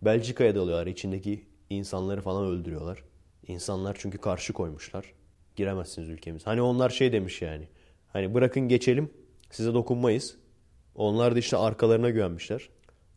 Belçika'ya 0.02 0.56
dalıyorlar. 0.56 0.88
İçindeki 0.88 1.46
insanları 1.70 2.22
falan 2.22 2.46
öldürüyorlar. 2.46 3.04
İnsanlar 3.48 3.98
çünkü 4.00 4.18
karşı 4.18 4.54
koymuşlar. 4.54 5.14
Giremezsiniz 5.56 6.10
ülkemiz. 6.10 6.48
Hani 6.48 6.62
onlar 6.62 6.90
şey 6.90 7.12
demiş 7.12 7.42
yani. 7.42 7.68
Hani 8.08 8.34
bırakın 8.34 8.68
geçelim. 8.68 9.10
Size 9.52 9.74
dokunmayız. 9.74 10.38
Onlar 10.96 11.36
da 11.36 11.40
işte 11.40 11.58
arkalarına 11.58 12.10
güvenmişler. 12.10 12.70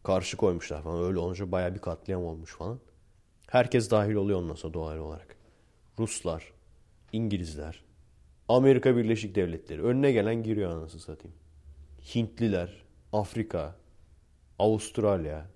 Karşı 0.02 0.36
koymuşlar 0.36 0.82
falan. 0.82 1.04
Öyle 1.04 1.18
olunca 1.18 1.52
baya 1.52 1.74
bir 1.74 1.78
katliam 1.80 2.24
olmuş 2.24 2.56
falan. 2.56 2.80
Herkes 3.46 3.90
dahil 3.90 4.14
oluyor 4.14 4.38
ondan 4.38 4.54
sonra 4.54 4.74
doğal 4.74 4.98
olarak. 4.98 5.36
Ruslar, 5.98 6.52
İngilizler, 7.12 7.84
Amerika 8.48 8.96
Birleşik 8.96 9.34
Devletleri. 9.34 9.82
Önüne 9.82 10.12
gelen 10.12 10.42
giriyor 10.42 10.70
anasını 10.70 11.00
satayım. 11.00 11.36
Hintliler, 12.14 12.84
Afrika, 13.12 13.76
Avustralya. 14.58 15.46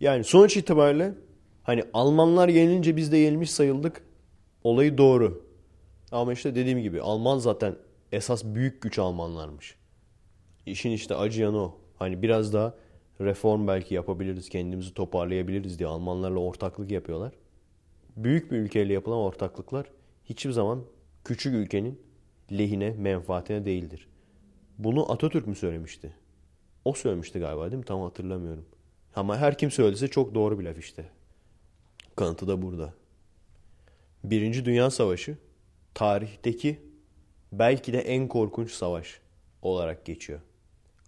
Yani 0.00 0.24
sonuç 0.24 0.56
itibariyle 0.56 1.14
hani 1.62 1.84
Almanlar 1.92 2.48
yenilince 2.48 2.96
biz 2.96 3.12
de 3.12 3.16
yenilmiş 3.16 3.50
sayıldık. 3.50 4.02
Olayı 4.64 4.98
doğru. 4.98 5.44
Ama 6.12 6.32
işte 6.32 6.54
dediğim 6.54 6.78
gibi 6.78 7.00
Alman 7.00 7.38
zaten 7.38 7.76
esas 8.12 8.44
büyük 8.44 8.82
güç 8.82 8.98
Almanlarmış. 8.98 9.76
İşin 10.66 10.90
işte 10.90 11.14
acıyanı 11.14 11.58
o. 11.58 11.78
Hani 11.98 12.22
biraz 12.22 12.52
daha 12.52 12.74
reform 13.20 13.68
belki 13.68 13.94
yapabiliriz, 13.94 14.48
kendimizi 14.48 14.94
toparlayabiliriz 14.94 15.78
diye 15.78 15.88
Almanlarla 15.88 16.38
ortaklık 16.38 16.90
yapıyorlar. 16.90 17.32
Büyük 18.16 18.52
bir 18.52 18.56
ülkeyle 18.56 18.92
yapılan 18.92 19.18
ortaklıklar 19.18 19.86
hiçbir 20.24 20.50
zaman 20.50 20.84
küçük 21.24 21.54
ülkenin 21.54 22.00
lehine, 22.52 22.90
menfaatine 22.90 23.64
değildir. 23.64 24.08
Bunu 24.78 25.12
Atatürk 25.12 25.46
mü 25.46 25.54
söylemişti? 25.54 26.12
O 26.88 26.92
söylemişti 26.92 27.38
galiba 27.38 27.70
değil 27.70 27.78
mi? 27.78 27.84
Tam 27.84 28.00
hatırlamıyorum. 28.00 28.64
Ama 29.16 29.36
her 29.36 29.58
kim 29.58 29.70
söylediyse 29.70 30.08
çok 30.08 30.34
doğru 30.34 30.58
bir 30.58 30.64
laf 30.64 30.78
işte. 30.78 31.04
Kanıtı 32.16 32.48
da 32.48 32.62
burada. 32.62 32.94
Birinci 34.24 34.64
Dünya 34.64 34.90
Savaşı 34.90 35.36
tarihteki 35.94 36.80
belki 37.52 37.92
de 37.92 37.98
en 37.98 38.28
korkunç 38.28 38.70
savaş 38.70 39.20
olarak 39.62 40.04
geçiyor. 40.04 40.40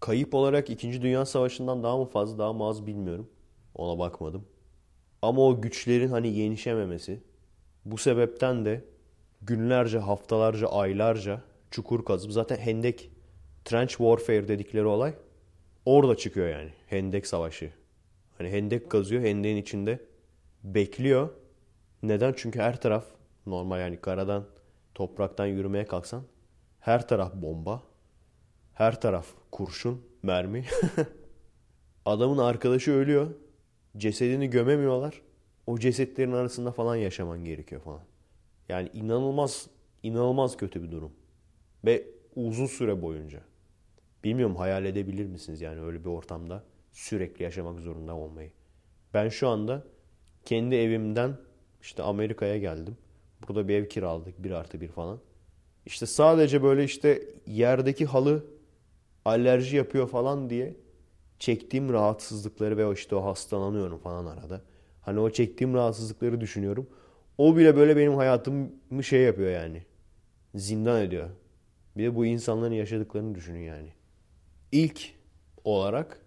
Kayıp 0.01 0.35
olarak 0.35 0.71
2. 0.71 1.03
Dünya 1.03 1.27
Savaşı'ndan 1.27 1.83
daha 1.83 1.97
mı 1.97 2.05
fazla 2.05 2.39
daha 2.39 2.53
mı 2.53 2.65
az 2.65 2.87
bilmiyorum. 2.87 3.31
Ona 3.75 3.99
bakmadım. 3.99 4.45
Ama 5.23 5.43
o 5.43 5.61
güçlerin 5.61 6.09
hani 6.09 6.29
yenişememesi 6.29 7.21
bu 7.85 7.99
sebepten 7.99 8.65
de 8.65 8.85
günlerce, 9.43 9.99
haftalarca, 9.99 10.69
aylarca 10.69 11.43
çukur 11.71 12.05
kazıp 12.05 12.33
zaten 12.33 12.57
Hendek 12.57 13.11
Trench 13.65 13.91
Warfare 13.91 14.49
dedikleri 14.49 14.87
olay 14.87 15.15
orada 15.85 16.17
çıkıyor 16.17 16.49
yani. 16.49 16.71
Hendek 16.87 17.27
Savaşı. 17.27 17.73
Hani 18.39 18.51
Hendek 18.51 18.91
kazıyor. 18.91 19.23
Hendek'in 19.23 19.57
içinde 19.57 20.01
bekliyor. 20.65 21.29
Neden? 22.03 22.35
Çünkü 22.37 22.59
her 22.59 22.81
taraf 22.81 23.05
normal 23.47 23.81
yani 23.81 24.01
karadan, 24.01 24.47
topraktan 24.95 25.47
yürümeye 25.47 25.85
kalksan 25.85 26.23
her 26.81 27.09
taraf 27.09 27.35
bomba. 27.35 27.83
Her 28.75 29.01
taraf 29.01 29.27
kurşun, 29.53 30.03
mermi. 30.23 30.65
Adamın 32.05 32.39
arkadaşı 32.39 32.93
ölüyor. 32.93 33.31
Cesedini 33.97 34.51
gömemiyorlar. 34.51 35.23
O 35.67 35.79
cesetlerin 35.79 36.33
arasında 36.33 36.73
falan 36.73 36.97
yaşaman 36.97 37.45
gerekiyor 37.45 37.81
falan. 37.81 38.01
Yani 38.69 38.91
inanılmaz, 38.95 39.67
inanılmaz 40.03 40.57
kötü 40.57 40.83
bir 40.83 40.91
durum. 40.91 41.13
Ve 41.85 42.05
uzun 42.37 42.67
süre 42.67 43.03
boyunca. 43.03 43.41
Bilmiyorum 44.25 44.57
hayal 44.57 44.85
edebilir 44.85 45.27
misiniz 45.27 45.61
yani 45.61 45.81
öyle 45.81 46.05
bir 46.05 46.11
ortamda 46.11 46.65
sürekli 46.93 47.43
yaşamak 47.43 47.81
zorunda 47.81 48.15
olmayı. 48.15 48.51
Ben 49.15 49.29
şu 49.29 49.49
anda 49.49 49.85
kendi 50.45 50.75
evimden 50.75 51.37
işte 51.83 52.03
Amerika'ya 52.03 52.59
geldim. 52.59 52.97
Burada 53.49 53.69
bir 53.69 53.75
ev 53.75 53.89
kiraladık 53.89 54.45
bir 54.45 54.51
artı 54.51 54.81
bir 54.81 54.89
falan. 54.89 55.21
İşte 55.87 56.07
sadece 56.07 56.63
böyle 56.63 56.85
işte 56.85 57.23
yerdeki 57.47 58.07
halı 58.07 58.45
alerji 59.25 59.77
yapıyor 59.77 60.09
falan 60.09 60.51
diye 60.51 60.77
çektiğim 61.39 61.93
rahatsızlıkları 61.93 62.77
ve 62.77 62.93
işte 62.93 63.17
o 63.17 63.25
hastalanıyorum 63.25 63.99
falan 63.99 64.27
arada. 64.27 64.63
Hani 65.03 65.21
o 65.21 65.31
çektiğim 65.31 65.75
rahatsızlıkları 65.75 66.41
düşünüyorum. 66.41 66.91
O 67.39 67.57
bile 67.57 67.77
böyle 67.77 67.97
benim 67.97 68.15
hayatımı 68.15 69.05
şey 69.05 69.23
yapıyor 69.23 69.51
yani. 69.51 69.85
Zindan 70.55 71.03
ediyor. 71.03 71.29
Bir 71.97 72.05
de 72.05 72.17
bu 72.17 72.27
insanların 72.27 72.73
yaşadıklarını 72.73 73.35
düşünün 73.35 73.61
yani. 73.61 73.93
İlk 74.73 75.15
olarak 75.65 76.21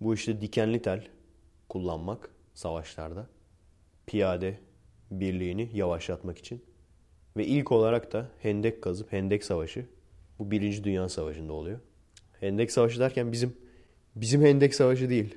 bu 0.00 0.14
işte 0.14 0.40
dikenli 0.40 0.82
tel 0.82 1.08
kullanmak 1.68 2.30
savaşlarda. 2.54 3.26
Piyade 4.06 4.58
birliğini 5.10 5.70
yavaşlatmak 5.74 6.38
için. 6.38 6.64
Ve 7.36 7.46
ilk 7.46 7.72
olarak 7.72 8.12
da 8.12 8.28
hendek 8.42 8.82
kazıp 8.82 9.12
hendek 9.12 9.44
savaşı. 9.44 9.86
Bu 10.38 10.50
Birinci 10.50 10.84
Dünya 10.84 11.08
Savaşı'nda 11.08 11.52
oluyor. 11.52 11.80
Hendek 12.40 12.72
savaşı 12.72 13.00
derken 13.00 13.32
bizim 13.32 13.56
bizim 14.16 14.42
hendek 14.42 14.74
savaşı 14.74 15.10
değil. 15.10 15.36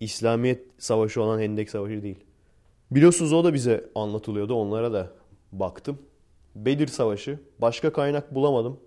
İslamiyet 0.00 0.62
savaşı 0.78 1.22
olan 1.22 1.40
hendek 1.40 1.70
savaşı 1.70 2.02
değil. 2.02 2.24
Biliyorsunuz 2.90 3.32
o 3.32 3.44
da 3.44 3.54
bize 3.54 3.90
anlatılıyordu. 3.94 4.54
Onlara 4.54 4.92
da 4.92 5.12
baktım. 5.52 5.98
Bedir 6.54 6.86
Savaşı. 6.86 7.40
Başka 7.58 7.92
kaynak 7.92 8.34
bulamadım. 8.34 8.80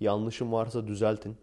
Yanlışım 0.00 0.52
varsa 0.52 0.86
düzeltin. 0.86 1.36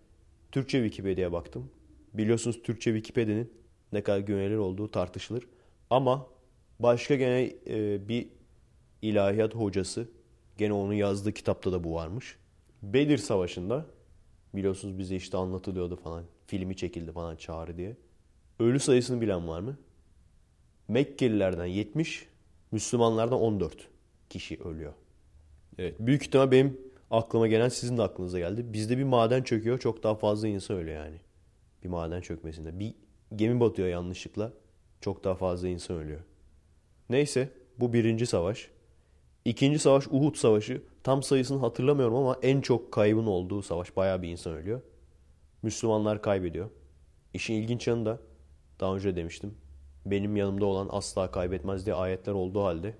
Türkçe 0.52 0.84
Wikipedia'ya 0.84 1.32
baktım. 1.32 1.72
Biliyorsunuz 2.14 2.64
Türkçe 2.64 2.94
Wikipedia'nın 2.94 3.52
ne 3.94 4.04
kadar 4.04 4.20
güvenilir 4.20 4.58
olduğu 4.58 4.92
tartışılır. 4.92 5.48
Ama 5.90 6.28
başka 6.80 7.16
gene 7.16 7.54
e, 7.68 8.08
bir 8.08 8.28
ilahiyat 9.02 9.56
hocası 9.56 10.08
gene 10.58 10.74
onun 10.74 10.94
yazdığı 10.94 11.34
kitapta 11.34 11.72
da 11.72 11.84
bu 11.84 11.94
varmış. 11.94 12.38
Bedir 12.84 13.18
Savaşı'nda 13.18 13.86
biliyorsunuz 14.56 14.98
bize 14.98 15.16
işte 15.16 15.38
anlatılıyordu 15.38 15.96
falan. 15.96 16.24
Filmi 16.48 16.76
çekildi 16.76 17.12
falan 17.12 17.36
çağrı 17.36 17.78
diye. 17.78 17.98
Ölü 18.60 18.80
sayısını 18.80 19.22
bilen 19.22 19.48
var 19.48 19.60
mı? 19.60 19.78
Mekkelilerden 20.88 21.66
70, 21.66 22.28
Müslümanlardan 22.72 23.40
14 23.40 23.88
kişi 24.30 24.64
ölüyor. 24.64 24.94
Evet, 25.78 25.96
büyük 26.00 26.24
ihtimal 26.24 26.52
benim 26.52 26.78
aklıma 27.12 27.48
gelen 27.48 27.70
sizin 27.70 27.98
de 27.98 28.02
aklınıza 28.02 28.40
geldi. 28.40 28.74
Bizde 28.74 28.98
bir 28.98 29.04
maden 29.04 29.44
çöküyor, 29.44 29.80
çok 29.80 30.04
daha 30.04 30.16
fazla 30.16 30.48
insan 30.48 30.78
ölüyor 30.78 31.06
yani. 31.06 31.18
Bir 31.84 31.90
maden 31.90 32.22
çökmesinde. 32.22 32.80
Bir 32.80 32.96
gemi 33.36 33.60
batıyor 33.60 33.88
yanlışlıkla, 33.88 34.54
çok 35.02 35.24
daha 35.24 35.36
fazla 35.36 35.68
insan 35.68 35.98
ölüyor. 35.98 36.20
Neyse, 37.10 37.50
bu 37.80 37.94
birinci 37.94 38.26
savaş. 38.26 38.70
İkinci 39.46 39.80
savaş 39.80 40.08
Uhud 40.08 40.36
Savaşı. 40.36 40.82
Tam 41.04 41.24
sayısını 41.24 41.60
hatırlamıyorum 41.60 42.16
ama 42.16 42.38
en 42.42 42.62
çok 42.62 42.92
kaybın 42.92 43.26
olduğu 43.26 43.62
savaş. 43.62 43.96
Bayağı 43.96 44.22
bir 44.22 44.30
insan 44.30 44.54
ölüyor. 44.54 44.82
Müslümanlar 45.64 46.22
kaybediyor. 46.22 46.70
İşin 47.34 47.54
ilginç 47.54 47.88
yanı 47.88 48.06
da 48.06 48.20
daha 48.80 48.96
önce 48.96 49.16
demiştim. 49.16 49.58
Benim 50.06 50.36
yanımda 50.36 50.66
olan 50.66 50.88
asla 50.92 51.32
kaybetmez 51.32 51.86
diye 51.86 51.96
ayetler 51.96 52.34
olduğu 52.34 52.64
halde 52.64 52.94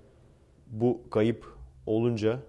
bu 0.68 1.10
kayıp 1.10 1.46
olunca 1.86 2.40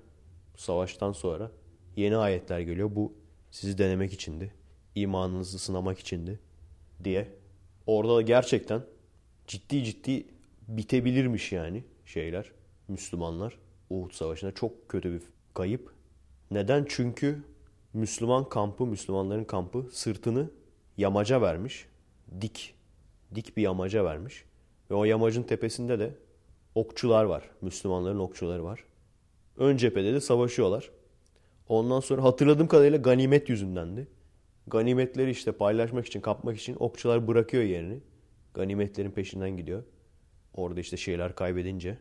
savaştan 0.61 1.13
sonra 1.13 1.51
yeni 1.97 2.17
ayetler 2.17 2.61
geliyor. 2.61 2.91
Bu 2.95 3.13
sizi 3.51 3.79
denemek 3.79 4.13
içindi. 4.13 4.55
imanınızı 4.95 5.59
sınamak 5.59 5.99
içindi 5.99 6.41
diye. 7.05 7.29
Orada 7.87 8.17
da 8.17 8.23
gerçekten 8.23 8.83
ciddi 9.47 9.85
ciddi 9.85 10.27
bitebilirmiş 10.69 11.53
yani 11.53 11.85
şeyler. 12.05 12.53
Müslümanlar 12.89 13.59
Uhud 13.91 14.13
Savaşı'nda 14.13 14.55
çok 14.55 14.89
kötü 14.89 15.13
bir 15.13 15.23
kayıp. 15.55 15.95
Neden? 16.51 16.87
Çünkü 16.89 17.43
Müslüman 17.93 18.49
kampı, 18.49 18.87
Müslümanların 18.87 19.45
kampı 19.45 19.87
sırtını 19.93 20.51
yamaca 20.97 21.41
vermiş. 21.41 21.87
Dik, 22.41 22.75
dik 23.35 23.57
bir 23.57 23.63
yamaca 23.63 24.05
vermiş. 24.05 24.45
Ve 24.91 24.95
o 24.95 25.05
yamacın 25.05 25.43
tepesinde 25.43 25.99
de 25.99 26.15
okçular 26.75 27.25
var. 27.25 27.51
Müslümanların 27.61 28.19
okçuları 28.19 28.65
var. 28.65 28.85
Ön 29.57 29.77
cephede 29.77 30.13
de 30.13 30.21
savaşıyorlar. 30.21 30.91
Ondan 31.69 32.01
sonra 32.01 32.25
hatırladığım 32.25 32.69
kadarıyla 32.69 32.99
ganimet 32.99 33.49
yüzündendi. 33.49 34.09
Ganimetleri 34.67 35.31
işte 35.31 35.53
paylaşmak 35.53 36.07
için, 36.07 36.21
kapmak 36.21 36.59
için 36.59 36.77
okçular 36.79 37.29
bırakıyor 37.29 37.63
yerini. 37.63 38.01
Ganimetlerin 38.55 39.11
peşinden 39.11 39.51
gidiyor. 39.51 39.83
Orada 40.55 40.81
işte 40.81 40.97
şeyler 40.97 41.35
kaybedince, 41.35 41.99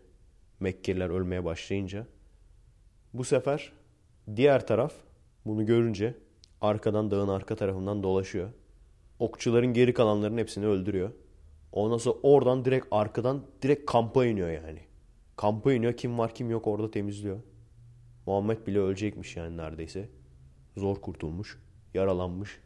Mekkeliler 0.59 1.09
ölmeye 1.09 1.45
başlayınca. 1.45 2.07
Bu 3.13 3.23
sefer 3.23 3.71
diğer 4.35 4.67
taraf 4.67 4.93
bunu 5.45 5.65
görünce 5.65 6.15
arkadan 6.61 7.11
dağın 7.11 7.27
arka 7.27 7.55
tarafından 7.55 8.03
dolaşıyor. 8.03 8.49
Okçuların 9.19 9.73
geri 9.73 9.93
kalanların 9.93 10.37
hepsini 10.37 10.65
öldürüyor. 10.65 11.11
Ondan 11.71 11.97
sonra 11.97 12.17
oradan 12.23 12.65
direkt 12.65 12.87
arkadan 12.91 13.43
direkt 13.61 13.91
kampa 13.91 14.25
iniyor 14.25 14.49
yani. 14.49 14.79
Kampa 15.39 15.73
iniyor 15.73 15.93
kim 15.93 16.17
var 16.17 16.35
kim 16.35 16.49
yok 16.49 16.67
orada 16.67 16.91
temizliyor. 16.91 17.39
Muhammed 18.25 18.67
bile 18.67 18.79
ölecekmiş 18.79 19.35
yani 19.37 19.57
neredeyse. 19.57 20.09
Zor 20.77 21.01
kurtulmuş. 21.01 21.59
Yaralanmış. 21.93 22.59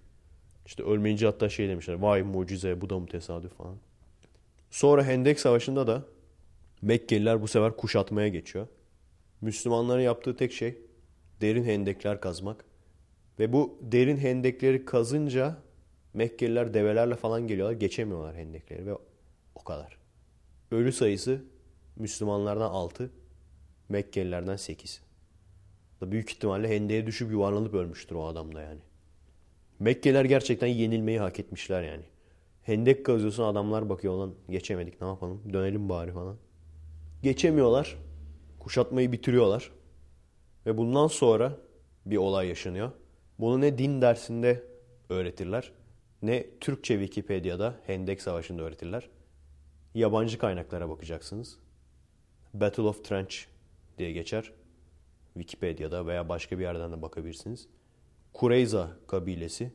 İşte 0.66 0.84
ölmeyince 0.84 1.26
hatta 1.26 1.50
şey 1.50 1.70
demişler. 1.70 1.94
Vay 1.94 2.24
mucize 2.24 2.82
bu 2.82 2.90
da 2.90 3.00
mı 3.00 3.08
tesadüf 3.08 3.54
falan. 3.54 3.78
Sonra 4.72 5.04
Hendek 5.04 5.40
Savaşı'nda 5.40 5.88
da 5.88 6.06
Mekkeliler 6.82 7.42
bu 7.42 7.48
sefer 7.48 7.78
kuşatmaya 7.78 8.28
geçiyor. 8.28 8.68
Müslümanların 9.42 10.02
yaptığı 10.02 10.38
tek 10.38 10.52
şey 10.52 10.78
derin 11.42 11.64
hendekler 11.64 12.22
kazmak. 12.22 12.66
Ve 13.40 13.54
bu 13.54 13.80
derin 13.82 14.18
hendekleri 14.18 14.86
kazınca 14.86 15.58
Mekkeliler 16.14 16.74
develerle 16.74 17.16
falan 17.16 17.48
geliyorlar. 17.48 17.76
Geçemiyorlar 17.76 18.36
hendekleri 18.36 18.86
ve 18.86 18.94
o 19.56 19.64
kadar. 19.64 19.98
Ölü 20.72 20.92
sayısı 20.92 21.53
Müslümanlardan 21.96 22.72
6, 22.72 23.12
Mekkelilerden 23.90 24.56
8. 24.56 25.02
Büyük 26.02 26.32
ihtimalle 26.32 26.76
hendeye 26.76 27.06
düşüp 27.06 27.32
yuvarlanıp 27.32 27.74
ölmüştür 27.74 28.16
o 28.16 28.26
adam 28.26 28.56
da 28.56 28.62
yani. 28.62 28.80
Mekkeliler 29.80 30.26
gerçekten 30.26 30.68
yenilmeyi 30.68 31.20
hak 31.20 31.40
etmişler 31.40 31.84
yani. 31.84 32.04
Hendek 32.64 33.06
kazıyorsun 33.06 33.44
adamlar 33.44 33.90
bakıyor 33.90 34.14
olan 34.14 34.34
geçemedik 34.50 35.02
ne 35.02 35.08
yapalım 35.08 35.54
dönelim 35.54 35.90
bari 35.90 36.12
falan. 36.12 36.38
Geçemiyorlar. 37.24 37.98
Kuşatmayı 38.60 39.12
bitiriyorlar. 39.12 39.72
Ve 40.66 40.78
bundan 40.78 41.08
sonra 41.08 41.58
bir 42.06 42.18
olay 42.18 42.48
yaşanıyor. 42.48 42.92
Bunu 43.40 43.62
ne 43.62 43.78
din 43.78 44.02
dersinde 44.02 44.64
öğretirler 45.10 45.72
ne 46.22 46.46
Türkçe 46.60 46.94
Wikipedia'da 46.94 47.76
Hendek 47.86 48.22
Savaşı'nda 48.22 48.64
öğretirler. 48.64 49.10
Yabancı 49.94 50.38
kaynaklara 50.38 50.90
bakacaksınız. 50.90 51.60
Battle 52.54 52.84
of 52.84 53.04
Trench 53.04 53.36
diye 53.98 54.12
geçer. 54.12 54.52
Wikipedia'da 55.34 56.08
veya 56.08 56.30
başka 56.30 56.60
bir 56.60 56.64
yerden 56.64 56.92
de 56.92 57.02
bakabilirsiniz. 57.02 57.68
Kureyza 58.34 58.90
kabilesi. 59.08 59.72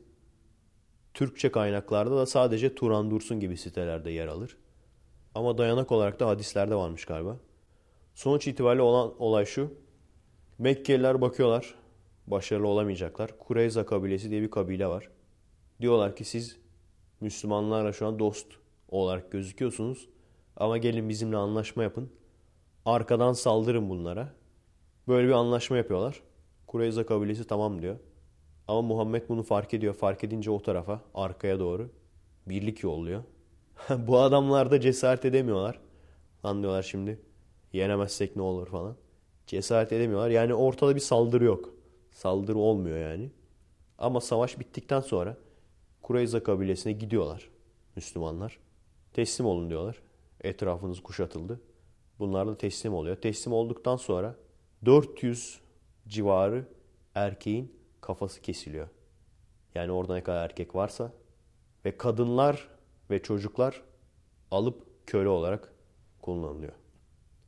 Türkçe 1.13 1.51
kaynaklarda 1.51 2.17
da 2.17 2.25
sadece 2.25 2.75
Turan 2.75 3.11
Dursun 3.11 3.39
gibi 3.39 3.57
sitelerde 3.57 4.11
yer 4.11 4.27
alır. 4.27 4.57
Ama 5.35 5.57
dayanak 5.57 5.91
olarak 5.91 6.19
da 6.19 6.27
hadislerde 6.27 6.75
varmış 6.75 7.05
galiba. 7.05 7.37
Sonuç 8.15 8.47
itibariyle 8.47 8.81
olan 8.81 9.21
olay 9.21 9.45
şu. 9.45 9.73
Mekkeliler 10.57 11.21
bakıyorlar. 11.21 11.75
Başarılı 12.27 12.67
olamayacaklar. 12.67 13.39
Kureyza 13.39 13.85
kabilesi 13.85 14.29
diye 14.29 14.41
bir 14.41 14.51
kabile 14.51 14.87
var. 14.87 15.09
Diyorlar 15.81 16.15
ki 16.15 16.25
siz 16.25 16.57
Müslümanlarla 17.21 17.93
şu 17.93 18.07
an 18.07 18.19
dost 18.19 18.47
olarak 18.89 19.31
gözüküyorsunuz. 19.31 20.09
Ama 20.55 20.77
gelin 20.77 21.09
bizimle 21.09 21.37
anlaşma 21.37 21.83
yapın. 21.83 22.09
Arkadan 22.85 23.33
saldırın 23.33 23.89
bunlara. 23.89 24.33
Böyle 25.07 25.27
bir 25.27 25.33
anlaşma 25.33 25.77
yapıyorlar. 25.77 26.21
Kureyza 26.67 27.05
kabilesi 27.05 27.47
tamam 27.47 27.81
diyor. 27.81 27.95
Ama 28.67 28.81
Muhammed 28.81 29.29
bunu 29.29 29.43
fark 29.43 29.73
ediyor. 29.73 29.93
Fark 29.93 30.23
edince 30.23 30.51
o 30.51 30.61
tarafa, 30.61 31.01
arkaya 31.13 31.59
doğru 31.59 31.89
birlik 32.47 32.83
yolluyor. 32.83 33.23
Bu 33.97 34.19
adamlar 34.19 34.71
da 34.71 34.81
cesaret 34.81 35.25
edemiyorlar. 35.25 35.79
Anlıyorlar 36.43 36.83
şimdi. 36.83 37.19
Yenemezsek 37.73 38.35
ne 38.35 38.41
olur 38.41 38.67
falan. 38.67 38.95
Cesaret 39.47 39.91
edemiyorlar. 39.93 40.29
Yani 40.29 40.53
ortada 40.53 40.95
bir 40.95 40.99
saldırı 40.99 41.43
yok. 41.43 41.73
Saldırı 42.11 42.57
olmuyor 42.57 42.97
yani. 42.97 43.31
Ama 43.97 44.21
savaş 44.21 44.59
bittikten 44.59 45.01
sonra 45.01 45.37
Kureyza 46.01 46.43
kabilesine 46.43 46.93
gidiyorlar 46.93 47.49
Müslümanlar. 47.95 48.59
Teslim 49.13 49.45
olun 49.45 49.69
diyorlar. 49.69 50.01
Etrafınız 50.41 51.03
kuşatıldı. 51.03 51.61
Bunlar 52.19 52.47
da 52.47 52.57
teslim 52.57 52.93
oluyor. 52.93 53.15
Teslim 53.15 53.53
olduktan 53.53 53.95
sonra 53.95 54.35
400 54.85 55.59
civarı 56.07 56.65
erkeğin 57.15 57.75
kafası 58.01 58.41
kesiliyor. 58.41 58.87
Yani 59.75 59.91
orada 59.91 60.13
ne 60.13 60.23
kadar 60.23 60.45
erkek 60.45 60.75
varsa 60.75 61.11
ve 61.85 61.97
kadınlar 61.97 62.67
ve 63.09 63.21
çocuklar 63.21 63.81
alıp 64.51 65.07
köle 65.07 65.29
olarak 65.29 65.73
kullanılıyor. 66.21 66.73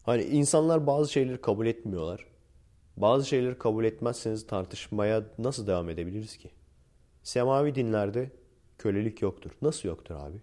Hani 0.03 0.23
insanlar 0.23 0.87
bazı 0.87 1.11
şeyleri 1.11 1.41
kabul 1.41 1.65
etmiyorlar. 1.65 2.25
Bazı 2.97 3.25
şeyleri 3.27 3.57
kabul 3.57 3.83
etmezseniz 3.83 4.47
tartışmaya 4.47 5.23
nasıl 5.37 5.67
devam 5.67 5.89
edebiliriz 5.89 6.37
ki? 6.37 6.51
Semavi 7.23 7.75
dinlerde 7.75 8.31
kölelik 8.77 9.21
yoktur. 9.21 9.51
Nasıl 9.61 9.89
yoktur 9.89 10.15
abi? 10.15 10.37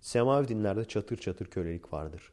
Semavi 0.00 0.48
dinlerde 0.48 0.84
çatır 0.84 1.16
çatır 1.16 1.46
kölelik 1.46 1.92
vardır. 1.92 2.32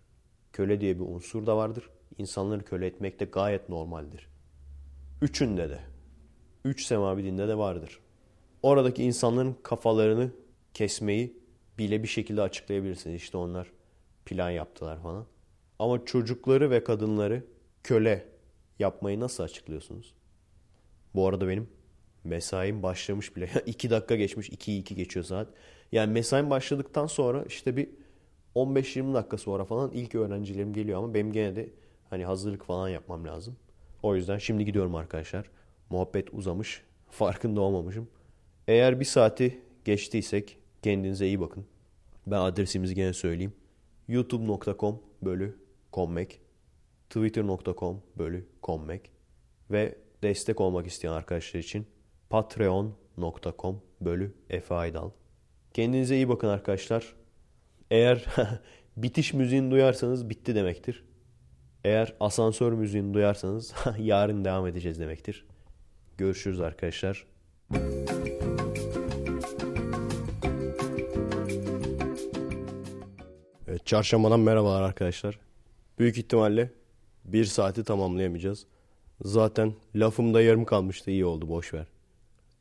Köle 0.54 0.82
diye 0.82 0.96
bir 1.00 1.06
unsur 1.06 1.46
da 1.46 1.58
vardır. 1.58 1.90
insanları 2.18 2.66
köle 2.66 2.88
etmek 2.88 3.20
de 3.20 3.26
gayet 3.26 3.70
normaldir. 3.70 4.28
Üçünde 5.22 5.70
de. 5.70 5.80
Üç 6.66 6.86
semavi 6.86 7.24
dinde 7.24 7.48
de 7.48 7.58
vardır. 7.58 8.00
Oradaki 8.64 9.04
insanların 9.04 9.56
kafalarını 9.64 10.32
kesmeyi 10.74 11.38
bile 11.78 12.04
bir 12.04 12.08
şekilde 12.08 12.42
açıklayabilirsiniz. 12.42 13.16
İşte 13.16 13.38
onlar 13.38 13.72
plan 14.26 14.50
yaptılar 14.50 15.02
falan. 15.02 15.26
Ama 15.80 16.06
çocukları 16.06 16.72
ve 16.72 16.84
kadınları 16.84 17.44
köle 17.84 18.26
yapmayı 18.80 19.20
nasıl 19.20 19.44
açıklıyorsunuz? 19.44 20.14
Bu 21.16 21.28
arada 21.28 21.48
benim 21.48 21.70
mesaim 22.24 22.84
başlamış 22.84 23.36
bile. 23.36 23.50
2 23.66 23.90
dakika 23.90 24.16
geçmiş. 24.16 24.50
2'yi 24.50 24.80
2 24.80 24.96
geçiyor 24.96 25.26
saat. 25.26 25.48
Yani 25.92 26.14
mesaim 26.14 26.50
başladıktan 26.50 27.08
sonra 27.08 27.44
işte 27.48 27.78
bir 27.78 27.90
15-20 28.56 29.14
dakika 29.14 29.38
sonra 29.38 29.66
falan 29.66 29.92
ilk 29.92 30.16
öğrencilerim 30.16 30.74
geliyor 30.74 30.98
ama 30.98 31.14
benim 31.14 31.32
gene 31.32 31.56
de 31.56 31.70
hani 32.10 32.26
hazırlık 32.26 32.64
falan 32.64 32.90
yapmam 32.90 33.26
lazım. 33.26 33.56
O 34.04 34.16
yüzden 34.16 34.38
şimdi 34.38 34.66
gidiyorum 34.66 34.96
arkadaşlar. 34.96 35.50
Muhabbet 35.90 36.34
uzamış. 36.34 36.84
Farkında 37.10 37.62
olmamışım. 37.62 38.08
Eğer 38.68 39.00
bir 39.00 39.06
saati 39.06 39.62
geçtiysek 39.86 40.58
kendinize 40.82 41.28
iyi 41.28 41.40
bakın. 41.40 41.66
Ben 42.28 42.40
adresimizi 42.40 42.96
gene 42.96 43.14
söyleyeyim. 43.14 43.54
youtube.com 44.08 45.00
bölü 45.22 45.60
kommek 45.92 46.42
twitter.com 47.10 48.02
bölü 48.18 48.46
kommek 48.62 49.12
ve 49.72 49.96
destek 50.24 50.62
olmak 50.62 50.88
isteyen 50.88 51.12
arkadaşlar 51.12 51.60
için 51.60 51.88
patreon.com 52.30 53.82
bölü 54.02 54.34
Efe 54.50 54.76
Aydal. 54.76 55.10
Kendinize 55.74 56.16
iyi 56.16 56.30
bakın 56.30 56.48
arkadaşlar. 56.48 57.19
Eğer 57.92 58.26
bitiş 58.98 59.34
müziğini 59.34 59.72
duyarsanız 59.72 60.30
bitti 60.30 60.56
demektir. 60.56 61.04
Eğer 61.84 62.16
asansör 62.20 62.74
müziğini 62.74 63.14
duyarsanız 63.14 63.74
yarın 64.00 64.46
devam 64.46 64.68
edeceğiz 64.68 65.00
demektir. 65.00 65.46
Görüşürüz 66.18 66.60
arkadaşlar. 66.60 67.26
Evet, 73.68 73.86
çarşambadan 73.86 74.40
merhabalar 74.40 74.82
arkadaşlar. 74.82 75.40
Büyük 76.00 76.18
ihtimalle 76.18 76.72
bir 77.26 77.46
saati 77.46 77.84
tamamlayamayacağız. 77.84 78.66
Zaten 79.22 79.74
lafım 79.96 80.34
da 80.34 80.42
yarım 80.42 80.66
kalmıştı 80.66 81.12
iyi 81.12 81.26
oldu 81.26 81.50
boş 81.50 81.74
ver. 81.74 81.88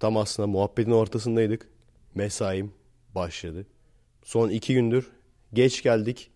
Tam 0.01 0.17
aslında 0.17 0.47
muhabbetin 0.47 0.91
ortasındaydık. 0.91 1.69
Mesaim 2.15 2.73
başladı. 3.15 3.67
Son 4.23 4.49
iki 4.49 4.75
gündür 4.75 5.18
geç 5.53 5.83
geldik. 5.83 6.31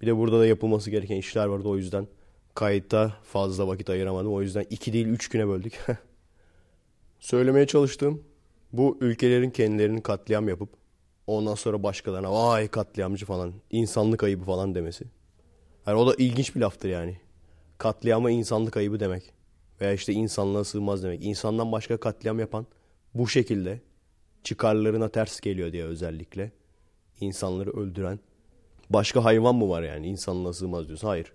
Bir 0.00 0.06
de 0.06 0.16
burada 0.16 0.40
da 0.40 0.46
yapılması 0.46 0.90
gereken 0.90 1.16
işler 1.16 1.46
vardı 1.46 1.68
o 1.68 1.76
yüzden 1.76 2.06
kayıtta 2.54 3.16
fazla 3.22 3.68
vakit 3.68 3.90
ayıramadım. 3.90 4.32
O 4.32 4.42
yüzden 4.42 4.66
iki 4.70 4.92
değil 4.92 5.06
üç 5.06 5.28
güne 5.28 5.48
böldük. 5.48 5.86
Söylemeye 7.20 7.66
çalıştığım 7.66 8.22
bu 8.72 8.98
ülkelerin 9.00 9.50
kendilerini 9.50 10.02
katliam 10.02 10.48
yapıp 10.48 10.68
ondan 11.26 11.54
sonra 11.54 11.82
başkalarına 11.82 12.32
vay 12.32 12.68
katliamcı 12.68 13.26
falan 13.26 13.52
insanlık 13.70 14.22
ayıbı 14.22 14.44
falan 14.44 14.74
demesi. 14.74 15.04
Yani 15.86 15.98
o 15.98 16.06
da 16.06 16.14
ilginç 16.18 16.54
bir 16.54 16.60
laftır 16.60 16.88
yani. 16.88 17.20
Katliama 17.78 18.30
insanlık 18.30 18.76
ayıbı 18.76 19.00
demek. 19.00 19.32
Veya 19.80 19.92
işte 19.92 20.12
insanlığa 20.12 20.64
sığmaz 20.64 21.02
demek. 21.02 21.24
İnsandan 21.24 21.72
başka 21.72 21.96
katliam 21.96 22.38
yapan 22.38 22.66
bu 23.14 23.28
şekilde 23.28 23.80
çıkarlarına 24.44 25.08
ters 25.08 25.40
geliyor 25.40 25.72
diye 25.72 25.84
özellikle 25.84 26.52
insanları 27.20 27.70
öldüren 27.70 28.18
başka 28.90 29.24
hayvan 29.24 29.54
mı 29.54 29.68
var 29.68 29.82
yani 29.82 30.06
insanlığa 30.06 30.52
sığmaz 30.52 30.86
diyorsun. 30.88 31.08
Hayır. 31.08 31.32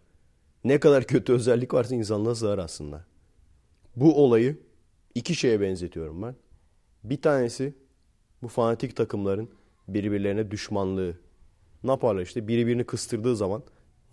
Ne 0.63 0.79
kadar 0.79 1.03
kötü 1.03 1.33
özellik 1.33 1.73
varsa 1.73 1.95
insanlığa 1.95 2.35
sığar 2.35 2.57
aslında. 2.57 3.05
Bu 3.95 4.23
olayı 4.23 4.57
iki 5.15 5.35
şeye 5.35 5.61
benzetiyorum 5.61 6.21
ben. 6.21 6.35
Bir 7.03 7.21
tanesi 7.21 7.73
bu 8.41 8.47
fanatik 8.47 8.95
takımların 8.95 9.49
birbirlerine 9.87 10.51
düşmanlığı. 10.51 11.17
Ne 11.83 11.91
yaparlar 11.91 12.21
işte 12.21 12.47
biri 12.47 12.67
birini 12.67 12.83
kıstırdığı 12.83 13.35
zaman 13.35 13.63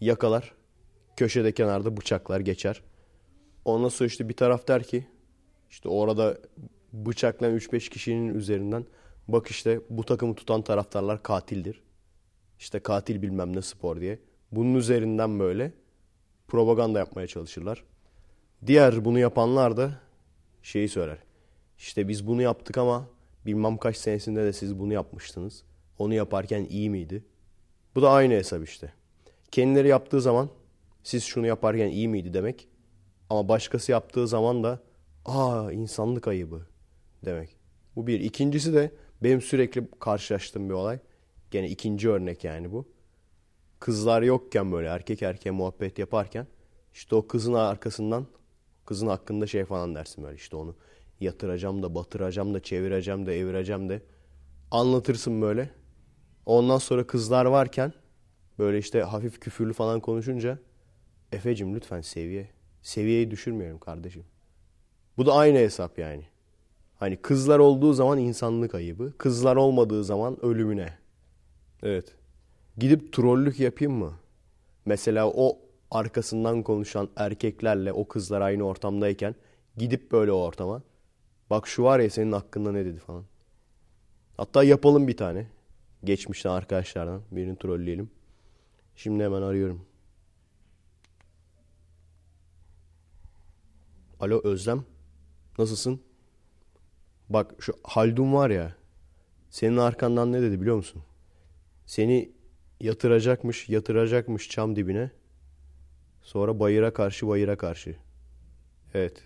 yakalar 0.00 0.54
köşede 1.16 1.52
kenarda 1.52 1.96
bıçaklar 1.96 2.40
geçer. 2.40 2.82
Ondan 3.64 3.88
sonra 3.88 4.06
işte 4.06 4.28
bir 4.28 4.34
taraf 4.34 4.68
der 4.68 4.82
ki 4.82 5.06
işte 5.70 5.88
orada 5.88 6.38
bıçaklayan 6.92 7.56
3-5 7.56 7.90
kişinin 7.90 8.34
üzerinden 8.34 8.86
bak 9.28 9.46
işte 9.46 9.80
bu 9.90 10.04
takımı 10.04 10.34
tutan 10.34 10.62
taraftarlar 10.62 11.22
katildir. 11.22 11.82
İşte 12.58 12.78
katil 12.78 13.22
bilmem 13.22 13.56
ne 13.56 13.62
spor 13.62 14.00
diye. 14.00 14.18
Bunun 14.52 14.74
üzerinden 14.74 15.38
böyle 15.38 15.72
propaganda 16.48 16.98
yapmaya 16.98 17.26
çalışırlar. 17.26 17.84
Diğer 18.66 19.04
bunu 19.04 19.18
yapanlar 19.18 19.76
da 19.76 20.00
şeyi 20.62 20.88
söyler. 20.88 21.18
İşte 21.78 22.08
biz 22.08 22.26
bunu 22.26 22.42
yaptık 22.42 22.78
ama 22.78 23.08
bilmem 23.46 23.78
kaç 23.78 23.96
senesinde 23.96 24.44
de 24.44 24.52
siz 24.52 24.78
bunu 24.78 24.92
yapmıştınız. 24.92 25.62
Onu 25.98 26.14
yaparken 26.14 26.64
iyi 26.64 26.90
miydi? 26.90 27.24
Bu 27.94 28.02
da 28.02 28.10
aynı 28.10 28.34
hesap 28.34 28.64
işte. 28.68 28.92
Kendileri 29.50 29.88
yaptığı 29.88 30.20
zaman 30.20 30.48
siz 31.02 31.24
şunu 31.24 31.46
yaparken 31.46 31.88
iyi 31.88 32.08
miydi 32.08 32.34
demek. 32.34 32.68
Ama 33.30 33.48
başkası 33.48 33.92
yaptığı 33.92 34.28
zaman 34.28 34.64
da 34.64 34.80
aa 35.24 35.72
insanlık 35.72 36.28
ayıbı 36.28 36.66
demek. 37.24 37.56
Bu 37.96 38.06
bir. 38.06 38.20
İkincisi 38.20 38.74
de 38.74 38.90
benim 39.22 39.40
sürekli 39.40 39.88
karşılaştığım 40.00 40.68
bir 40.68 40.74
olay. 40.74 40.98
Gene 41.50 41.68
ikinci 41.68 42.10
örnek 42.10 42.44
yani 42.44 42.72
bu. 42.72 42.88
Kızlar 43.80 44.22
yokken 44.22 44.72
böyle 44.72 44.88
erkek 44.88 45.22
erkeğe 45.22 45.50
muhabbet 45.50 45.98
yaparken 45.98 46.46
işte 46.92 47.14
o 47.14 47.26
kızın 47.26 47.52
arkasından 47.52 48.26
kızın 48.86 49.06
hakkında 49.06 49.46
şey 49.46 49.64
falan 49.64 49.94
dersin 49.94 50.24
böyle 50.24 50.36
işte 50.36 50.56
onu 50.56 50.74
yatıracağım 51.20 51.82
da 51.82 51.94
batıracağım 51.94 52.54
da 52.54 52.62
çevireceğim 52.62 53.26
de 53.26 53.38
evireceğim 53.38 53.88
de 53.88 54.02
anlatırsın 54.70 55.42
böyle. 55.42 55.70
Ondan 56.46 56.78
sonra 56.78 57.06
kızlar 57.06 57.44
varken 57.44 57.92
böyle 58.58 58.78
işte 58.78 59.02
hafif 59.02 59.40
küfürlü 59.40 59.72
falan 59.72 60.00
konuşunca 60.00 60.58
Efecim 61.32 61.74
lütfen 61.74 62.00
seviye. 62.00 62.48
Seviyeyi 62.82 63.30
düşürmeyelim 63.30 63.78
kardeşim. 63.78 64.24
Bu 65.16 65.26
da 65.26 65.34
aynı 65.34 65.58
hesap 65.58 65.98
yani. 65.98 66.22
Hani 66.96 67.16
kızlar 67.16 67.58
olduğu 67.58 67.92
zaman 67.92 68.18
insanlık 68.18 68.74
ayıbı. 68.74 69.12
Kızlar 69.18 69.56
olmadığı 69.56 70.04
zaman 70.04 70.44
ölümüne. 70.44 70.97
Evet. 71.82 72.14
Gidip 72.78 73.12
trollük 73.12 73.60
yapayım 73.60 73.92
mı? 73.94 74.14
Mesela 74.84 75.30
o 75.30 75.58
arkasından 75.90 76.62
konuşan 76.62 77.08
erkeklerle 77.16 77.92
o 77.92 78.08
kızlar 78.08 78.40
aynı 78.40 78.62
ortamdayken 78.62 79.34
gidip 79.76 80.12
böyle 80.12 80.32
o 80.32 80.36
ortama. 80.36 80.82
Bak 81.50 81.66
şu 81.66 81.82
var 81.82 82.00
ya 82.00 82.10
senin 82.10 82.32
hakkında 82.32 82.72
ne 82.72 82.84
dedi 82.84 82.98
falan. 82.98 83.24
Hatta 84.36 84.64
yapalım 84.64 85.08
bir 85.08 85.16
tane. 85.16 85.46
Geçmişten 86.04 86.50
arkadaşlardan 86.50 87.22
birini 87.30 87.58
trolleyelim. 87.58 88.10
Şimdi 88.96 89.24
hemen 89.24 89.42
arıyorum. 89.42 89.86
Alo 94.20 94.40
Özlem. 94.44 94.84
Nasılsın? 95.58 96.00
Bak 97.28 97.54
şu 97.58 97.72
Haldun 97.84 98.32
var 98.32 98.50
ya. 98.50 98.76
Senin 99.50 99.76
arkandan 99.76 100.32
ne 100.32 100.42
dedi 100.42 100.60
biliyor 100.60 100.76
musun? 100.76 101.02
Seni 101.88 102.32
yatıracakmış, 102.80 103.68
yatıracakmış 103.68 104.48
çam 104.48 104.76
dibine. 104.76 105.10
Sonra 106.22 106.60
bayıra 106.60 106.92
karşı, 106.92 107.28
bayıra 107.28 107.56
karşı. 107.56 107.96
Evet. 108.94 109.22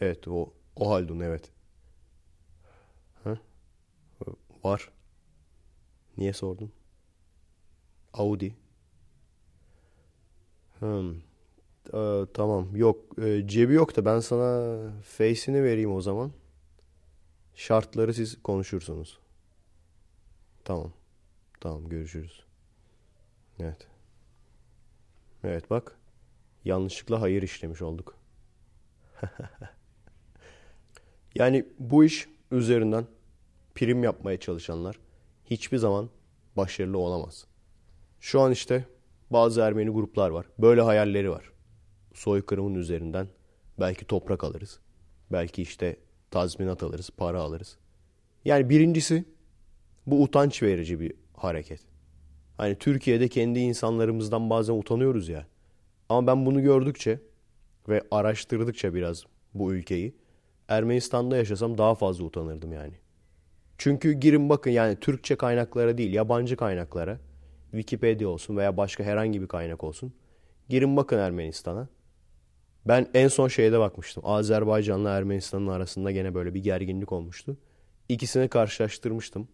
Evet 0.00 0.28
o 0.28 0.52
o 0.76 0.90
Haldun 0.90 1.20
evet. 1.20 1.50
Ha? 3.24 3.38
Var. 4.64 4.90
Niye 6.18 6.32
sordun? 6.32 6.72
Audi. 8.12 8.54
Hmm. 10.78 11.14
Ee, 11.94 12.26
tamam. 12.34 12.76
Yok. 12.76 13.18
e, 13.18 13.48
cebi 13.48 13.74
yok 13.74 13.96
da 13.96 14.04
ben 14.04 14.20
sana 14.20 14.78
face'ini 15.02 15.62
vereyim 15.62 15.92
o 15.92 16.00
zaman. 16.00 16.32
Şartları 17.54 18.14
siz 18.14 18.42
konuşursunuz. 18.42 19.18
Tamam. 20.64 20.92
Tamam 21.60 21.88
görüşürüz. 21.88 22.44
Evet. 23.60 23.86
Evet 25.44 25.70
bak. 25.70 25.98
Yanlışlıkla 26.64 27.20
hayır 27.20 27.42
işlemiş 27.42 27.82
olduk. 27.82 28.16
yani 31.34 31.66
bu 31.78 32.04
iş 32.04 32.28
üzerinden 32.50 33.06
prim 33.74 34.04
yapmaya 34.04 34.40
çalışanlar 34.40 34.98
hiçbir 35.44 35.78
zaman 35.78 36.10
başarılı 36.56 36.98
olamaz. 36.98 37.46
Şu 38.20 38.40
an 38.40 38.52
işte 38.52 38.84
bazı 39.30 39.60
Ermeni 39.60 39.90
gruplar 39.90 40.30
var. 40.30 40.46
Böyle 40.58 40.80
hayalleri 40.80 41.30
var. 41.30 41.50
Soykırımın 42.14 42.74
üzerinden 42.74 43.28
belki 43.80 44.04
toprak 44.04 44.44
alırız. 44.44 44.80
Belki 45.32 45.62
işte 45.62 45.96
tazminat 46.30 46.82
alırız, 46.82 47.10
para 47.16 47.40
alırız. 47.40 47.78
Yani 48.44 48.70
birincisi 48.70 49.24
bu 50.06 50.22
utanç 50.22 50.62
verici 50.62 51.00
bir 51.00 51.12
hareket. 51.46 51.80
Hani 52.56 52.78
Türkiye'de 52.78 53.28
kendi 53.28 53.58
insanlarımızdan 53.58 54.50
bazen 54.50 54.74
utanıyoruz 54.74 55.28
ya. 55.28 55.46
Ama 56.08 56.26
ben 56.26 56.46
bunu 56.46 56.62
gördükçe 56.62 57.20
ve 57.88 58.02
araştırdıkça 58.10 58.94
biraz 58.94 59.24
bu 59.54 59.74
ülkeyi 59.74 60.14
Ermenistan'da 60.68 61.36
yaşasam 61.36 61.78
daha 61.78 61.94
fazla 61.94 62.24
utanırdım 62.24 62.72
yani. 62.72 62.94
Çünkü 63.78 64.12
girin 64.12 64.48
bakın 64.48 64.70
yani 64.70 64.96
Türkçe 65.00 65.36
kaynaklara 65.36 65.98
değil 65.98 66.12
yabancı 66.12 66.56
kaynaklara 66.56 67.18
Wikipedia 67.70 68.28
olsun 68.28 68.56
veya 68.56 68.76
başka 68.76 69.04
herhangi 69.04 69.42
bir 69.42 69.48
kaynak 69.48 69.84
olsun. 69.84 70.12
Girin 70.68 70.96
bakın 70.96 71.18
Ermenistan'a. 71.18 71.88
Ben 72.88 73.06
en 73.14 73.28
son 73.28 73.48
şeyde 73.48 73.78
bakmıştım. 73.78 74.22
Azerbaycan'la 74.26 75.10
Ermenistan'ın 75.10 75.66
arasında 75.66 76.10
gene 76.10 76.34
böyle 76.34 76.54
bir 76.54 76.62
gerginlik 76.62 77.12
olmuştu. 77.12 77.56
İkisini 78.08 78.48
karşılaştırmıştım. 78.48 79.48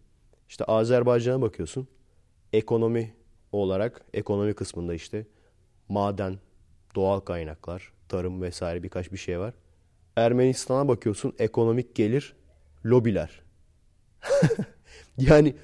İşte 0.53 0.65
Azerbaycan'a 0.65 1.41
bakıyorsun. 1.41 1.87
Ekonomi 2.53 3.13
olarak 3.51 4.01
ekonomi 4.13 4.53
kısmında 4.53 4.93
işte 4.93 5.25
maden, 5.89 6.39
doğal 6.95 7.19
kaynaklar, 7.19 7.93
tarım 8.09 8.41
vesaire 8.41 8.83
birkaç 8.83 9.11
bir 9.11 9.17
şey 9.17 9.39
var. 9.39 9.53
Ermenistan'a 10.15 10.87
bakıyorsun 10.87 11.33
ekonomik 11.39 11.95
gelir, 11.95 12.35
lobiler. 12.85 13.41
yani 15.17 15.55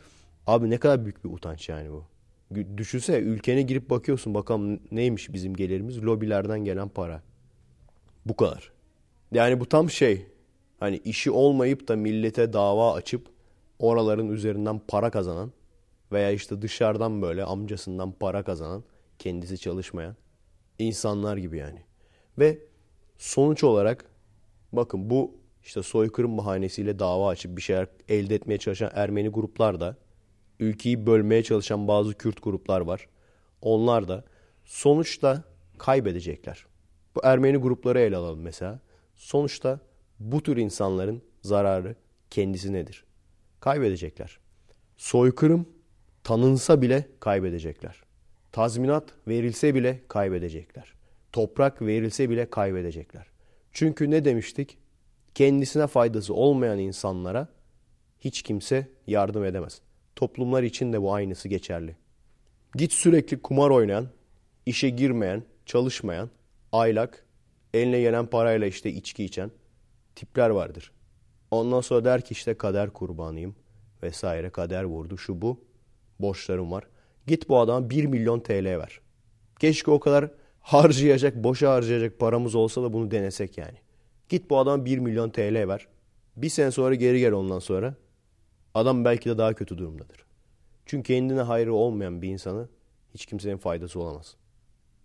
abi 0.48 0.70
ne 0.70 0.78
kadar 0.78 1.04
büyük 1.06 1.26
bir 1.26 1.30
utanç 1.30 1.70
yani 1.70 1.90
bu. 1.92 2.06
Düşünsene 2.78 3.18
ülkene 3.18 3.62
girip 3.62 3.90
bakıyorsun 3.90 4.34
bakalım 4.34 4.80
neymiş 4.92 5.34
bizim 5.34 5.56
gelirimiz 5.56 6.04
lobilerden 6.04 6.60
gelen 6.60 6.90
para. 6.90 7.24
Bu 8.26 8.36
kadar. 8.36 8.72
Yani 9.32 9.60
bu 9.60 9.66
tam 9.66 9.90
şey 9.90 10.26
hani 10.80 10.98
işi 10.98 11.32
olmayıp 11.32 11.88
da 11.88 11.96
millete 11.96 12.54
dava 12.54 12.94
açıp 12.94 13.39
oraların 13.80 14.30
üzerinden 14.30 14.82
para 14.88 15.10
kazanan 15.10 15.52
veya 16.12 16.32
işte 16.32 16.62
dışarıdan 16.62 17.22
böyle 17.22 17.44
amcasından 17.44 18.12
para 18.12 18.44
kazanan 18.44 18.84
kendisi 19.20 19.58
çalışmayan 19.58 20.16
insanlar 20.80 21.38
gibi 21.38 21.58
yani. 21.58 21.80
Ve 22.40 22.60
sonuç 23.18 23.64
olarak 23.64 24.06
bakın 24.72 25.10
bu 25.10 25.40
işte 25.64 25.84
soykırım 25.84 26.38
bahanesiyle 26.38 27.00
dava 27.00 27.30
açıp 27.30 27.58
bir 27.58 27.62
şeyler 27.62 27.88
elde 28.08 28.36
etmeye 28.36 28.58
çalışan 28.58 28.92
Ermeni 28.94 29.30
gruplar 29.30 29.80
da 29.80 29.98
ülkeyi 30.60 31.06
bölmeye 31.06 31.44
çalışan 31.44 31.88
bazı 31.88 32.14
Kürt 32.14 32.44
gruplar 32.44 32.82
var. 32.82 33.08
Onlar 33.62 34.08
da 34.08 34.24
sonuçta 34.66 35.44
kaybedecekler. 35.78 36.66
Bu 37.16 37.20
Ermeni 37.24 37.58
grupları 37.58 38.00
ele 38.00 38.18
alalım 38.18 38.42
mesela. 38.42 38.80
Sonuçta 39.16 39.80
bu 40.20 40.44
tür 40.44 40.58
insanların 40.58 41.22
zararı 41.42 41.96
kendisi 42.30 42.74
nedir? 42.74 43.09
Kaybedecekler. 43.60 44.40
Soykırım 44.98 45.70
tanınsa 46.24 46.82
bile 46.82 47.08
kaybedecekler. 47.20 48.04
Tazminat 48.52 49.14
verilse 49.28 49.76
bile 49.76 50.02
kaybedecekler. 50.08 50.94
Toprak 51.32 51.82
verilse 51.82 52.30
bile 52.30 52.50
kaybedecekler. 52.50 53.28
Çünkü 53.72 54.12
ne 54.12 54.26
demiştik? 54.26 54.78
Kendisine 55.36 55.88
faydası 55.88 56.34
olmayan 56.34 56.80
insanlara 56.80 57.48
hiç 58.20 58.42
kimse 58.42 58.88
yardım 59.08 59.46
edemez. 59.46 59.82
Toplumlar 60.16 60.64
için 60.64 60.94
de 60.94 61.02
bu 61.02 61.14
aynısı 61.14 61.48
geçerli. 61.48 61.96
Git 62.76 62.94
sürekli 62.94 63.42
kumar 63.42 63.70
oynayan, 63.70 64.08
işe 64.66 64.90
girmeyen, 64.90 65.44
çalışmayan, 65.66 66.30
aylak, 66.72 67.26
eline 67.74 68.02
gelen 68.02 68.26
parayla 68.26 68.68
işte 68.68 68.92
içki 68.92 69.24
içen 69.24 69.52
tipler 70.16 70.50
vardır. 70.50 70.92
Ondan 71.52 71.82
sonra 71.82 72.06
der 72.06 72.22
ki 72.22 72.32
işte 72.32 72.54
kader 72.54 72.90
kurbanıyım 72.90 73.56
vesaire 74.04 74.50
kader 74.50 74.84
vurdu 74.84 75.18
şu 75.18 75.42
bu 75.42 75.62
borçlarım 76.20 76.72
var. 76.72 76.88
Git 77.28 77.50
bu 77.50 77.60
adama 77.60 77.90
1 77.90 78.06
milyon 78.06 78.40
TL 78.40 78.66
ver. 78.66 79.02
Keşke 79.60 79.92
o 79.92 80.00
kadar 80.00 80.32
harcayacak, 80.60 81.44
boşa 81.44 81.74
harcayacak 81.74 82.20
paramız 82.20 82.56
olsa 82.56 82.84
da 82.84 82.94
bunu 82.94 83.12
denesek 83.12 83.58
yani. 83.58 83.78
Git 84.30 84.50
bu 84.50 84.58
adama 84.58 84.86
1 84.86 84.98
milyon 84.98 85.30
TL 85.30 85.68
ver. 85.68 85.88
Bir 86.38 86.50
sene 86.50 86.72
sonra 86.72 86.96
geri 86.96 87.20
gel 87.20 87.34
ondan 87.34 87.60
sonra. 87.60 87.96
Adam 88.74 89.06
belki 89.06 89.30
de 89.30 89.38
daha 89.38 89.54
kötü 89.54 89.78
durumdadır. 89.78 90.26
Çünkü 90.86 91.14
kendine 91.14 91.42
hayrı 91.42 91.74
olmayan 91.74 92.22
bir 92.22 92.30
insanı 92.30 92.70
hiç 93.14 93.26
kimsenin 93.26 93.58
faydası 93.58 94.00
olamaz. 94.00 94.36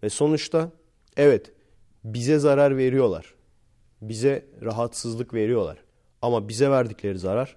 Ve 0.03 0.11
sonuçta 0.11 0.71
evet 1.17 1.53
bize 2.05 2.39
zarar 2.39 2.77
veriyorlar. 2.77 3.35
Bize 4.03 4.47
rahatsızlık 4.63 5.35
veriyorlar. 5.35 5.79
Ama 6.25 6.49
bize 6.49 6.71
verdikleri 6.71 7.19
zarar 7.19 7.57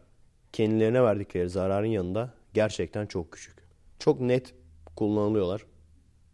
kendilerine 0.53 1.03
verdikleri 1.03 1.49
zararın 1.49 1.87
yanında 1.87 2.33
gerçekten 2.53 3.05
çok 3.05 3.31
küçük. 3.31 3.55
Çok 3.99 4.21
net 4.21 4.53
kullanılıyorlar. 4.95 5.65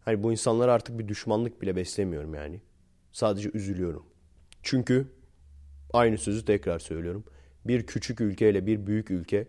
Hani 0.04 0.22
bu 0.22 0.32
insanlara 0.32 0.72
artık 0.72 0.98
bir 0.98 1.08
düşmanlık 1.08 1.62
bile 1.62 1.76
beslemiyorum 1.76 2.34
yani. 2.34 2.60
Sadece 3.12 3.50
üzülüyorum. 3.54 4.06
Çünkü 4.62 5.06
aynı 5.92 6.18
sözü 6.18 6.44
tekrar 6.44 6.78
söylüyorum. 6.78 7.24
Bir 7.64 7.86
küçük 7.86 8.20
ülkeyle 8.20 8.66
bir 8.66 8.86
büyük 8.86 9.10
ülke 9.10 9.48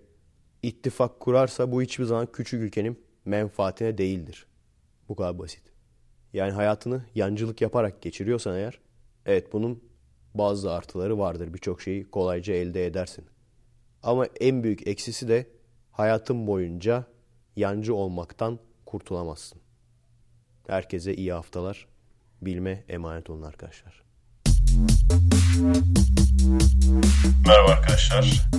ittifak 0.64 1.20
kurarsa 1.20 1.72
bu 1.72 1.82
hiçbir 1.82 2.04
zaman 2.04 2.32
küçük 2.32 2.62
ülkenin 2.62 3.00
menfaatine 3.26 3.98
değildir. 3.98 4.46
Bu 5.10 5.16
kadar 5.16 5.40
basit. 5.40 5.64
Yani 6.34 6.52
hayatını 6.52 7.06
yancılık 7.16 7.62
yaparak 7.62 8.02
geçiriyorsan 8.02 8.56
eğer 8.56 8.80
evet 9.26 9.54
bunun 9.54 9.84
bazı 10.36 10.72
artıları 10.72 11.20
vardır. 11.20 11.54
Birçok 11.54 11.82
şeyi 11.82 12.10
kolayca 12.10 12.54
elde 12.54 12.86
edersin. 12.86 13.26
Ama 14.04 14.26
en 14.26 14.64
büyük 14.64 14.88
eksisi 14.88 15.28
de 15.28 15.50
hayatın 15.92 16.48
boyunca 16.48 17.04
yancı 17.56 17.96
olmaktan 17.96 18.60
kurtulamazsın. 18.86 19.62
Herkese 20.68 21.16
iyi 21.16 21.34
haftalar. 21.34 21.88
Bilme 22.42 22.84
emanet 22.90 23.30
olun 23.30 23.42
arkadaşlar. 23.42 24.04
Merhaba 27.48 27.72
arkadaşlar. 27.72 28.50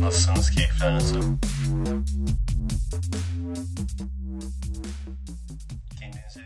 Nasılsınız? 0.00 0.50
Keyifler 0.50 0.94
nasıl? 0.94 1.22
Kendinize 6.00 6.44